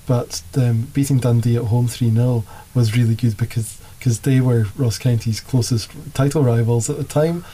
But 0.07 0.42
um, 0.57 0.88
beating 0.92 1.18
Dundee 1.18 1.57
at 1.57 1.64
home 1.64 1.88
3 1.88 2.11
0 2.11 2.44
was 2.74 2.96
really 2.96 3.14
good 3.14 3.37
because 3.37 3.81
cause 4.00 4.20
they 4.20 4.40
were 4.40 4.66
Ross 4.77 4.98
County's 4.98 5.40
closest 5.40 5.90
title 6.12 6.42
rivals 6.42 6.90
at 6.90 6.98
the 6.98 7.05
time, 7.05 7.44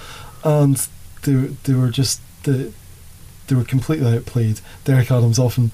and 0.42 0.88
they, 1.22 1.34
they 1.34 1.74
were 1.74 1.90
just 1.90 2.20
the, 2.42 2.72
they 3.46 3.54
were 3.54 3.64
completely 3.64 4.16
outplayed. 4.16 4.60
Derek 4.84 5.10
Adams 5.10 5.38
often 5.38 5.70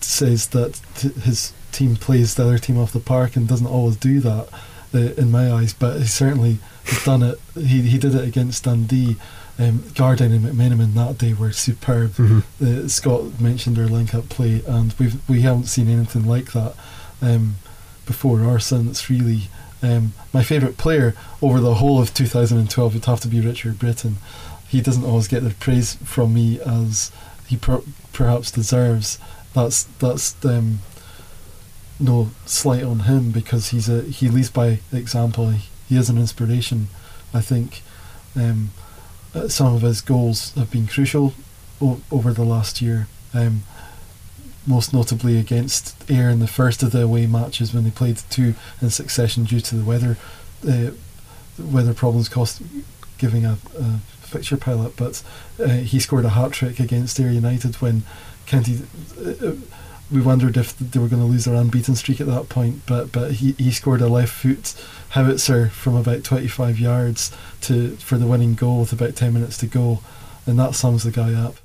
says 0.00 0.48
that 0.48 0.80
t- 0.96 1.08
his 1.08 1.52
team 1.72 1.96
plays 1.96 2.34
the 2.34 2.44
other 2.44 2.58
team 2.58 2.78
off 2.78 2.92
the 2.92 3.00
park 3.00 3.34
and 3.34 3.48
doesn't 3.48 3.66
always 3.66 3.96
do 3.96 4.20
that, 4.20 4.48
uh, 4.94 4.98
in 5.16 5.30
my 5.30 5.50
eyes, 5.50 5.72
but 5.72 5.98
he 5.98 6.06
certainly 6.06 6.58
has 6.84 7.04
done 7.04 7.22
it. 7.22 7.40
He, 7.54 7.82
he 7.82 7.98
did 7.98 8.14
it 8.14 8.26
against 8.26 8.64
Dundee 8.64 9.16
Um, 9.58 9.80
Gardyne 9.94 10.34
and 10.34 10.44
McMenamin 10.44 10.94
that 10.94 11.18
day 11.18 11.34
were 11.34 11.52
superb. 11.52 12.12
Mm-hmm. 12.12 12.84
Uh, 12.84 12.88
Scott 12.88 13.40
mentioned 13.40 13.76
their 13.76 13.86
link-up 13.86 14.28
play, 14.28 14.62
and 14.66 14.94
we've 14.98 15.28
we 15.28 15.42
haven't 15.42 15.66
seen 15.66 15.88
anything 15.88 16.26
like 16.26 16.52
that 16.52 16.74
um, 17.20 17.56
before 18.06 18.42
or 18.42 18.58
since. 18.58 19.10
Really, 19.10 19.48
um, 19.82 20.14
my 20.32 20.42
favourite 20.42 20.78
player 20.78 21.14
over 21.42 21.60
the 21.60 21.74
whole 21.74 22.00
of 22.00 22.14
2012 22.14 22.94
would 22.94 23.04
have 23.04 23.20
to 23.20 23.28
be 23.28 23.40
Richard 23.40 23.78
Britton. 23.78 24.16
He 24.68 24.80
doesn't 24.80 25.04
always 25.04 25.28
get 25.28 25.42
the 25.44 25.50
praise 25.50 25.96
from 25.96 26.32
me 26.32 26.58
as 26.60 27.12
he 27.46 27.56
per- 27.56 27.82
perhaps 28.12 28.50
deserves. 28.50 29.18
That's 29.54 29.84
that's 29.84 30.42
um, 30.46 30.78
no 32.00 32.30
slight 32.46 32.82
on 32.82 33.00
him 33.00 33.30
because 33.32 33.68
he's 33.68 33.88
a 33.88 34.02
he 34.02 34.28
leads 34.28 34.50
by 34.50 34.80
example. 34.92 35.50
He, 35.50 35.68
he 35.88 35.96
is 35.98 36.08
an 36.08 36.16
inspiration. 36.16 36.88
I 37.34 37.42
think 37.42 37.82
um, 38.34 38.70
uh, 39.34 39.48
some 39.48 39.74
of 39.74 39.82
his 39.82 40.00
goals 40.00 40.52
have 40.54 40.70
been 40.70 40.86
crucial 40.86 41.34
o- 41.80 42.00
over 42.10 42.32
the 42.32 42.44
last 42.44 42.80
year. 42.82 43.06
Um, 43.34 43.62
most 44.64 44.92
notably 44.92 45.38
against 45.38 46.08
Ayr 46.08 46.30
in 46.30 46.38
the 46.38 46.46
first 46.46 46.82
of 46.84 46.92
the 46.92 47.02
away 47.02 47.26
matches 47.26 47.74
when 47.74 47.82
they 47.82 47.90
played 47.90 48.18
two 48.30 48.54
in 48.80 48.90
succession 48.90 49.42
due 49.42 49.58
to 49.60 49.74
the 49.74 49.84
weather 49.84 50.16
uh, 50.68 50.92
weather 51.58 51.92
problems 51.92 52.28
cost 52.28 52.62
giving 53.18 53.44
a, 53.44 53.58
a 53.76 53.98
fixture 54.20 54.56
pilot. 54.56 54.96
But 54.96 55.22
uh, 55.58 55.68
he 55.68 55.98
scored 55.98 56.24
a 56.24 56.30
hat 56.30 56.52
trick 56.52 56.78
against 56.78 57.18
Ayr 57.18 57.30
United 57.30 57.76
when 57.76 58.04
County. 58.46 58.82
We 60.12 60.20
wondered 60.20 60.56
if 60.56 60.76
they 60.78 61.00
were 61.00 61.08
going 61.08 61.22
to 61.22 61.28
lose 61.28 61.46
their 61.46 61.54
unbeaten 61.54 61.94
streak 61.94 62.20
at 62.20 62.26
that 62.26 62.48
point, 62.48 62.82
but 62.86 63.12
but 63.12 63.32
he, 63.32 63.52
he 63.52 63.70
scored 63.70 64.02
a 64.02 64.08
left 64.08 64.32
foot 64.32 64.74
howitzer 65.10 65.68
from 65.68 65.96
about 65.96 66.22
25 66.24 66.78
yards 66.78 67.32
to 67.62 67.96
for 67.96 68.18
the 68.18 68.26
winning 68.26 68.54
goal 68.54 68.80
with 68.80 68.92
about 68.92 69.16
10 69.16 69.32
minutes 69.32 69.56
to 69.58 69.66
go, 69.66 70.00
and 70.46 70.58
that 70.58 70.74
sums 70.74 71.04
the 71.04 71.10
guy 71.10 71.32
up. 71.32 71.56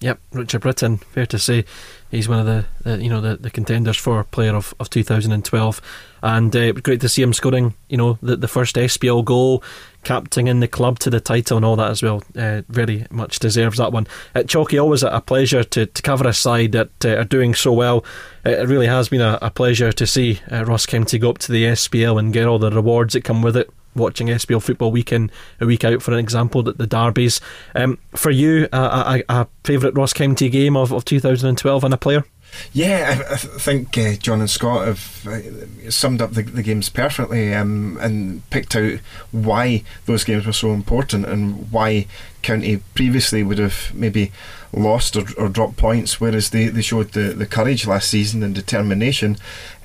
Yep, 0.00 0.20
Richard 0.32 0.60
Britton. 0.60 0.98
Fair 0.98 1.24
to 1.26 1.38
say, 1.38 1.64
he's 2.10 2.28
one 2.28 2.38
of 2.38 2.46
the, 2.46 2.66
the 2.82 3.02
you 3.02 3.08
know 3.08 3.22
the, 3.22 3.36
the 3.36 3.50
contenders 3.50 3.96
for 3.96 4.22
Player 4.24 4.54
of, 4.54 4.74
of 4.78 4.90
2012, 4.90 5.80
and 6.22 6.54
uh, 6.54 6.72
great 6.72 7.00
to 7.00 7.08
see 7.08 7.22
him 7.22 7.32
scoring 7.32 7.74
you 7.88 7.96
know 7.96 8.18
the 8.20 8.36
the 8.36 8.48
first 8.48 8.76
SPL 8.76 9.24
goal, 9.24 9.62
captaining 10.04 10.60
the 10.60 10.68
club 10.68 10.98
to 10.98 11.08
the 11.08 11.18
title 11.20 11.56
and 11.56 11.64
all 11.64 11.76
that 11.76 11.90
as 11.90 12.02
well. 12.02 12.22
Uh, 12.36 12.60
very 12.68 13.06
much 13.10 13.38
deserves 13.38 13.78
that 13.78 13.92
one. 13.92 14.06
Uh, 14.34 14.42
Chalky, 14.42 14.78
always 14.78 15.02
a 15.02 15.22
pleasure 15.22 15.64
to, 15.64 15.86
to 15.86 16.02
cover 16.02 16.28
a 16.28 16.34
side 16.34 16.72
that 16.72 16.90
uh, 17.04 17.16
are 17.16 17.24
doing 17.24 17.54
so 17.54 17.72
well. 17.72 18.04
Uh, 18.44 18.50
it 18.50 18.68
really 18.68 18.86
has 18.88 19.08
been 19.08 19.22
a, 19.22 19.38
a 19.40 19.50
pleasure 19.50 19.92
to 19.92 20.06
see 20.06 20.40
uh, 20.52 20.64
Ross 20.66 20.84
County 20.84 21.18
go 21.18 21.30
up 21.30 21.38
to 21.38 21.52
the 21.52 21.64
SPL 21.64 22.18
and 22.18 22.34
get 22.34 22.46
all 22.46 22.58
the 22.58 22.70
rewards 22.70 23.14
that 23.14 23.24
come 23.24 23.40
with 23.40 23.56
it 23.56 23.70
watching 23.96 24.28
SPL 24.28 24.62
football 24.62 24.92
week 24.92 25.12
in, 25.12 25.30
a 25.60 25.66
week 25.66 25.84
out, 25.84 26.02
for 26.02 26.12
an 26.12 26.18
example, 26.18 26.62
the, 26.62 26.72
the 26.72 26.86
derbies. 26.86 27.40
Um, 27.74 27.98
for 28.14 28.30
you, 28.30 28.68
a, 28.72 28.78
a, 28.78 29.22
a 29.28 29.48
favourite 29.64 29.96
Ross 29.96 30.12
County 30.12 30.48
game 30.48 30.76
of, 30.76 30.92
of 30.92 31.04
2012 31.04 31.84
and 31.84 31.94
a 31.94 31.96
player? 31.96 32.24
Yeah, 32.72 33.22
I, 33.28 33.34
I 33.34 33.36
think 33.36 33.96
uh, 33.98 34.14
John 34.14 34.40
and 34.40 34.50
Scott 34.50 34.86
have 34.86 35.26
uh, 35.26 35.90
summed 35.90 36.22
up 36.22 36.32
the, 36.32 36.42
the 36.42 36.62
games 36.62 36.88
perfectly 36.88 37.52
um, 37.54 37.98
and 38.00 38.48
picked 38.50 38.76
out 38.76 39.00
why 39.32 39.82
those 40.06 40.24
games 40.24 40.46
were 40.46 40.52
so 40.52 40.72
important 40.72 41.26
and 41.26 41.70
why 41.70 42.06
County 42.46 42.80
previously 42.94 43.42
would 43.42 43.58
have 43.58 43.92
maybe 43.92 44.30
lost 44.72 45.16
or, 45.16 45.24
or 45.36 45.48
dropped 45.48 45.76
points, 45.76 46.20
whereas 46.20 46.50
they, 46.50 46.68
they 46.68 46.82
showed 46.82 47.12
the, 47.12 47.32
the 47.32 47.46
courage 47.46 47.86
last 47.86 48.08
season 48.08 48.42
and 48.42 48.54
determination 48.54 49.36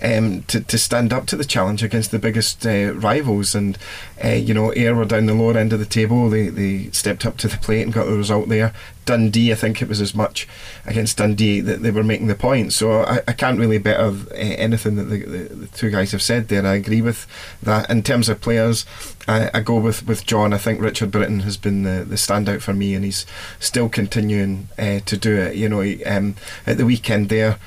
um, 0.01 0.43
to, 0.43 0.61
to 0.61 0.77
stand 0.77 1.13
up 1.13 1.25
to 1.27 1.35
the 1.35 1.45
challenge 1.45 1.81
against 1.81 2.11
the 2.11 2.19
biggest 2.19 2.65
uh, 2.65 2.93
rivals. 2.93 3.55
And, 3.55 3.77
uh, 4.23 4.29
you 4.29 4.53
know, 4.53 4.71
Ayr 4.73 4.95
were 4.95 5.05
down 5.05 5.25
the 5.25 5.33
lower 5.33 5.57
end 5.57 5.73
of 5.73 5.79
the 5.79 5.85
table, 5.85 6.29
they, 6.29 6.49
they 6.49 6.91
stepped 6.91 7.25
up 7.25 7.37
to 7.37 7.47
the 7.47 7.57
plate 7.57 7.83
and 7.83 7.93
got 7.93 8.05
the 8.05 8.17
result 8.17 8.49
there. 8.49 8.73
Dundee, 9.05 9.51
I 9.51 9.55
think 9.55 9.81
it 9.81 9.87
was 9.87 9.99
as 9.99 10.13
much 10.13 10.47
against 10.85 11.17
Dundee 11.17 11.59
that 11.61 11.81
they 11.81 11.89
were 11.89 12.03
making 12.03 12.27
the 12.27 12.35
point. 12.35 12.71
So 12.73 13.01
I, 13.03 13.21
I 13.27 13.33
can't 13.33 13.59
really 13.59 13.79
better 13.79 14.15
uh, 14.31 14.35
anything 14.35 14.95
that 14.95 15.05
the, 15.05 15.23
the, 15.23 15.55
the, 15.55 15.67
two 15.67 15.89
guys 15.89 16.11
have 16.11 16.21
said 16.21 16.49
there. 16.49 16.65
I 16.65 16.75
agree 16.75 17.01
with 17.01 17.25
that. 17.63 17.89
In 17.89 18.03
terms 18.03 18.29
of 18.29 18.41
players, 18.41 18.85
I, 19.27 19.49
I 19.53 19.61
go 19.61 19.77
with, 19.77 20.05
with 20.05 20.25
John. 20.25 20.53
I 20.53 20.57
think 20.57 20.79
Richard 20.79 21.11
Britton 21.11 21.41
has 21.41 21.57
been 21.57 21.83
the, 21.83 22.03
the 22.03 22.15
standout 22.15 22.50
for 22.59 22.73
me, 22.73 22.95
and 22.95 23.05
he's 23.05 23.25
still 23.59 23.89
continuing 23.89 24.67
uh, 24.77 24.99
to 25.05 25.17
do 25.17 25.35
it. 25.37 25.55
You 25.55 25.69
know, 25.69 25.81
um, 26.05 26.35
at 26.65 26.77
the 26.77 26.85
weekend 26.85 27.29
there. 27.29 27.57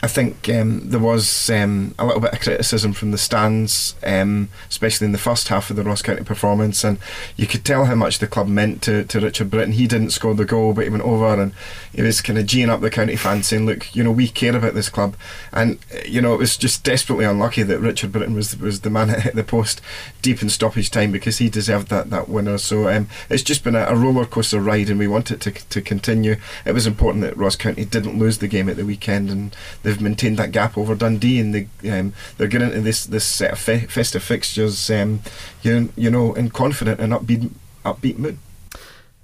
I 0.00 0.06
think 0.06 0.48
um, 0.48 0.90
there 0.90 1.00
was 1.00 1.50
um, 1.50 1.94
a 1.98 2.06
little 2.06 2.20
bit 2.20 2.32
of 2.32 2.40
criticism 2.40 2.92
from 2.92 3.10
the 3.10 3.18
stands, 3.18 3.96
um, 4.04 4.48
especially 4.68 5.06
in 5.06 5.12
the 5.12 5.18
first 5.18 5.48
half 5.48 5.70
of 5.70 5.76
the 5.76 5.82
Ross 5.82 6.02
County 6.02 6.22
performance, 6.22 6.84
and 6.84 6.98
you 7.36 7.48
could 7.48 7.64
tell 7.64 7.86
how 7.86 7.96
much 7.96 8.20
the 8.20 8.28
club 8.28 8.46
meant 8.46 8.80
to, 8.82 9.02
to 9.04 9.18
Richard 9.18 9.50
Britton. 9.50 9.72
He 9.72 9.88
didn't 9.88 10.10
score 10.10 10.34
the 10.34 10.44
goal, 10.44 10.72
but 10.72 10.84
he 10.84 10.90
went 10.90 11.02
over 11.02 11.40
and 11.40 11.52
he 11.92 12.02
was 12.02 12.20
kind 12.20 12.38
of 12.38 12.46
geeing 12.46 12.68
up 12.68 12.80
the 12.80 12.90
county 12.90 13.16
fans, 13.16 13.48
saying, 13.48 13.66
"Look, 13.66 13.94
you 13.96 14.04
know, 14.04 14.12
we 14.12 14.28
care 14.28 14.54
about 14.54 14.74
this 14.74 14.88
club," 14.88 15.16
and 15.52 15.80
you 16.06 16.20
know, 16.20 16.32
it 16.32 16.38
was 16.38 16.56
just 16.56 16.84
desperately 16.84 17.24
unlucky 17.24 17.64
that 17.64 17.80
Richard 17.80 18.12
Britton 18.12 18.34
was 18.34 18.56
was 18.56 18.82
the 18.82 18.90
man 18.90 19.08
that 19.08 19.22
hit 19.22 19.34
the 19.34 19.42
post 19.42 19.80
deep 20.22 20.42
in 20.42 20.48
stoppage 20.48 20.92
time 20.92 21.10
because 21.10 21.38
he 21.38 21.50
deserved 21.50 21.88
that 21.88 22.10
that 22.10 22.28
winner. 22.28 22.58
So 22.58 22.88
um, 22.88 23.08
it's 23.28 23.42
just 23.42 23.64
been 23.64 23.74
a, 23.74 23.86
a 23.86 23.96
roller 23.96 24.26
coaster 24.26 24.60
ride, 24.60 24.90
and 24.90 25.00
we 25.00 25.08
want 25.08 25.32
it 25.32 25.40
to 25.40 25.50
to 25.50 25.82
continue. 25.82 26.36
It 26.64 26.72
was 26.72 26.86
important 26.86 27.24
that 27.24 27.36
Ross 27.36 27.56
County 27.56 27.84
didn't 27.84 28.16
lose 28.16 28.38
the 28.38 28.46
game 28.46 28.68
at 28.68 28.76
the 28.76 28.86
weekend, 28.86 29.28
and 29.28 29.56
they've 29.88 30.00
maintained 30.00 30.36
that 30.36 30.52
gap 30.52 30.76
over 30.76 30.94
Dundee, 30.94 31.40
and 31.40 31.54
they 31.54 31.90
um, 31.90 32.12
they're 32.36 32.46
getting 32.46 32.68
into 32.68 32.82
this 32.82 33.06
this 33.06 33.24
set 33.24 33.52
of 33.52 33.58
fe- 33.58 33.86
festive 33.86 34.22
fixtures, 34.22 34.90
um, 34.90 35.20
you 35.62 35.90
you 35.96 36.10
know, 36.10 36.34
in 36.34 36.50
confident 36.50 37.00
and 37.00 37.12
upbeat 37.12 37.50
upbeat 37.84 38.18
mood. 38.18 38.38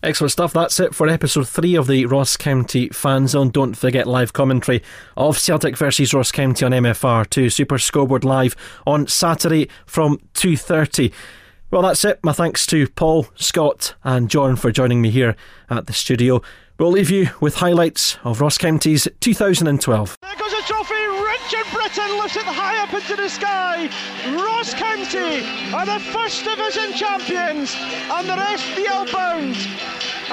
Excellent 0.03 0.33
stuff. 0.33 0.53
That's 0.53 0.79
it 0.81 0.94
for 0.94 1.09
episode 1.09 1.48
three 1.48 1.74
of 1.74 1.87
the 1.87 2.05
Ross 2.07 2.37
County 2.37 2.88
Fan 2.88 3.27
Zone. 3.27 3.50
Don't 3.50 3.74
forget 3.74 4.07
live 4.07 4.33
commentary 4.33 4.83
of 5.16 5.38
Celtic 5.38 5.77
versus 5.77 6.12
Ross 6.12 6.31
County 6.31 6.64
on 6.64 6.72
MFR2 6.72 7.50
Super 7.53 7.79
Scoreboard 7.79 8.24
live 8.24 8.55
on 8.87 9.07
Saturday 9.07 9.68
from 9.87 10.18
two 10.35 10.57
thirty. 10.57 11.12
Well, 11.70 11.83
that's 11.83 12.05
it. 12.05 12.20
My 12.22 12.33
thanks 12.33 12.66
to 12.68 12.88
Paul, 12.88 13.27
Scott, 13.35 13.94
and 14.05 14.31
John 14.31 14.57
for 14.57 14.70
joining 14.70 15.03
me 15.03 15.11
here 15.11 15.37
at 15.68 15.87
the 15.87 15.92
studio. 15.92 16.40
We'll 16.76 16.90
leave 16.90 17.08
you 17.10 17.28
with 17.40 17.54
highlights 17.54 18.18
of 18.24 18.40
Ross 18.40 18.58
County's 18.58 19.06
2012. 19.20 20.18
There 20.20 20.34
goes 20.34 20.52
a 20.52 20.62
trophy. 20.62 20.94
Richard 20.94 21.72
Britton 21.72 22.18
lifts 22.18 22.34
it 22.34 22.42
high 22.42 22.82
up 22.82 22.92
into 22.92 23.14
the 23.14 23.28
sky. 23.28 23.88
Ross 24.34 24.74
County 24.74 25.46
are 25.72 25.87
the 25.87 26.00
first 26.10 26.42
division 26.42 26.92
champions 26.94 27.76
and 27.78 28.28
they're 28.28 28.58
SPL 28.58 29.12
bound. 29.12 29.56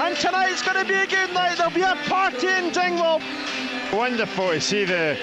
And 0.00 0.16
tonight's 0.16 0.62
going 0.62 0.84
to 0.84 0.84
be 0.84 0.98
a 0.98 1.06
good 1.06 1.32
night. 1.32 1.58
There'll 1.58 1.72
be 1.72 1.82
a 1.82 1.94
party 2.08 2.48
in 2.48 2.70
Dingwall. 2.72 3.22
Wonderful 3.92 4.50
to 4.50 4.60
see 4.60 4.84
the 4.84 5.16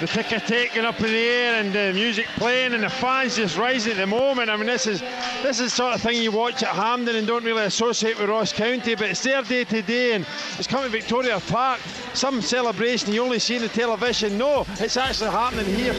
the 0.00 0.06
ticker 0.06 0.38
taking 0.38 0.84
up 0.84 1.00
in 1.00 1.06
the 1.06 1.28
air 1.28 1.60
and 1.60 1.72
the 1.72 1.92
music 1.92 2.26
playing 2.36 2.72
and 2.72 2.84
the 2.84 2.88
fans 2.88 3.34
just 3.34 3.58
rising 3.58 3.92
at 3.92 3.98
the 3.98 4.06
moment. 4.06 4.48
I 4.48 4.56
mean, 4.56 4.66
this 4.66 4.86
is 4.86 5.00
this 5.42 5.58
is 5.58 5.70
the 5.70 5.70
sort 5.70 5.94
of 5.94 6.00
thing 6.00 6.22
you 6.22 6.30
watch 6.30 6.62
at 6.62 6.68
Hampden 6.68 7.16
and 7.16 7.26
don't 7.26 7.44
really 7.44 7.64
associate 7.64 8.18
with 8.18 8.28
Ross 8.28 8.52
County, 8.52 8.94
but 8.94 9.10
it's 9.10 9.22
there 9.22 9.42
day 9.42 9.64
to 9.64 9.82
day 9.82 10.12
and 10.12 10.24
it's 10.56 10.68
coming 10.68 10.90
to 10.90 10.96
Victoria 10.96 11.40
Park. 11.48 11.80
Some 12.14 12.40
celebration 12.40 13.12
you 13.12 13.22
only 13.22 13.40
see 13.40 13.56
on 13.56 13.62
the 13.62 13.68
television. 13.68 14.38
No, 14.38 14.64
it's 14.78 14.96
actually 14.96 15.30
happening 15.30 15.66
here. 15.74 15.94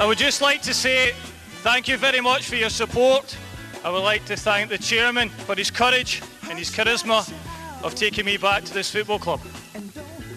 I 0.00 0.06
would 0.06 0.16
just 0.16 0.40
like 0.40 0.62
to 0.62 0.72
say 0.72 1.12
thank 1.62 1.86
you 1.86 1.98
very 1.98 2.22
much 2.22 2.48
for 2.48 2.56
your 2.56 2.70
support. 2.70 3.36
I 3.82 3.88
would 3.88 4.02
like 4.02 4.26
to 4.26 4.36
thank 4.36 4.68
the 4.68 4.76
chairman 4.76 5.30
for 5.30 5.54
his 5.54 5.70
courage 5.70 6.20
and 6.50 6.58
his 6.58 6.70
charisma 6.70 7.26
of 7.82 7.94
taking 7.94 8.26
me 8.26 8.36
back 8.36 8.62
to 8.64 8.74
this 8.74 8.90
football 8.90 9.18
club. 9.18 9.40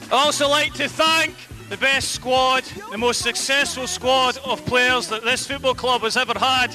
I'd 0.05 0.13
also 0.13 0.47
like 0.47 0.73
to 0.75 0.87
thank 0.87 1.35
the 1.67 1.75
best 1.75 2.11
squad, 2.11 2.63
the 2.91 2.97
most 2.97 3.21
successful 3.21 3.85
squad 3.85 4.37
of 4.45 4.65
players 4.65 5.09
that 5.09 5.23
this 5.23 5.45
football 5.45 5.73
club 5.73 6.03
has 6.03 6.15
ever 6.15 6.39
had, 6.39 6.67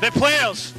the 0.00 0.12
players. 0.12 0.72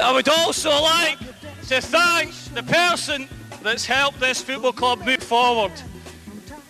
I 0.00 0.12
would 0.12 0.28
also 0.28 0.70
like 0.70 1.18
to 1.66 1.80
thank 1.80 2.32
the 2.54 2.62
person 2.62 3.28
that's 3.60 3.84
helped 3.84 4.20
this 4.20 4.40
football 4.40 4.72
club 4.72 5.04
move 5.04 5.22
forward. 5.22 5.72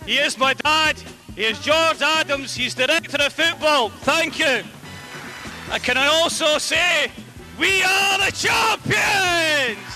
He 0.07 0.17
is 0.17 0.39
my 0.39 0.55
dad, 0.55 0.95
he 1.35 1.43
is 1.43 1.59
George 1.59 2.01
Adams, 2.01 2.55
he's 2.55 2.73
director 2.73 3.17
of 3.21 3.31
football. 3.31 3.89
Thank 3.89 4.39
you. 4.39 4.63
And 5.73 5.81
can 5.81 5.97
I 5.97 6.05
also 6.05 6.59
say, 6.59 7.09
we 7.59 7.81
are 7.81 8.19
the 8.19 8.31
champions! 8.31 9.92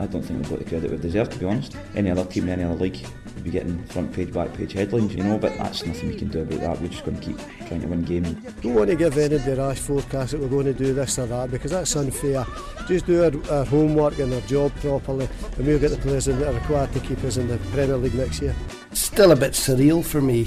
I 0.00 0.06
don't 0.06 0.22
think 0.22 0.40
we've 0.40 0.48
got 0.48 0.58
the 0.60 0.64
credit 0.64 0.90
we've 0.90 1.02
deserved, 1.02 1.32
to 1.32 1.38
be 1.38 1.44
honest. 1.44 1.76
Any 1.94 2.10
other 2.10 2.24
team 2.24 2.44
in 2.44 2.48
any 2.58 2.64
other 2.64 2.74
league 2.74 3.06
would 3.34 3.44
be 3.44 3.50
getting 3.50 3.84
front 3.84 4.10
page, 4.14 4.32
back 4.32 4.50
page 4.54 4.72
headlines, 4.72 5.14
you 5.14 5.22
know, 5.22 5.36
but 5.36 5.54
that's 5.58 5.84
nothing 5.84 6.08
we 6.08 6.16
can 6.16 6.28
do 6.28 6.40
about 6.40 6.60
that. 6.60 6.80
We're 6.80 6.88
just 6.88 7.04
going 7.04 7.20
to 7.20 7.26
keep 7.26 7.38
trying 7.68 7.82
to 7.82 7.86
win 7.86 8.02
games. 8.04 8.30
Don't 8.62 8.74
want 8.74 8.88
to 8.88 8.96
give 8.96 9.18
anybody 9.18 9.52
a 9.52 9.56
rash 9.56 9.78
forecast 9.78 10.32
that 10.32 10.40
we're 10.40 10.48
going 10.48 10.64
to 10.64 10.72
do 10.72 10.94
this 10.94 11.18
or 11.18 11.26
that 11.26 11.50
because 11.50 11.72
that's 11.72 11.94
unfair. 11.96 12.46
Just 12.88 13.04
do 13.04 13.24
our, 13.24 13.54
our 13.54 13.64
homework 13.66 14.18
and 14.18 14.32
our 14.32 14.40
job 14.42 14.74
properly, 14.76 15.28
and 15.58 15.66
we'll 15.66 15.78
get 15.78 15.90
the 15.90 15.98
players 15.98 16.28
in 16.28 16.38
that 16.38 16.48
are 16.48 16.58
required 16.58 16.90
to 16.94 17.00
keep 17.00 17.22
us 17.22 17.36
in 17.36 17.48
the 17.48 17.58
Premier 17.58 17.98
League 17.98 18.14
next 18.14 18.40
year. 18.40 18.56
Still 18.92 19.32
a 19.32 19.36
bit 19.36 19.52
surreal 19.52 20.02
for 20.02 20.22
me. 20.22 20.46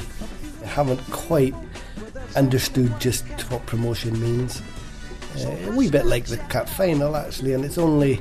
I 0.64 0.68
haven't 0.68 1.02
quite 1.12 1.54
understood 2.36 3.00
just 3.00 3.24
what 3.52 3.64
promotion 3.68 4.20
means. 4.20 4.64
Uh, 5.38 5.56
a 5.68 5.72
wee 5.76 5.92
bit 5.92 6.08
like 6.08 6.26
the 6.26 6.38
cup 6.38 6.68
final 6.68 7.16
actually, 7.16 7.54
and 7.54 7.64
it's 7.64 7.78
only 7.78 8.20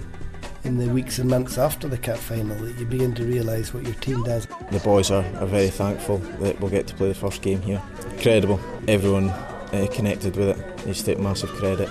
in 0.64 0.78
the 0.78 0.88
weeks 0.88 1.18
and 1.18 1.28
months 1.28 1.58
after 1.58 1.88
the 1.88 1.98
cup 1.98 2.18
final 2.18 2.56
that 2.56 2.78
you 2.78 2.86
begin 2.86 3.14
to 3.14 3.24
realise 3.24 3.74
what 3.74 3.84
your 3.84 3.94
team 3.94 4.22
does. 4.22 4.46
The 4.70 4.80
boys 4.80 5.10
are, 5.10 5.24
are 5.36 5.46
very 5.46 5.70
thankful 5.70 6.18
that 6.40 6.60
we'll 6.60 6.70
get 6.70 6.86
to 6.88 6.94
play 6.94 7.08
the 7.08 7.14
first 7.14 7.42
game 7.42 7.60
here. 7.62 7.82
Incredible. 8.12 8.60
Everyone 8.86 9.30
uh, 9.30 9.88
connected 9.92 10.36
with 10.36 10.50
it. 10.50 10.78
They 10.78 10.92
just 10.92 11.06
take 11.06 11.18
massive 11.18 11.50
credit 11.50 11.88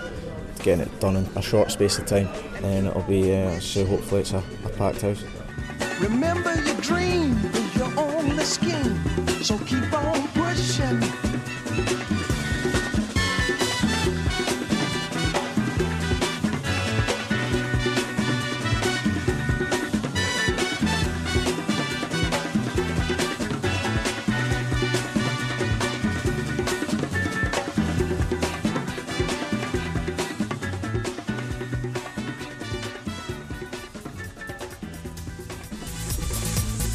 getting 0.64 0.86
it 0.86 1.00
done 1.00 1.16
in 1.16 1.26
a 1.36 1.42
short 1.42 1.72
space 1.72 1.98
of 1.98 2.06
time 2.06 2.28
and 2.64 2.88
it'll 2.88 3.02
be 3.04 3.36
uh, 3.36 3.60
so 3.60 3.86
hopefully 3.86 4.22
it's 4.22 4.34
a, 4.34 4.44
a 4.66 4.70
packed 4.70 5.02
house. 5.02 5.24
Remember 6.00 6.54
your 6.64 6.76
dream, 6.76 7.40
you're 7.76 8.00
on 8.00 8.36
the 8.36 8.44
scheme, 8.44 8.98
so 9.42 9.58
keep 9.60 9.92
on 9.94 10.28
pushing. 10.30 11.31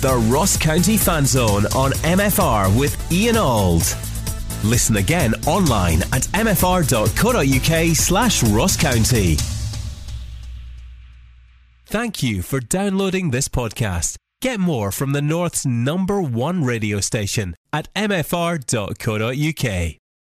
The 0.07 0.15
Ross 0.33 0.57
County 0.57 0.97
Fan 0.97 1.27
Zone 1.27 1.67
on 1.75 1.91
MFR 1.91 2.79
with 2.79 2.95
Ian 3.11 3.37
Auld. 3.37 3.83
Listen 4.63 4.99
again 4.99 5.35
online 5.49 6.03
at 6.13 6.23
mfr.co.uk 6.33 7.97
slash 7.97 8.45
Ross 8.45 8.77
County. 8.77 9.35
Thank 11.87 12.23
you 12.23 12.43
for 12.43 12.61
downloading 12.61 13.33
this 13.33 13.49
podcast. 13.49 14.15
Get 14.41 14.61
more 14.61 14.93
from 14.93 15.11
the 15.11 15.21
North's 15.23 15.67
number 15.67 16.23
one 16.23 16.63
radio 16.63 17.01
station 17.01 17.57
at 17.73 17.93
mfr.co.uk. 17.95 18.77